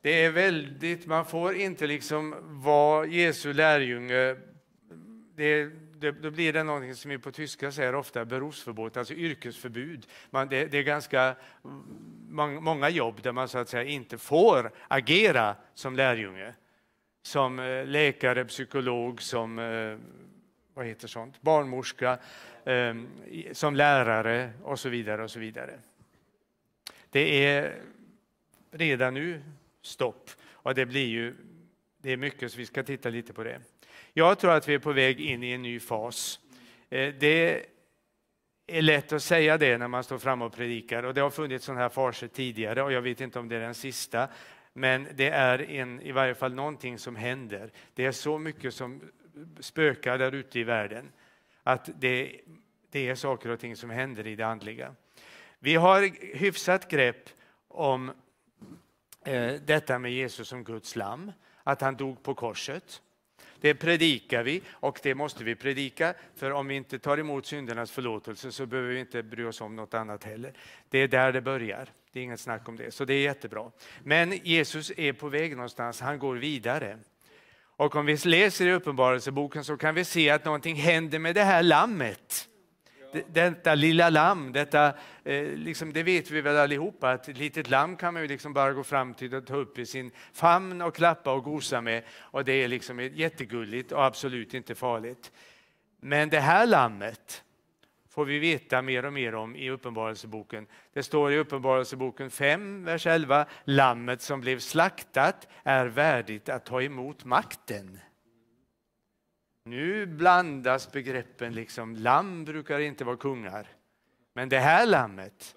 Det 0.00 0.24
är 0.24 0.30
väldigt, 0.30 1.06
man 1.06 1.26
får 1.26 1.54
inte 1.54 1.86
liksom 1.86 2.34
vara 2.42 3.06
Jesu 3.06 3.52
lärjunge. 3.52 4.36
Det, 5.36 5.70
det, 6.04 6.12
då 6.12 6.30
blir 6.30 6.52
det 6.52 6.62
någonting 6.62 6.94
som 6.94 7.10
vi 7.10 7.18
på 7.18 7.32
tyska 7.32 7.72
säger 7.72 7.94
ofta 7.94 8.24
berufsverbot, 8.24 8.96
alltså 8.96 9.14
yrkesförbud. 9.14 10.06
Man, 10.30 10.48
det, 10.48 10.66
det, 10.66 10.78
är 10.78 10.82
ganska 10.82 11.36
många 12.60 12.88
jobb 12.88 13.22
där 13.22 13.32
man 13.32 13.48
så 13.48 13.58
att 13.58 13.68
säga 13.68 13.84
inte 13.84 14.18
får 14.18 14.72
agera 14.88 15.56
som 15.74 15.96
lärjunge. 15.96 16.54
Som 17.22 17.58
eh, 17.58 17.86
läkare, 17.86 18.44
psykolog, 18.44 19.22
som 19.22 19.58
eh, 19.58 19.98
vad 20.74 20.86
heter 20.86 21.08
sånt? 21.08 21.42
barnmorska, 21.42 22.18
eh, 22.64 22.94
som 23.52 23.76
lärare 23.76 24.50
och 24.62 24.80
så 24.80 24.88
vidare. 24.88 25.24
och 25.24 25.30
så 25.30 25.38
vidare. 25.38 25.78
Det 27.10 27.46
är 27.46 27.80
redan 28.70 29.14
nu 29.14 29.42
stopp 29.82 30.30
och 30.46 30.74
det 30.74 30.86
blir 30.86 31.06
ju 31.06 31.34
det 32.04 32.12
är 32.12 32.16
mycket 32.16 32.52
så 32.52 32.58
vi 32.58 32.66
ska 32.66 32.82
titta 32.82 33.08
lite 33.08 33.32
på 33.32 33.44
det. 33.44 33.60
Jag 34.16 34.38
tror 34.38 34.52
att 34.52 34.68
vi 34.68 34.74
är 34.74 34.78
på 34.78 34.92
väg 34.92 35.20
in 35.20 35.42
i 35.42 35.50
en 35.50 35.62
ny 35.62 35.80
fas. 35.80 36.40
Eh, 36.90 37.14
det 37.14 37.66
är 38.66 38.82
lätt 38.82 39.12
att 39.12 39.22
säga 39.22 39.58
det 39.58 39.78
när 39.78 39.88
man 39.88 40.04
står 40.04 40.18
fram 40.18 40.42
och 40.42 40.52
predikar 40.52 41.02
och 41.02 41.14
det 41.14 41.20
har 41.20 41.30
funnits 41.30 41.64
sådana 41.64 41.80
här 41.80 41.88
faser 41.88 42.28
tidigare 42.28 42.82
och 42.82 42.92
jag 42.92 43.02
vet 43.02 43.20
inte 43.20 43.38
om 43.38 43.48
det 43.48 43.56
är 43.56 43.60
den 43.60 43.74
sista. 43.74 44.28
Men 44.72 45.08
det 45.14 45.28
är 45.28 45.70
en, 45.70 46.00
i 46.00 46.12
varje 46.12 46.34
fall 46.34 46.54
någonting 46.54 46.98
som 46.98 47.16
händer. 47.16 47.70
Det 47.94 48.04
är 48.04 48.12
så 48.12 48.38
mycket 48.38 48.74
som 48.74 49.02
spökar 49.60 50.18
där 50.18 50.32
ute 50.32 50.58
i 50.58 50.64
världen 50.64 51.12
att 51.62 51.90
det, 52.00 52.40
det 52.90 53.08
är 53.08 53.14
saker 53.14 53.50
och 53.50 53.60
ting 53.60 53.76
som 53.76 53.90
händer 53.90 54.26
i 54.26 54.36
det 54.36 54.46
andliga. 54.46 54.94
Vi 55.58 55.74
har 55.74 56.02
hyfsat 56.36 56.90
grepp 56.90 57.30
om 57.68 58.12
eh, 59.24 59.52
detta 59.52 59.98
med 59.98 60.12
Jesus 60.12 60.48
som 60.48 60.64
Guds 60.64 60.96
lamm, 60.96 61.32
att 61.62 61.80
han 61.80 61.96
dog 61.96 62.22
på 62.22 62.34
korset. 62.34 63.00
Det 63.64 63.74
predikar 63.74 64.42
vi 64.42 64.62
och 64.70 65.00
det 65.02 65.14
måste 65.14 65.44
vi 65.44 65.54
predika, 65.54 66.14
för 66.36 66.50
om 66.50 66.68
vi 66.68 66.74
inte 66.74 66.98
tar 66.98 67.18
emot 67.18 67.46
syndernas 67.46 67.90
förlåtelse 67.90 68.52
så 68.52 68.66
behöver 68.66 68.88
vi 68.88 69.00
inte 69.00 69.22
bry 69.22 69.44
oss 69.44 69.60
om 69.60 69.76
något 69.76 69.94
annat 69.94 70.24
heller. 70.24 70.52
Det 70.88 70.98
är 70.98 71.08
där 71.08 71.32
det 71.32 71.40
börjar. 71.40 71.88
Det 72.12 72.20
är 72.20 72.24
inget 72.24 72.40
snack 72.40 72.68
om 72.68 72.76
det, 72.76 72.94
så 72.94 73.04
det 73.04 73.14
är 73.14 73.22
jättebra. 73.22 73.70
Men 74.02 74.32
Jesus 74.32 74.92
är 74.96 75.12
på 75.12 75.28
väg 75.28 75.56
någonstans, 75.56 76.00
han 76.00 76.18
går 76.18 76.36
vidare. 76.36 76.98
Och 77.56 77.96
om 77.96 78.06
vi 78.06 78.16
läser 78.16 78.66
i 78.66 78.72
Uppenbarelseboken 78.72 79.64
så 79.64 79.76
kan 79.76 79.94
vi 79.94 80.04
se 80.04 80.30
att 80.30 80.44
någonting 80.44 80.76
händer 80.76 81.18
med 81.18 81.34
det 81.34 81.44
här 81.44 81.62
lammet. 81.62 82.48
Detta 83.26 83.74
lilla 83.74 84.10
lamm, 84.10 84.52
detta, 84.52 84.92
eh, 85.24 85.44
liksom, 85.44 85.92
det 85.92 86.02
vet 86.02 86.30
vi 86.30 86.40
väl 86.40 86.56
allihopa, 86.56 87.10
att 87.10 87.28
ett 87.28 87.38
litet 87.38 87.70
lamm 87.70 87.96
kan 87.96 88.14
man 88.14 88.22
ju 88.22 88.28
liksom 88.28 88.52
bara 88.52 88.72
gå 88.72 88.84
fram 88.84 89.14
till 89.14 89.34
och 89.34 89.46
ta 89.46 89.56
upp 89.56 89.78
i 89.78 89.86
sin 89.86 90.10
famn 90.32 90.82
och 90.82 90.94
klappa 90.94 91.32
och 91.32 91.44
gosa 91.44 91.80
med. 91.80 92.02
Och 92.20 92.44
det 92.44 92.52
är 92.52 92.68
liksom 92.68 93.00
jättegulligt 93.00 93.92
och 93.92 94.04
absolut 94.04 94.54
inte 94.54 94.74
farligt. 94.74 95.32
Men 96.00 96.28
det 96.28 96.40
här 96.40 96.66
lammet 96.66 97.44
får 98.14 98.24
vi 98.24 98.38
veta 98.38 98.82
mer 98.82 99.04
och 99.04 99.12
mer 99.12 99.34
om 99.34 99.56
i 99.56 99.70
Uppenbarelseboken. 99.70 100.66
Det 100.92 101.02
står 101.02 101.32
i 101.32 101.38
Uppenbarelseboken 101.38 102.30
5, 102.30 102.84
vers 102.84 103.06
11, 103.06 103.46
lammet 103.64 104.22
som 104.22 104.40
blev 104.40 104.58
slaktat 104.58 105.48
är 105.62 105.86
värdigt 105.86 106.48
att 106.48 106.66
ta 106.66 106.82
emot 106.82 107.24
makten. 107.24 107.98
Nu 109.66 110.06
blandas 110.06 110.92
begreppen. 110.92 111.54
liksom. 111.54 111.96
Lamm 111.96 112.44
brukar 112.44 112.80
inte 112.80 113.04
vara 113.04 113.16
kungar. 113.16 113.68
Men 114.32 114.48
det 114.48 114.58
här 114.58 114.86
lammet 114.86 115.56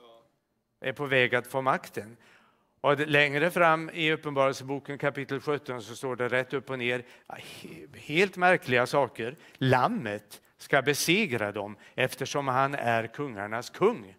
är 0.80 0.94
på 0.94 1.06
väg 1.06 1.36
att 1.36 1.48
få 1.48 1.62
makten. 1.62 2.18
Och 2.82 3.00
längre 3.00 3.52
fram 3.52 3.90
i 3.90 4.12
Uppenbarelseboken 4.12 4.98
kapitel 4.98 5.42
17 5.42 5.82
så 5.82 5.96
står 5.96 6.16
det 6.16 6.28
rätt 6.28 6.54
upp 6.54 6.70
och 6.70 6.80
ner 6.80 7.06
helt 7.94 8.38
märkliga 8.38 8.86
saker. 8.86 9.36
Lammet 9.54 10.42
ska 10.58 10.82
besegra 10.82 11.52
dem 11.52 11.78
eftersom 11.96 12.48
han 12.48 12.76
är 12.76 13.08
kungarnas 13.08 13.70
kung. 13.70 14.16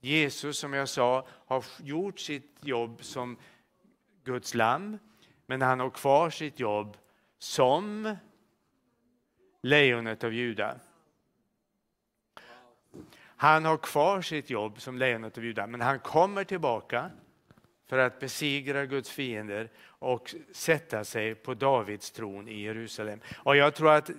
Jesus, 0.00 0.58
som 0.58 0.72
jag 0.72 0.88
sa, 0.88 1.26
har 1.28 1.64
gjort 1.82 2.20
sitt 2.20 2.58
jobb 2.60 3.04
som 3.04 3.36
Guds 4.24 4.54
lamm, 4.54 4.98
men 5.46 5.62
han 5.62 5.80
har 5.80 5.90
kvar 5.90 6.30
sitt 6.30 6.60
jobb 6.60 6.96
som 7.38 8.16
lejonet 9.62 10.24
av 10.24 10.32
Juda. 10.32 10.76
Han 13.36 13.64
har 13.64 13.76
kvar 13.76 14.22
sitt 14.22 14.50
jobb 14.50 14.80
som 14.80 14.98
lejonet 14.98 15.38
av 15.38 15.44
Juda, 15.44 15.66
men 15.66 15.80
han 15.80 15.98
kommer 15.98 16.44
tillbaka 16.44 17.10
för 17.86 17.98
att 17.98 18.20
besegra 18.20 18.86
Guds 18.86 19.10
fiender 19.10 19.70
och 19.84 20.34
sätta 20.52 21.04
sig 21.04 21.34
på 21.34 21.54
Davids 21.54 22.10
tron 22.10 22.48
i 22.48 22.60
Jerusalem. 22.60 23.20
Och 23.36 23.56
jag 23.56 23.74
tror 23.74 23.90
att 23.90 24.10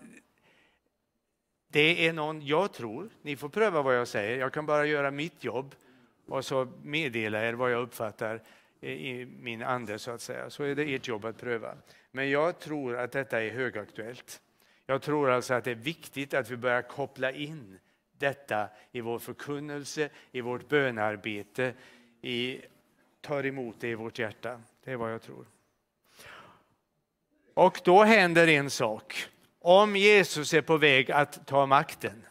det 1.68 2.08
är 2.08 2.14
någon, 2.14 2.46
jag 2.46 2.74
tror, 2.74 3.10
ni 3.22 3.36
får 3.36 3.50
pröva 3.50 3.82
vad 3.82 3.96
jag 3.96 4.08
säger, 4.08 4.38
jag 4.38 4.54
kan 4.54 4.66
bara 4.66 4.86
göra 4.86 5.12
mitt 5.12 5.44
jobb 5.44 5.76
och 6.26 6.46
så 6.46 6.68
meddela 6.84 7.46
er 7.46 7.54
vad 7.54 7.72
jag 7.72 7.82
uppfattar 7.82 8.42
i 8.82 9.26
min 9.26 9.64
ande 9.64 10.00
så 10.00 10.12
att 10.12 10.22
säga. 10.22 10.50
Så 10.50 10.64
är 10.64 10.76
det 10.76 10.96
ert 10.96 11.08
jobb 11.08 11.26
att 11.26 11.38
pröva. 11.38 11.76
Men 12.12 12.30
jag 12.30 12.60
tror 12.60 12.98
att 12.98 13.12
detta 13.12 13.44
är 13.44 13.50
högaktuellt. 13.50 14.42
Jag 14.94 15.02
tror 15.02 15.32
alltså 15.32 15.54
att 15.54 15.64
det 15.64 15.72
är 15.72 15.76
viktigt 15.76 16.34
att 16.34 16.50
vi 16.50 16.58
börjar 16.58 16.82
koppla 16.82 17.32
in 17.32 17.80
detta 18.18 18.70
i 18.92 19.02
vår 19.02 19.20
förkunnelse, 19.20 20.10
i 20.32 20.42
vårt 20.42 20.70
bönarbete, 20.70 21.74
i, 22.22 22.62
tar 23.22 23.46
emot 23.46 23.76
det 23.80 23.88
i 23.88 23.96
vårt 23.96 24.20
hjärta. 24.20 24.62
Det 24.84 24.92
är 24.92 24.96
vad 24.96 25.14
jag 25.14 25.22
tror. 25.22 25.46
Och 27.54 27.82
då 27.84 28.04
händer 28.04 28.48
en 28.48 28.70
sak. 28.70 29.28
Om 29.60 29.96
Jesus 29.96 30.54
är 30.54 30.62
på 30.62 30.78
väg 30.78 31.12
att 31.12 31.48
ta 31.48 31.66
makten, 31.66 32.26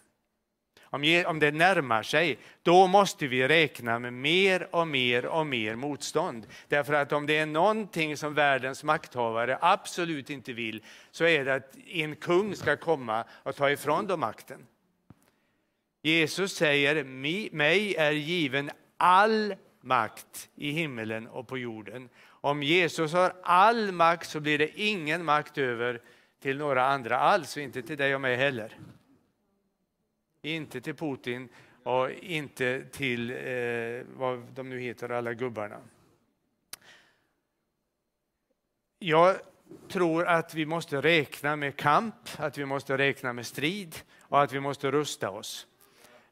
om 1.26 1.38
det 1.38 1.50
närmar 1.50 2.02
sig, 2.02 2.38
då 2.62 2.86
måste 2.86 3.26
vi 3.26 3.48
räkna 3.48 3.98
med 3.98 4.12
mer 4.12 4.74
och 4.74 4.88
mer 4.88 5.26
och 5.26 5.46
mer 5.46 5.74
motstånd. 5.74 6.46
Därför 6.68 6.92
att 6.92 7.12
om 7.12 7.26
det 7.26 7.38
är 7.38 7.46
någonting 7.46 8.16
som 8.16 8.34
världens 8.34 8.84
makthavare 8.84 9.58
absolut 9.60 10.30
inte 10.30 10.52
vill, 10.52 10.84
så 11.10 11.24
är 11.24 11.44
det 11.44 11.54
att 11.54 11.76
en 11.86 12.16
kung 12.16 12.56
ska 12.56 12.76
komma 12.76 13.24
och 13.42 13.56
ta 13.56 13.70
ifrån 13.70 14.06
dem 14.06 14.20
makten. 14.20 14.66
Jesus 16.02 16.56
säger, 16.56 17.04
mig 17.54 17.94
är 17.96 18.12
given 18.12 18.70
all 18.96 19.54
makt 19.80 20.48
i 20.54 20.70
himmelen 20.70 21.26
och 21.26 21.48
på 21.48 21.58
jorden. 21.58 22.08
Om 22.24 22.62
Jesus 22.62 23.12
har 23.12 23.32
all 23.42 23.92
makt 23.92 24.28
så 24.28 24.40
blir 24.40 24.58
det 24.58 24.80
ingen 24.80 25.24
makt 25.24 25.58
över 25.58 26.00
till 26.42 26.58
några 26.58 26.86
andra 26.86 27.18
alls, 27.18 27.56
och 27.56 27.62
inte 27.62 27.82
till 27.82 27.96
dig 27.96 28.14
och 28.14 28.20
mig 28.20 28.36
heller. 28.36 28.76
Inte 30.42 30.80
till 30.80 30.94
Putin 30.94 31.48
och 31.82 32.10
inte 32.10 32.84
till 32.84 33.30
eh, 33.30 33.36
vad 34.16 34.38
de 34.54 34.68
nu 34.68 34.80
heter, 34.80 35.08
alla 35.08 35.34
gubbarna. 35.34 35.80
Jag 38.98 39.36
tror 39.88 40.26
att 40.26 40.54
vi 40.54 40.66
måste 40.66 41.00
räkna 41.00 41.56
med 41.56 41.76
kamp, 41.76 42.14
att 42.36 42.58
vi 42.58 42.64
måste 42.64 42.98
räkna 42.98 43.32
med 43.32 43.46
strid 43.46 43.96
och 44.20 44.42
att 44.42 44.52
vi 44.52 44.60
måste 44.60 44.90
rusta 44.90 45.30
oss. 45.30 45.66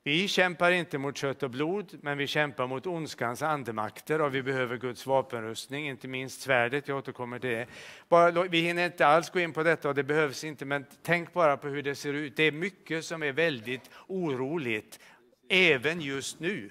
Vi 0.03 0.29
kämpar 0.29 0.71
inte 0.71 0.99
mot 0.99 1.17
kött 1.17 1.43
och 1.43 1.51
blod, 1.51 1.99
men 2.03 2.19
vi 2.19 2.27
kämpar 2.27 2.67
mot 2.67 2.87
ondskans 2.87 3.43
andemakter 3.43 4.21
och 4.21 4.35
vi 4.35 4.43
behöver 4.43 4.77
Guds 4.77 5.07
vapenrustning, 5.07 5.89
inte 5.89 6.09
minst 6.09 6.41
svärdet. 6.41 6.89
Jag 6.89 6.99
återkommer 6.99 7.39
till 7.39 7.51
det. 7.51 7.67
Bara, 8.09 8.43
vi 8.43 8.61
hinner 8.61 8.87
inte 8.87 9.07
alls 9.07 9.31
gå 9.31 9.41
in 9.41 9.53
på 9.53 9.63
detta 9.63 9.89
och 9.89 9.95
det 9.95 10.03
behövs 10.03 10.45
inte, 10.45 10.65
men 10.65 10.85
tänk 11.03 11.33
bara 11.33 11.57
på 11.57 11.69
hur 11.69 11.83
det 11.83 11.95
ser 11.95 12.13
ut. 12.13 12.37
Det 12.37 12.43
är 12.43 12.53
mycket 12.53 13.05
som 13.05 13.23
är 13.23 13.33
väldigt 13.33 13.91
oroligt, 14.07 15.01
även 15.49 16.01
just 16.01 16.41
nu. 16.41 16.71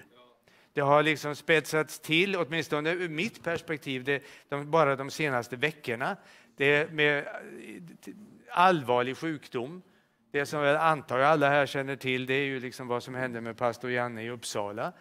Det 0.72 0.80
har 0.80 1.02
liksom 1.02 1.36
spetsats 1.36 2.00
till, 2.00 2.36
åtminstone 2.36 2.90
ur 2.92 3.08
mitt 3.08 3.44
perspektiv, 3.44 4.04
det, 4.04 4.22
de, 4.48 4.70
bara 4.70 4.96
de 4.96 5.10
senaste 5.10 5.56
veckorna. 5.56 6.16
Det 6.56 6.74
är 6.74 6.88
med 6.88 7.18
eh, 7.18 7.24
allvarlig 8.50 9.16
sjukdom 9.16 9.82
det 10.32 10.46
som 10.46 10.60
jag 10.60 10.76
antar 10.76 11.18
alla 11.18 11.48
här 11.48 11.66
känner 11.66 11.96
till 11.96 12.26
det 12.26 12.34
är 12.34 12.44
ju 12.44 12.60
liksom 12.60 12.88
vad 12.88 13.02
som 13.02 13.14
hände 13.14 13.40
med 13.40 13.56
pastor 13.56 13.90
Janne 13.90 14.22
i 14.22 14.30
Uppsala. 14.30 14.92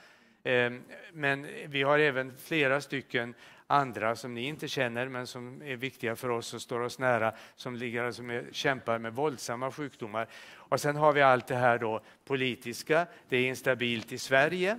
Ehm, 0.44 0.84
men 1.14 1.48
vi 1.68 1.84
har 1.84 2.00
även 2.00 2.38
flera 2.38 2.82
stycken 2.82 3.34
andra 3.68 4.16
som 4.16 4.34
ni 4.34 4.42
inte 4.42 4.68
känner 4.68 5.08
men 5.08 5.28
som 5.28 5.62
är 5.62 5.76
viktiga 5.76 6.16
för 6.16 6.30
oss 6.30 6.54
och 6.54 6.62
står 6.62 6.80
oss 6.80 7.00
nära 7.00 7.34
som 7.56 7.76
ligger 7.76 8.04
alltså 8.04 8.24
med, 8.24 8.46
kämpar 8.52 9.00
med 9.00 9.14
våldsamma 9.14 9.72
sjukdomar. 9.72 10.28
Och 10.54 10.82
sen 10.82 10.96
har 10.96 11.14
vi 11.14 11.22
allt 11.22 11.48
det 11.48 11.56
här 11.56 11.78
då 11.78 12.02
politiska, 12.26 13.08
det 13.30 13.38
är 13.38 13.48
instabilt 13.48 14.12
i 14.12 14.18
Sverige. 14.18 14.72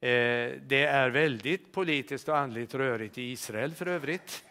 Ehm, 0.00 0.60
det 0.62 0.84
är 0.84 1.10
väldigt 1.10 1.72
politiskt 1.72 2.28
och 2.28 2.38
andligt 2.38 2.74
rörigt 2.74 3.18
i 3.18 3.22
Israel 3.22 3.74
för 3.74 3.86
övrigt. 3.86 4.44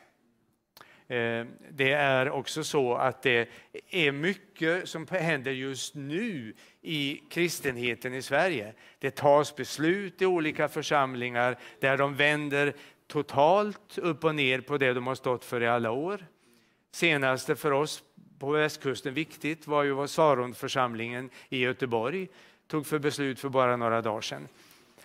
Eh, 1.09 1.45
det 1.69 1.91
är 1.91 2.29
också 2.29 2.63
så 2.63 2.95
att 2.95 3.21
det 3.21 3.49
är 3.89 4.11
mycket 4.11 4.89
som 4.89 5.07
händer 5.07 5.51
just 5.51 5.95
nu 5.95 6.53
i 6.81 7.21
kristenheten 7.29 8.13
i 8.13 8.21
Sverige. 8.21 8.73
Det 8.99 9.11
tas 9.11 9.55
beslut 9.55 10.21
i 10.21 10.25
olika 10.25 10.67
församlingar 10.67 11.57
där 11.79 11.97
de 11.97 12.15
vänder 12.15 12.73
totalt 13.07 13.97
upp 13.97 14.23
och 14.23 14.35
ner 14.35 14.61
på 14.61 14.77
det 14.77 14.93
de 14.93 15.07
har 15.07 15.15
stått 15.15 15.45
för 15.45 15.61
i 15.61 15.67
alla 15.67 15.91
år. 15.91 16.25
Senaste 16.91 17.55
för 17.55 17.71
oss 17.71 18.03
på 18.39 18.51
västkusten 18.51 19.13
viktigt 19.13 19.67
var 19.67 19.83
ju 19.83 19.91
vad 19.91 20.09
Saronförsamlingen 20.09 21.29
i 21.49 21.59
Göteborg 21.59 22.27
tog 22.67 22.87
för 22.87 22.99
beslut 22.99 23.39
för 23.39 23.49
bara 23.49 23.75
några 23.75 24.01
dagar 24.01 24.21
sedan. 24.21 24.47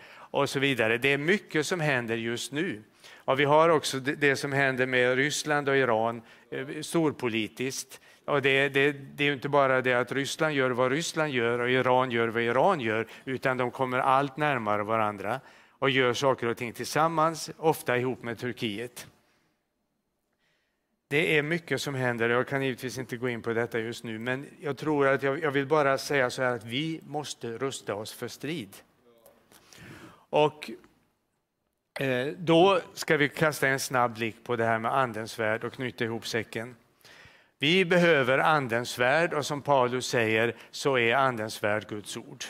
Och 0.09 0.51
så 0.51 0.61
vidare. 0.61 0.99
Det 0.99 1.13
är 1.13 1.19
mycket 1.19 1.67
som 1.67 1.81
händer 1.81 2.17
just 2.17 2.53
nu. 2.53 2.83
Ja, 3.25 3.35
vi 3.35 3.45
har 3.45 3.69
också 3.69 4.01
det 4.01 4.37
som 4.37 4.53
händer 4.53 4.87
med 4.87 5.17
Ryssland 5.17 5.69
och 5.69 5.77
Iran 5.77 6.23
eh, 6.51 6.81
storpolitiskt. 6.81 8.01
Och 8.25 8.43
det, 8.43 8.69
det, 8.69 8.93
det 8.93 9.29
är 9.29 9.33
inte 9.33 9.49
bara 9.49 9.83
det 9.83 9.95
att 9.95 10.13
Ryssland 10.13 10.55
gör 10.55 10.71
vad 10.71 10.93
Ryssland 10.93 11.33
gör 11.33 11.59
och 11.59 11.71
Iran 11.71 12.11
gör 12.11 12.29
vad 12.29 12.43
Iran 12.43 12.81
gör, 12.81 13.07
utan 13.25 13.57
de 13.57 13.71
kommer 13.71 13.99
allt 13.99 14.37
närmare 14.37 14.83
varandra 14.83 15.41
och 15.71 15.91
gör 15.91 16.13
saker 16.13 16.47
och 16.47 16.57
ting 16.57 16.73
tillsammans, 16.73 17.51
ofta 17.57 17.99
ihop 17.99 18.23
med 18.23 18.39
Turkiet. 18.39 19.07
Det 21.09 21.39
är 21.39 21.43
mycket 21.43 21.81
som 21.81 21.95
händer. 21.95 22.29
Jag 22.29 22.49
kan 22.49 22.63
givetvis 22.63 22.99
inte 22.99 23.17
gå 23.17 23.29
in 23.29 23.43
på 23.43 23.53
detta 23.53 23.79
just 23.79 24.05
nu, 24.05 24.19
men 24.19 24.47
jag 24.61 24.77
tror 24.77 25.09
att 25.09 25.23
jag, 25.23 25.43
jag 25.43 25.51
vill 25.51 25.67
bara 25.67 25.99
säga 25.99 26.31
så 26.31 26.43
här 26.43 26.55
att 26.55 26.65
vi 26.65 27.01
måste 27.07 27.59
rusta 27.59 27.95
oss 27.95 28.13
för 28.13 28.29
strid. 28.29 28.77
Och 30.31 30.71
Eh, 32.01 32.27
då 32.27 32.81
ska 32.95 33.17
vi 33.17 33.29
kasta 33.29 33.69
en 33.69 33.81
snabb 33.81 34.15
blick 34.15 34.45
på 34.45 34.57
det 34.57 34.65
här 34.65 34.79
med 34.79 34.95
Andens 34.95 35.39
värld 35.39 35.65
och 35.65 35.73
knyta 35.73 36.05
ihop 36.05 36.27
säcken. 36.27 36.77
Vi 37.59 37.85
behöver 37.85 38.39
Andens 38.39 38.99
värld 38.99 39.35
och 39.35 39.47
som 39.47 39.63
Paulus 39.63 40.07
säger 40.07 40.55
så 40.71 40.99
är 40.99 41.15
Andens 41.15 41.63
värld 41.63 41.89
Guds 41.89 42.17
ord. 42.17 42.45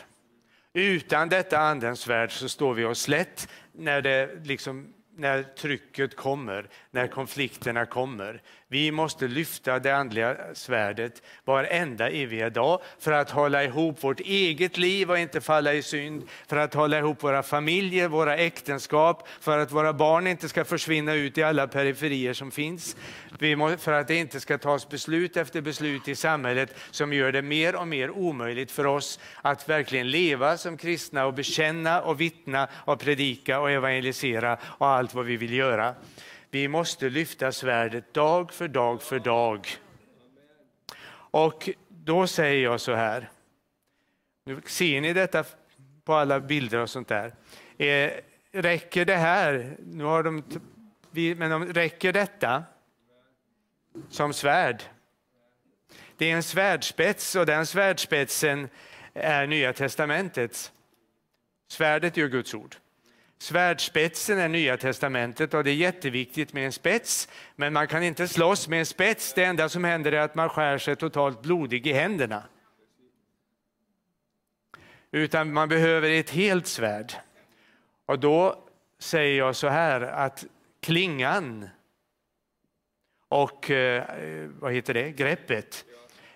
Utan 0.73 1.29
detta 1.29 1.59
Andens 1.59 2.07
värld 2.07 2.31
så 2.31 2.49
står 2.49 2.73
vi 2.73 2.85
oss 2.85 3.01
slätt 3.01 3.49
när, 3.71 4.01
det 4.01 4.29
liksom, 4.43 4.93
när 5.15 5.43
trycket 5.43 6.15
kommer, 6.15 6.67
när 6.91 7.07
konflikterna 7.07 7.85
kommer. 7.85 8.41
Vi 8.75 8.91
måste 8.91 9.27
lyfta 9.27 9.79
det 9.79 9.95
andliga 9.95 10.37
svärdet 10.53 11.21
varenda 11.45 12.09
eviga 12.09 12.49
dag 12.49 12.81
för 12.99 13.11
att 13.11 13.31
hålla 13.31 13.63
ihop 13.63 14.03
vårt 14.03 14.19
eget 14.19 14.77
liv 14.77 15.11
och 15.11 15.19
inte 15.19 15.41
falla 15.41 15.73
i 15.73 15.81
synd, 15.81 16.23
för 16.47 16.57
att 16.57 16.73
hålla 16.73 16.99
ihop 16.99 17.23
våra 17.23 17.43
familjer, 17.43 18.07
våra 18.07 18.37
äktenskap, 18.37 19.27
för 19.41 19.57
att 19.57 19.71
våra 19.71 19.93
barn 19.93 20.27
inte 20.27 20.49
ska 20.49 20.65
försvinna 20.65 21.13
ut 21.13 21.37
i 21.37 21.43
alla 21.43 21.67
periferier 21.67 22.33
som 22.33 22.51
finns. 22.51 22.95
för 23.79 23.91
att 23.91 24.07
det 24.07 24.15
inte 24.15 24.39
ska 24.39 24.57
tas 24.57 24.89
beslut 24.89 25.37
efter 25.37 25.61
beslut 25.61 26.07
i 26.07 26.15
samhället 26.15 26.75
som 26.91 27.13
gör 27.13 27.31
det 27.31 27.41
mer 27.41 27.75
och 27.75 27.87
mer 27.87 28.09
omöjligt 28.09 28.71
för 28.71 28.85
oss 28.85 29.19
att 29.41 29.69
verkligen 29.69 30.11
leva 30.11 30.57
som 30.57 30.77
kristna 30.77 31.25
och 31.25 31.33
bekänna 31.33 32.01
och 32.01 32.21
vittna 32.21 32.67
och 32.73 32.99
predika 32.99 33.59
och 33.59 33.71
evangelisera 33.71 34.57
och 34.63 34.87
allt 34.87 35.13
vad 35.13 35.25
vi 35.25 35.37
vill 35.37 35.53
göra. 35.53 35.95
Vi 36.55 36.67
måste 36.67 37.09
lyfta 37.09 37.51
svärdet 37.51 38.13
dag 38.13 38.53
för 38.53 38.67
dag 38.67 39.01
för 39.01 39.19
dag. 39.19 39.67
Och 41.11 41.69
då 41.89 42.27
säger 42.27 42.63
jag 42.63 42.81
så 42.81 42.93
här. 42.93 43.29
Nu 44.45 44.61
ser 44.65 45.01
ni 45.01 45.13
detta 45.13 45.43
på 46.03 46.13
alla 46.13 46.39
bilder 46.39 46.79
och 46.79 46.89
sånt 46.89 47.07
där. 47.07 47.35
Eh, 47.77 48.11
räcker 48.51 49.05
det 49.05 49.15
här? 49.15 49.77
Nu 49.79 50.03
har 50.03 50.23
de, 50.23 50.43
men 51.37 51.51
de, 51.51 51.73
räcker 51.73 52.13
detta 52.13 52.63
som 54.09 54.33
svärd? 54.33 54.83
Det 56.17 56.31
är 56.31 56.35
en 56.35 56.43
svärdspets 56.43 57.35
och 57.35 57.45
den 57.45 57.65
svärdspetsen 57.65 58.69
är 59.13 59.47
Nya 59.47 59.73
testamentets. 59.73 60.71
Svärdet 61.67 62.17
är 62.17 62.27
Guds 62.27 62.53
ord. 62.53 62.75
Svärdspetsen 63.37 64.39
är 64.39 64.49
Nya 64.49 64.77
testamentet 64.77 65.53
och 65.53 65.63
det 65.63 65.71
är 65.71 65.75
jätteviktigt 65.75 66.53
med 66.53 66.65
en 66.65 66.71
spets. 66.71 67.29
Men 67.55 67.73
man 67.73 67.87
kan 67.87 68.03
inte 68.03 68.27
slåss 68.27 68.67
med 68.67 68.79
en 68.79 68.85
spets. 68.85 69.33
Det 69.33 69.43
enda 69.43 69.69
som 69.69 69.83
händer 69.83 70.11
är 70.11 70.19
att 70.19 70.35
man 70.35 70.49
skär 70.49 70.77
sig 70.77 70.95
totalt 70.95 71.41
blodig 71.41 71.87
i 71.87 71.93
händerna. 71.93 72.43
Utan 75.11 75.53
man 75.53 75.69
behöver 75.69 76.09
ett 76.09 76.29
helt 76.29 76.67
svärd. 76.67 77.13
Och 78.05 78.19
då 78.19 78.63
säger 78.99 79.37
jag 79.37 79.55
så 79.55 79.67
här 79.67 80.01
att 80.01 80.45
klingan 80.81 81.69
och 83.27 83.71
eh, 83.71 84.03
vad 84.59 84.73
heter 84.73 84.93
det, 84.93 85.11
greppet 85.11 85.85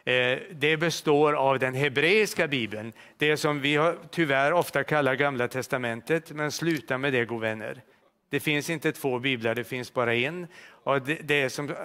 Eh, 0.10 0.40
det 0.52 0.78
består 0.78 1.34
av 1.34 1.60
den 1.60 1.74
hebreiska 1.74 2.48
bibeln, 2.48 2.94
det 3.18 3.38
som 3.38 3.62
vi 3.62 3.94
tyvärr 4.12 4.54
ofta 4.54 4.84
kallar 4.84 5.16
Gamla 5.16 5.48
testamentet, 5.48 6.32
men 6.32 6.52
sluta 6.52 6.98
med 6.98 7.14
det, 7.14 7.26
god 7.26 7.42
vänner. 7.42 7.82
Det 8.30 8.40
finns 8.40 8.70
inte 8.70 8.92
två 8.92 9.20
biblar, 9.20 9.56
det 9.56 9.64
finns 9.64 9.94
bara 9.94 10.16
en. 10.16 10.48
Och 10.84 11.02
det, 11.02 11.16
det 11.16 11.42
är 11.42 11.50
som 11.50 11.76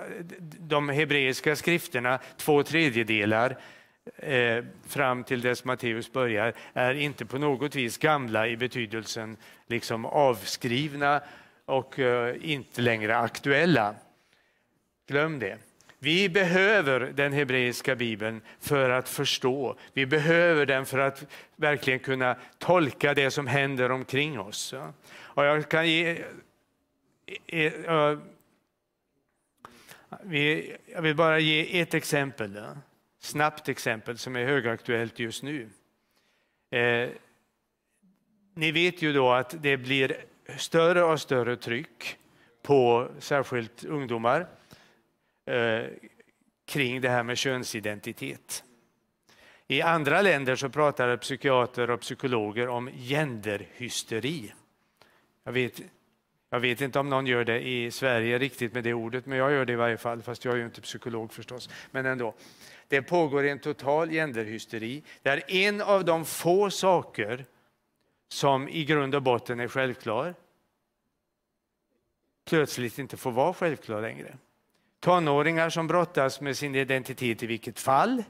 de 0.58 0.88
hebreiska 0.88 1.56
skrifterna, 1.56 2.18
två 2.36 2.62
tredjedelar, 2.62 3.56
eh, 4.16 4.64
fram 4.88 5.24
till 5.24 5.40
dess 5.40 5.64
Matteus 5.64 6.12
börjar, 6.12 6.52
är 6.72 6.94
inte 6.94 7.26
på 7.26 7.38
något 7.38 7.74
vis 7.74 7.98
gamla 7.98 8.48
i 8.48 8.56
betydelsen 8.56 9.36
liksom 9.66 10.04
avskrivna 10.04 11.20
och 11.64 11.98
eh, 11.98 12.36
inte 12.40 12.80
längre 12.80 13.16
aktuella. 13.16 13.94
Glöm 15.08 15.38
det. 15.38 15.58
Vi 16.04 16.28
behöver 16.28 17.00
den 17.00 17.32
hebreiska 17.32 17.96
bibeln 17.96 18.40
för 18.60 18.90
att 18.90 19.08
förstå. 19.08 19.76
Vi 19.92 20.06
behöver 20.06 20.66
den 20.66 20.86
för 20.86 20.98
att 20.98 21.26
verkligen 21.56 21.98
kunna 21.98 22.36
tolka 22.58 23.14
det 23.14 23.30
som 23.30 23.46
händer 23.46 23.90
omkring 23.90 24.40
oss. 24.40 24.74
Och 25.14 25.44
jag 25.44 25.68
kan 25.68 25.88
ge... 25.88 26.24
E- 27.26 27.38
e- 27.46 28.22
jag 30.86 31.02
vill 31.02 31.16
bara 31.16 31.38
ge 31.38 31.80
ett 31.80 31.94
exempel, 31.94 32.62
snabbt 33.18 33.68
exempel 33.68 34.18
som 34.18 34.36
är 34.36 34.44
högaktuellt 34.44 35.18
just 35.18 35.42
nu. 35.42 35.68
Eh, 36.70 37.08
ni 38.54 38.72
vet 38.72 39.02
ju 39.02 39.12
då 39.12 39.32
att 39.32 39.62
det 39.62 39.76
blir 39.76 40.16
större 40.58 41.02
och 41.02 41.20
större 41.20 41.56
tryck 41.56 42.16
på 42.62 43.08
särskilt 43.18 43.84
ungdomar 43.84 44.46
Eh, 45.46 45.86
kring 46.66 47.00
det 47.00 47.08
här 47.08 47.22
med 47.22 47.38
könsidentitet. 47.38 48.64
I 49.68 49.82
andra 49.82 50.22
länder 50.22 50.56
så 50.56 50.68
pratar 50.68 51.16
psykiater 51.16 51.90
och 51.90 52.00
psykologer 52.00 52.68
om 52.68 52.90
genderhysteri. 52.90 54.52
Jag 55.44 55.52
vet, 55.52 55.80
jag 56.50 56.60
vet 56.60 56.80
inte 56.80 56.98
om 56.98 57.08
någon 57.08 57.26
gör 57.26 57.44
det 57.44 57.68
i 57.68 57.90
Sverige 57.90 58.38
riktigt 58.38 58.74
med 58.74 58.84
det 58.84 58.94
ordet, 58.94 59.26
men 59.26 59.38
jag 59.38 59.52
gör 59.52 59.64
det 59.64 59.72
i 59.72 59.76
varje 59.76 59.96
fall, 59.96 60.22
fast 60.22 60.44
jag 60.44 60.54
är 60.54 60.58
ju 60.58 60.64
inte 60.64 60.80
psykolog 60.80 61.32
förstås. 61.32 61.70
Men 61.90 62.06
ändå. 62.06 62.34
Det 62.88 63.02
pågår 63.02 63.44
en 63.44 63.58
total 63.58 64.10
genderhysteri 64.10 65.02
där 65.22 65.42
en 65.50 65.80
av 65.80 66.04
de 66.04 66.24
få 66.24 66.70
saker 66.70 67.44
som 68.28 68.68
i 68.68 68.84
grund 68.84 69.14
och 69.14 69.22
botten 69.22 69.60
är 69.60 69.68
självklar 69.68 70.34
plötsligt 72.44 72.98
inte 72.98 73.16
får 73.16 73.32
vara 73.32 73.54
självklar 73.54 74.02
längre. 74.02 74.36
Tonåringar 75.04 75.70
som 75.70 75.86
brottas 75.86 76.40
med 76.40 76.56
sin 76.56 76.74
identitet 76.74 77.42
i 77.42 77.46
vilket 77.46 77.80
fall. 77.80 78.24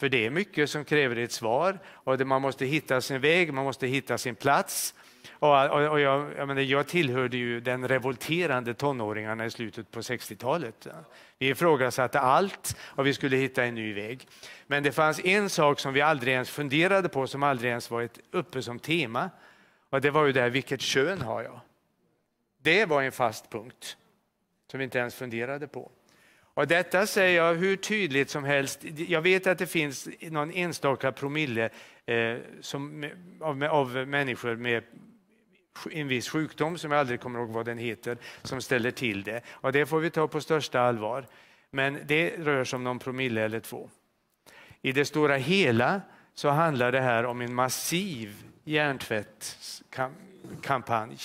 För 0.00 0.08
det 0.08 0.26
är 0.26 0.30
mycket 0.30 0.70
som 0.70 0.84
kräver 0.84 1.16
ett 1.16 1.32
svar 1.32 1.78
och 1.88 2.20
man 2.20 2.42
måste 2.42 2.66
hitta 2.66 3.00
sin 3.00 3.20
väg, 3.20 3.52
man 3.52 3.64
måste 3.64 3.86
hitta 3.86 4.18
sin 4.18 4.34
plats. 4.34 4.94
Och, 5.30 5.64
och, 5.64 5.90
och 5.90 6.00
jag, 6.00 6.32
jag, 6.36 6.48
menar, 6.48 6.62
jag 6.62 6.86
tillhörde 6.86 7.36
ju 7.36 7.60
den 7.60 7.88
revolterande 7.88 8.74
tonåringarna 8.74 9.46
i 9.46 9.50
slutet 9.50 9.90
på 9.90 10.00
60-talet. 10.00 10.86
Vi 11.38 11.48
ifrågasatte 11.48 12.20
allt 12.20 12.76
och 12.80 13.06
vi 13.06 13.14
skulle 13.14 13.36
hitta 13.36 13.64
en 13.64 13.74
ny 13.74 13.94
väg. 13.94 14.28
Men 14.66 14.82
det 14.82 14.92
fanns 14.92 15.24
en 15.24 15.50
sak 15.50 15.80
som 15.80 15.92
vi 15.92 16.00
aldrig 16.00 16.34
ens 16.34 16.50
funderade 16.50 17.08
på, 17.08 17.26
som 17.26 17.42
aldrig 17.42 17.70
ens 17.70 17.90
var 17.90 18.08
uppe 18.30 18.62
som 18.62 18.78
tema. 18.78 19.30
Och 19.90 20.00
det 20.00 20.10
var 20.10 20.26
ju 20.26 20.32
det 20.32 20.40
här, 20.40 20.50
vilket 20.50 20.80
kön 20.80 21.22
har 21.22 21.42
jag? 21.42 21.60
Det 22.62 22.84
var 22.86 23.02
en 23.02 23.12
fast 23.12 23.50
punkt 23.50 23.96
som 24.70 24.78
vi 24.78 24.84
inte 24.84 24.98
ens 24.98 25.14
funderade 25.14 25.66
på. 25.66 25.90
Och 26.54 26.66
detta 26.66 27.06
säger 27.06 27.44
jag 27.44 27.54
hur 27.54 27.76
tydligt 27.76 28.30
som 28.30 28.44
helst. 28.44 28.84
Jag 28.96 29.22
vet 29.22 29.46
att 29.46 29.58
det 29.58 29.66
finns 29.66 30.08
någon 30.20 30.50
enstaka 30.50 31.12
promille 31.12 31.70
eh, 32.06 32.36
som, 32.60 33.10
av, 33.40 33.64
av 33.64 34.08
människor 34.08 34.56
med 34.56 34.82
en 35.92 36.08
viss 36.08 36.28
sjukdom 36.28 36.78
som 36.78 36.90
jag 36.90 37.00
aldrig 37.00 37.20
kommer 37.20 37.38
ihåg 37.38 37.48
vad 37.48 37.66
den 37.66 37.78
heter 37.78 38.18
som 38.42 38.62
ställer 38.62 38.90
till 38.90 39.22
det. 39.22 39.40
Och 39.48 39.72
det 39.72 39.86
får 39.86 40.00
vi 40.00 40.10
ta 40.10 40.28
på 40.28 40.40
största 40.40 40.80
allvar. 40.80 41.26
Men 41.70 41.98
det 42.04 42.36
rör 42.38 42.64
sig 42.64 42.76
om 42.76 42.84
någon 42.84 42.98
promille 42.98 43.42
eller 43.42 43.60
två. 43.60 43.90
I 44.82 44.92
det 44.92 45.04
stora 45.04 45.36
hela 45.36 46.00
så 46.34 46.48
handlar 46.48 46.92
det 46.92 47.00
här 47.00 47.24
om 47.24 47.40
en 47.40 47.54
massiv 47.54 48.44
hjärntvättskampanj. 48.64 51.18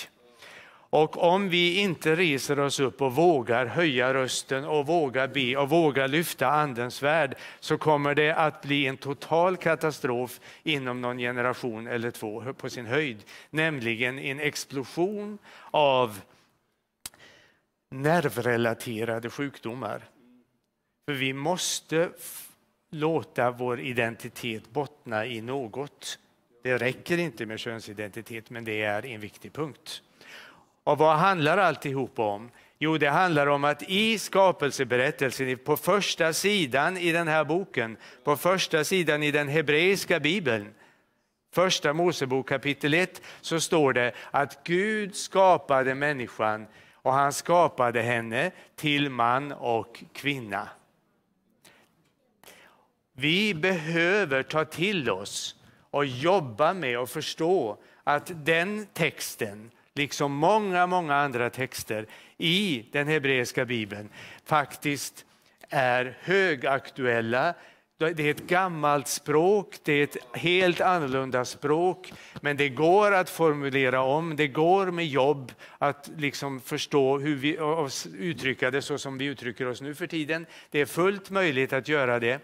Och 0.90 1.24
om 1.24 1.50
vi 1.50 1.80
inte 1.80 2.16
reser 2.16 2.60
oss 2.60 2.80
upp 2.80 3.02
och 3.02 3.16
vågar 3.16 3.66
höja 3.66 4.14
rösten 4.14 4.66
och 4.66 4.88
vågar 4.88 5.28
be 5.28 5.58
och 5.58 5.70
vågar 5.70 6.08
lyfta 6.08 6.48
andens 6.48 7.04
värld 7.04 7.38
så 7.60 7.78
kommer 7.78 8.16
det 8.16 8.32
att 8.32 8.62
bli 8.62 8.88
en 8.88 8.98
total 8.98 9.58
katastrof 9.58 10.40
inom 10.64 11.02
någon 11.02 11.18
generation 11.18 11.88
eller 11.88 12.12
två 12.12 12.54
på 12.54 12.70
sin 12.70 12.86
höjd. 12.86 13.24
Nämligen 13.50 14.20
en 14.20 14.40
explosion 14.40 15.38
av 15.72 16.22
nervrelaterade 17.92 19.30
sjukdomar. 19.30 20.04
För 21.08 21.14
vi 21.14 21.34
måste 21.34 22.10
låta 22.92 23.52
vår 23.52 23.80
identitet 23.80 24.70
bottna 24.70 25.26
i 25.26 25.42
något. 25.42 26.20
Det 26.64 26.78
räcker 26.78 27.18
inte 27.18 27.46
med 27.46 27.60
könsidentitet, 27.60 28.50
men 28.50 28.66
det 28.66 28.82
är 28.82 29.06
en 29.06 29.20
viktig 29.22 29.54
punkt. 29.54 30.04
Och 30.84 30.98
vad 30.98 31.18
handlar 31.18 31.58
alltihop 31.58 32.20
om? 32.20 32.52
Jo, 32.80 32.98
det 32.98 33.10
handlar 33.10 33.48
om 33.48 33.64
att 33.64 33.84
i 33.84 34.20
skapelseberättelsen, 34.20 35.58
på 35.58 35.78
första 35.78 36.34
sidan 36.34 36.98
i 36.98 37.12
den 37.12 37.28
här 37.28 37.44
boken, 37.44 37.98
på 38.24 38.38
första 38.38 38.84
sidan 38.84 39.24
i 39.24 39.32
den 39.32 39.48
hebreiska 39.48 40.20
bibeln, 40.20 40.74
första 41.54 41.94
Mosebok 41.94 42.50
kapitel 42.50 42.94
1, 42.94 43.22
så 43.42 43.60
står 43.60 43.94
det 43.94 44.14
att 44.32 44.64
Gud 44.64 45.16
skapade 45.16 45.96
människan 45.96 46.68
och 46.94 47.14
han 47.14 47.34
skapade 47.34 48.02
henne 48.02 48.52
till 48.76 49.10
man 49.10 49.52
och 49.52 50.04
kvinna. 50.14 50.70
Vi 53.14 53.54
behöver 53.54 54.44
ta 54.44 54.66
till 54.66 55.10
oss 55.10 55.56
och 55.92 56.06
jobba 56.06 56.74
med 56.74 57.00
och 57.00 57.10
förstå 57.10 57.78
att 58.04 58.32
den 58.46 58.88
texten 58.94 59.72
liksom 60.00 60.32
många, 60.32 60.88
många 60.88 61.16
andra 61.16 61.50
texter 61.50 62.06
i 62.38 62.86
den 62.91 63.08
hebreiska 63.08 63.66
bibeln 63.66 64.10
faktiskt 64.45 65.26
är 65.70 66.18
högaktuella. 66.22 67.54
Det 67.97 68.20
är 68.20 68.32
ett 68.32 68.47
gammalt 68.47 69.08
språk, 69.08 69.76
det 69.84 69.93
är 69.93 70.04
ett 70.04 70.18
helt 70.34 70.82
annorlunda 70.82 71.45
språk, 71.45 72.14
men 72.41 72.58
det 72.58 72.70
går 72.70 73.12
att 73.12 73.30
formulera 73.30 74.02
om, 74.02 74.36
det 74.36 74.47
går 74.47 74.91
med 74.91 75.08
jobb 75.08 75.52
att 75.78 76.10
liksom 76.18 76.62
förstå 76.62 77.20
hur 77.20 77.36
vi, 77.36 77.60
och 77.60 77.91
uttrycka 78.14 78.72
det 78.72 78.82
så 78.82 78.97
som 78.97 79.18
vi 79.18 79.26
uttrycker 79.26 79.68
oss 79.68 79.82
nu 79.82 79.95
för 79.95 80.08
tiden. 80.08 80.45
Det 80.72 80.82
är 80.82 80.86
fullt 80.86 81.30
möjligt 81.30 81.74
att 81.74 81.88
göra 81.88 82.20
det. 82.20 82.39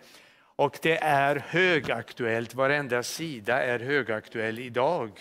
Och 0.57 0.77
det 0.81 0.97
är 1.03 1.43
högaktuellt, 1.47 2.55
varenda 2.55 3.03
sida 3.03 3.63
är 3.63 3.79
högaktuell 3.79 4.59
idag. 4.59 5.11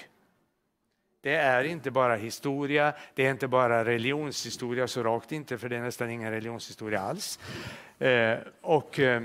Det 1.24 1.34
är 1.34 1.64
inte 1.64 1.90
bara 1.90 2.16
historia, 2.16 2.94
det 3.14 3.26
är 3.26 3.30
inte 3.30 3.48
bara 3.48 3.84
religionshistoria, 3.84 4.88
så 4.88 5.02
rakt 5.02 5.32
inte, 5.32 5.58
för 5.58 5.68
det 5.68 5.76
är 5.76 5.80
nästan 5.80 6.10
ingen 6.10 6.30
religionshistoria 6.30 7.00
alls. 7.00 7.38
Eh, 7.98 8.38
och 8.60 8.98
eh, 8.98 9.22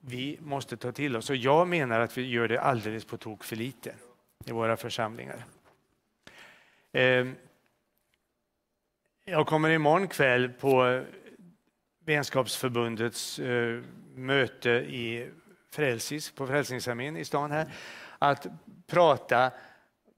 vi 0.00 0.38
måste 0.40 0.76
ta 0.76 0.92
till 0.92 1.16
oss, 1.16 1.30
och 1.30 1.36
jag 1.36 1.68
menar 1.68 2.00
att 2.00 2.18
vi 2.18 2.22
gör 2.28 2.48
det 2.48 2.60
alldeles 2.60 3.04
på 3.04 3.16
tok 3.16 3.44
för 3.44 3.56
lite 3.56 3.94
i 4.46 4.52
våra 4.52 4.76
församlingar. 4.76 5.44
Eh, 6.92 7.26
jag 9.24 9.46
kommer 9.46 9.70
imorgon 9.70 10.08
kväll 10.08 10.48
på 10.48 11.02
Vänskapsförbundets 12.04 13.38
eh, 13.38 13.82
möte 14.14 14.70
i 14.70 15.30
Frälsis, 15.70 16.30
på 16.30 16.46
Frälsningsarmén 16.46 17.16
i 17.16 17.24
stan 17.24 17.50
här, 17.50 17.66
att 18.18 18.46
prata 18.86 19.50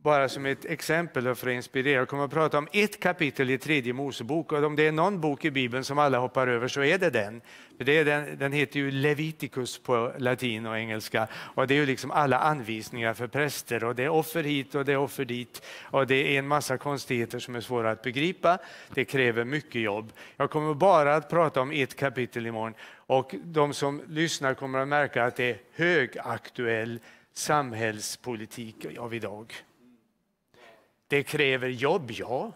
bara 0.02 0.28
som 0.28 0.46
ett 0.46 0.64
exempel 0.64 1.34
för 1.34 1.48
att 1.48 1.54
inspirera. 1.54 1.98
Jag 1.98 2.08
kommer 2.08 2.24
att 2.24 2.30
prata 2.30 2.58
om 2.58 2.68
ett 2.72 3.00
kapitel 3.00 3.50
i 3.50 3.58
tredje 3.58 3.92
Mosebok 3.92 4.52
och 4.52 4.64
om 4.64 4.76
det 4.76 4.86
är 4.86 4.92
någon 4.92 5.20
bok 5.20 5.44
i 5.44 5.50
Bibeln 5.50 5.84
som 5.84 5.98
alla 5.98 6.18
hoppar 6.18 6.46
över 6.46 6.68
så 6.68 6.82
är 6.82 6.98
det 6.98 7.10
den. 7.10 7.40
det 7.78 7.98
är 7.98 8.04
den, 8.04 8.38
den 8.38 8.52
heter 8.52 8.80
ju 8.80 8.90
Leviticus 8.90 9.78
på 9.78 10.12
latin 10.18 10.66
och 10.66 10.78
engelska 10.78 11.28
och 11.32 11.66
det 11.66 11.74
är 11.74 11.76
ju 11.76 11.86
liksom 11.86 12.10
alla 12.10 12.38
anvisningar 12.38 13.14
för 13.14 13.26
präster 13.26 13.84
och 13.84 13.94
det 13.94 14.04
är 14.04 14.08
offer 14.08 14.42
hit 14.42 14.74
och 14.74 14.84
det 14.84 14.92
är 14.92 14.96
offer 14.96 15.24
dit 15.24 15.62
och 15.82 16.06
det 16.06 16.34
är 16.34 16.38
en 16.38 16.48
massa 16.48 16.78
konstigheter 16.78 17.38
som 17.38 17.54
är 17.54 17.60
svåra 17.60 17.90
att 17.90 18.02
begripa. 18.02 18.58
Det 18.94 19.04
kräver 19.04 19.44
mycket 19.44 19.82
jobb. 19.82 20.12
Jag 20.36 20.50
kommer 20.50 20.74
bara 20.74 21.16
att 21.16 21.30
prata 21.30 21.60
om 21.60 21.72
ett 21.72 21.96
kapitel 21.96 22.46
imorgon 22.46 22.74
och 22.96 23.34
de 23.44 23.74
som 23.74 24.02
lyssnar 24.08 24.54
kommer 24.54 24.78
att 24.78 24.88
märka 24.88 25.24
att 25.24 25.36
det 25.36 25.50
är 25.50 25.58
högaktuell 25.74 27.00
samhällspolitik 27.32 28.86
av 28.98 29.14
idag. 29.14 29.54
Det 31.08 31.22
kräver 31.22 31.68
jobb, 31.68 32.10
ja, 32.10 32.52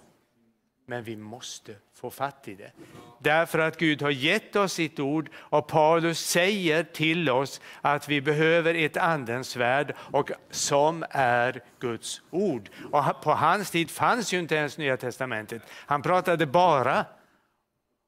men 0.86 1.04
vi 1.04 1.16
måste 1.16 1.74
få 1.94 2.10
fatt 2.10 2.48
i 2.48 2.54
det. 2.54 2.72
Därför 3.18 3.58
att 3.58 3.78
Gud 3.78 4.02
har 4.02 4.10
gett 4.10 4.56
oss 4.56 4.72
sitt 4.72 5.00
ord 5.00 5.30
och 5.34 5.68
Paulus 5.68 6.18
säger 6.18 6.84
till 6.84 7.30
oss 7.30 7.60
att 7.80 8.08
vi 8.08 8.20
behöver 8.20 8.74
ett 8.74 8.96
andens 8.96 9.56
värld 9.56 9.94
och 9.98 10.30
som 10.50 11.04
är 11.10 11.62
Guds 11.78 12.22
ord. 12.30 12.70
Och 12.90 13.22
på 13.22 13.34
hans 13.34 13.70
tid 13.70 13.90
fanns 13.90 14.32
ju 14.34 14.38
inte 14.38 14.54
ens 14.54 14.78
Nya 14.78 14.96
Testamentet. 14.96 15.62
Han 15.70 16.02
pratade 16.02 16.46
bara 16.46 17.04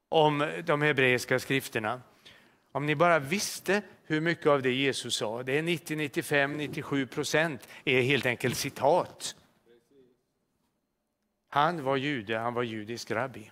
om 0.09 0.51
de 0.65 0.81
hebreiska 0.81 1.39
skrifterna. 1.39 2.01
Om 2.71 2.85
ni 2.85 2.95
bara 2.95 3.19
visste 3.19 3.81
hur 4.03 4.21
mycket 4.21 4.47
av 4.47 4.61
det 4.61 4.73
Jesus 4.73 5.15
sa, 5.15 5.43
det 5.43 5.57
är 5.57 5.61
90, 5.61 5.97
95, 5.97 6.57
97 6.57 7.07
procent 7.07 7.67
är 7.85 8.01
helt 8.01 8.25
enkelt 8.25 8.57
citat. 8.57 9.35
Han 11.55 11.83
var 11.83 11.97
jude, 11.97 12.37
han 12.37 12.53
var 12.53 12.63
judisk 12.63 13.11
rabbi. 13.11 13.51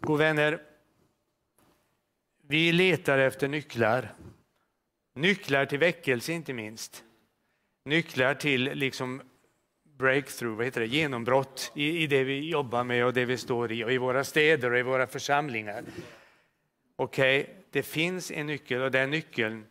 God 0.00 0.18
vänner, 0.18 0.62
vi 2.42 2.72
letar 2.72 3.18
efter 3.18 3.48
nycklar. 3.48 4.14
Nycklar 5.14 5.66
till 5.66 5.78
väckelse 5.78 6.32
inte 6.32 6.52
minst. 6.52 7.04
Nycklar 7.84 8.34
till 8.34 8.62
liksom 8.62 9.22
breakthrough, 9.98 10.56
vad 10.56 10.64
heter 10.64 10.80
det? 10.80 10.86
genombrott 10.86 11.72
i, 11.74 12.02
i 12.02 12.06
det 12.06 12.24
vi 12.24 12.50
jobbar 12.50 12.84
med 12.84 13.06
och 13.06 13.12
det 13.12 13.24
vi 13.24 13.36
står 13.36 13.72
i 13.72 13.84
och 13.84 13.92
i 13.92 13.98
våra 13.98 14.24
städer 14.24 14.72
och 14.72 14.78
i 14.78 14.82
våra 14.82 15.06
församlingar. 15.06 15.84
Okej, 16.96 17.42
okay, 17.42 17.54
det 17.70 17.82
finns 17.82 18.30
en 18.30 18.46
nyckel 18.46 18.82
och 18.82 18.90
den 18.90 19.10
nyckeln 19.10 19.66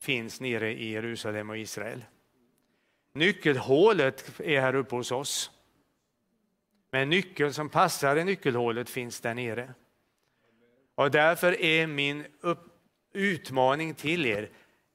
finns 0.00 0.40
nere 0.40 0.72
i 0.72 0.90
Jerusalem 0.90 1.50
och 1.50 1.58
Israel. 1.58 2.04
Nyckelhålet 3.14 4.40
är 4.40 4.60
här 4.60 4.74
uppe 4.74 4.96
hos 4.96 5.12
oss. 5.12 5.50
Men 6.90 7.10
nyckeln 7.10 7.52
som 7.52 7.68
passar 7.68 8.16
i 8.16 8.24
nyckelhålet 8.24 8.90
finns 8.90 9.20
där 9.20 9.34
nere. 9.34 9.74
Och 10.94 11.10
därför 11.10 11.60
är 11.60 11.86
min 11.86 12.24
utmaning 13.12 13.94
till 13.94 14.26
er, 14.26 14.50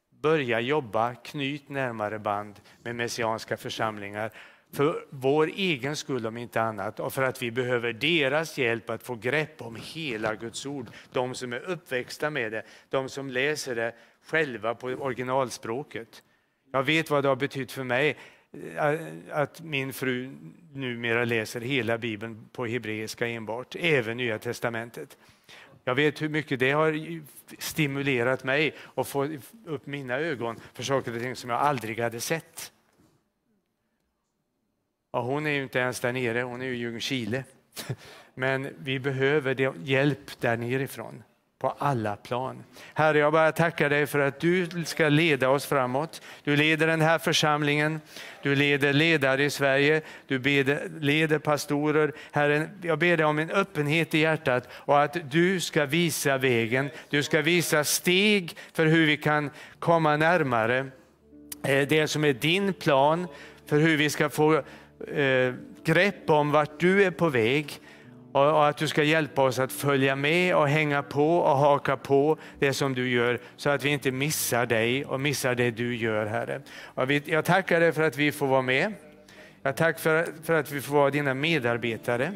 börja 0.10 0.60
jobba, 0.60 1.16
knyt 1.16 1.70
närmare 1.70 2.20
band 2.20 2.62
med 2.84 2.96
messianska 2.96 3.58
församlingar. 3.58 4.32
För 4.72 5.06
vår 5.10 5.48
egen 5.48 5.96
skull 5.96 6.28
om 6.28 6.38
inte 6.38 6.62
annat 6.62 7.00
och 7.00 7.14
för 7.14 7.24
att 7.24 7.42
vi 7.42 7.52
behöver 7.52 7.94
deras 7.94 8.58
hjälp 8.58 8.90
att 8.90 9.04
få 9.04 9.16
grepp 9.16 9.62
om 9.62 9.78
hela 9.82 10.36
Guds 10.36 10.66
ord. 10.66 10.88
De 11.12 11.36
som 11.36 11.54
är 11.54 11.60
uppväxta 11.60 12.30
med 12.30 12.52
det, 12.52 12.64
de 12.90 13.10
som 13.10 13.30
läser 13.30 13.76
det 13.76 13.96
själva 14.22 14.76
på 14.76 14.88
originalspråket. 14.88 16.24
Jag 16.72 16.84
vet 16.84 17.10
vad 17.10 17.24
det 17.24 17.30
har 17.30 17.36
betytt 17.36 17.72
för 17.72 17.84
mig 17.84 18.18
eh, 18.78 19.00
att 19.32 19.62
min 19.62 19.94
fru 19.94 20.32
numera 20.74 21.26
läser 21.26 21.62
hela 21.62 21.98
Bibeln 21.98 22.50
på 22.52 22.66
hebreiska 22.66 23.28
enbart, 23.28 23.76
även 23.80 24.18
Nya 24.18 24.40
Testamentet. 24.40 25.18
Jag 25.84 25.96
vet 25.96 26.22
hur 26.22 26.30
mycket 26.30 26.60
det 26.60 26.72
har 26.72 27.22
stimulerat 27.60 28.44
mig 28.44 28.76
att 28.96 29.08
få 29.08 29.30
upp 29.66 29.86
mina 29.86 30.16
ögon 30.16 30.60
för 30.74 30.84
saker 30.84 31.16
och 31.16 31.22
ting 31.22 31.36
som 31.36 31.50
jag 31.50 31.60
aldrig 31.60 32.00
hade 32.00 32.22
sett. 32.22 32.72
Och 35.12 35.24
hon 35.24 35.48
är 35.48 35.52
ju 35.52 35.64
inte 35.64 35.80
ens 35.80 36.00
där 36.00 36.14
nere, 36.14 36.42
hon 36.42 36.62
är 36.62 36.66
i 36.66 36.76
Ljungskile. 36.76 37.44
Men 38.34 38.76
vi 38.80 39.00
behöver 39.00 39.74
hjälp 39.84 40.40
där 40.40 40.58
nerifrån 40.58 41.24
på 41.60 41.76
alla 41.78 42.16
plan. 42.16 42.64
Herre, 42.94 43.18
jag 43.18 43.34
bara 43.34 43.52
tackar 43.52 43.90
dig 43.90 44.08
för 44.08 44.20
att 44.20 44.40
du 44.40 44.68
ska 44.86 45.10
leda 45.10 45.50
oss 45.50 45.66
framåt. 45.66 46.22
Du 46.44 46.56
leder 46.56 46.88
den 46.88 47.02
här 47.02 47.20
församlingen, 47.20 48.02
du 48.44 48.56
leder 48.56 48.94
ledare 48.94 49.44
i 49.44 49.50
Sverige, 49.50 50.02
du 50.28 50.40
leder 51.00 51.40
pastorer. 51.40 52.14
Herre, 52.32 52.70
jag 52.82 53.00
ber 53.00 53.18
dig 53.18 53.26
om 53.26 53.40
en 53.40 53.52
öppenhet 53.52 54.14
i 54.14 54.20
hjärtat 54.20 54.70
och 54.72 55.04
att 55.04 55.32
du 55.32 55.60
ska 55.60 55.86
visa 55.86 56.38
vägen. 56.38 56.90
Du 57.10 57.24
ska 57.24 57.42
visa 57.42 57.84
steg 57.84 58.58
för 58.74 58.86
hur 58.86 59.06
vi 59.06 59.18
kan 59.18 59.50
komma 59.80 60.18
närmare 60.18 60.80
eh, 61.64 61.88
det 61.88 62.08
som 62.08 62.26
är 62.26 62.34
din 62.34 62.74
plan 62.74 63.28
för 63.66 63.80
hur 63.80 63.98
vi 63.98 64.10
ska 64.10 64.30
få 64.30 64.56
eh, 65.08 65.54
grepp 65.84 66.30
om 66.30 66.52
vart 66.52 66.80
du 66.80 67.04
är 67.04 67.12
på 67.12 67.30
väg 67.30 67.80
och 68.38 68.68
att 68.68 68.78
du 68.78 68.88
ska 68.88 69.04
hjälpa 69.04 69.42
oss 69.42 69.60
att 69.60 69.72
följa 69.72 70.16
med 70.16 70.56
och 70.56 70.68
hänga 70.68 71.04
på 71.04 71.38
och 71.38 71.58
haka 71.58 71.98
på 71.98 72.38
det 72.60 72.74
som 72.74 72.94
du 72.94 73.10
gör 73.10 73.40
så 73.56 73.70
att 73.70 73.84
vi 73.84 73.90
inte 73.90 74.12
missar 74.12 74.66
dig 74.66 75.06
och 75.06 75.20
missar 75.20 75.56
det 75.56 75.72
du 75.72 75.96
gör 75.96 76.26
Herre. 76.26 76.62
Jag 77.26 77.46
tackar 77.46 77.80
dig 77.80 77.92
för 77.92 78.04
att 78.04 78.18
vi 78.18 78.32
får 78.32 78.48
vara 78.48 78.62
med. 78.62 78.94
Jag 79.64 79.76
tackar 79.76 80.00
för, 80.00 80.28
för 80.44 80.54
att 80.54 80.72
vi 80.72 80.82
får 80.82 80.94
vara 80.96 81.10
dina 81.10 81.34
medarbetare. 81.34 82.34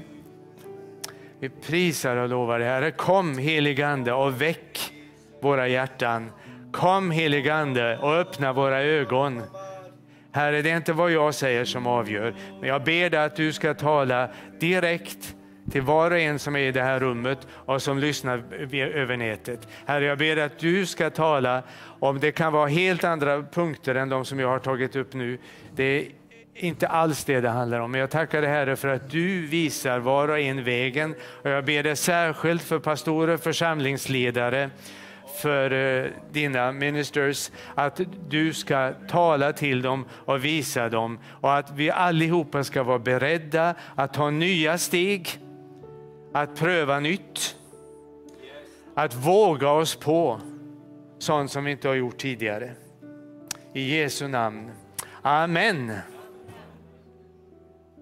Vi 1.39 1.49
prisar 1.49 2.15
och 2.15 2.29
lovar 2.29 2.59
dig 2.59 2.67
Herre. 2.67 2.91
Kom 2.91 3.37
heligande 3.37 4.13
och 4.13 4.41
väck 4.41 4.93
våra 5.41 5.67
hjärtan. 5.67 6.31
Kom 6.71 7.11
heligande 7.11 7.97
och 7.97 8.15
öppna 8.15 8.53
våra 8.53 8.81
ögon. 8.81 9.41
Herre, 10.31 10.61
det 10.61 10.71
är 10.71 10.77
inte 10.77 10.93
vad 10.93 11.11
jag 11.11 11.35
säger 11.35 11.65
som 11.65 11.87
avgör, 11.87 12.35
men 12.59 12.69
jag 12.69 12.83
ber 12.83 13.09
dig 13.09 13.19
att 13.19 13.35
du 13.35 13.53
ska 13.53 13.73
tala 13.73 14.29
direkt 14.59 15.35
till 15.71 15.81
var 15.81 16.11
och 16.11 16.19
en 16.19 16.39
som 16.39 16.55
är 16.55 16.59
i 16.59 16.71
det 16.71 16.81
här 16.81 16.99
rummet 16.99 17.47
och 17.51 17.81
som 17.81 17.99
lyssnar 17.99 18.43
över 18.73 19.17
nätet. 19.17 19.67
Herre, 19.85 20.05
jag 20.05 20.17
ber 20.17 20.37
att 20.37 20.59
du 20.59 20.85
ska 20.85 21.09
tala 21.09 21.63
om 21.99 22.19
det 22.19 22.31
kan 22.31 22.53
vara 22.53 22.67
helt 22.67 23.03
andra 23.03 23.43
punkter 23.43 23.95
än 23.95 24.09
de 24.09 24.25
som 24.25 24.39
jag 24.39 24.47
har 24.47 24.59
tagit 24.59 24.95
upp 24.95 25.13
nu. 25.13 25.37
Det 25.75 25.83
är 25.83 26.07
inte 26.53 26.87
alls 26.87 27.23
det 27.23 27.41
det 27.41 27.49
handlar 27.49 27.79
om. 27.79 27.91
Men 27.91 28.01
jag 28.01 28.09
tackar 28.09 28.41
dig 28.41 28.49
Herre 28.49 28.75
för 28.75 28.87
att 28.87 29.09
du 29.09 29.47
visar 29.47 29.99
var 29.99 30.27
och 30.27 30.39
en 30.39 30.63
vägen. 30.63 31.15
Och 31.43 31.49
jag 31.49 31.65
ber 31.65 31.83
dig 31.83 31.95
särskilt 31.95 32.61
för 32.61 32.79
pastorer, 32.79 33.37
församlingsledare, 33.37 34.69
för 35.41 35.71
eh, 35.71 36.05
dina 36.31 36.71
ministers, 36.71 37.51
att 37.75 38.01
du 38.29 38.53
ska 38.53 38.93
tala 39.09 39.53
till 39.53 39.81
dem 39.81 40.05
och 40.11 40.45
visa 40.45 40.89
dem 40.89 41.19
och 41.41 41.57
att 41.57 41.71
vi 41.71 41.91
allihopa 41.91 42.63
ska 42.63 42.83
vara 42.83 42.99
beredda 42.99 43.75
att 43.95 44.13
ta 44.13 44.29
nya 44.29 44.77
steg 44.77 45.39
att 46.31 46.55
pröva 46.55 46.99
nytt. 46.99 47.55
Att 48.95 49.15
våga 49.15 49.71
oss 49.71 49.95
på 49.95 50.41
sånt 51.19 51.51
som 51.51 51.63
vi 51.63 51.71
inte 51.71 51.87
har 51.87 51.95
gjort 51.95 52.17
tidigare. 52.17 52.71
I 53.73 53.97
Jesu 53.97 54.27
namn. 54.27 54.71
Amen. 55.21 55.93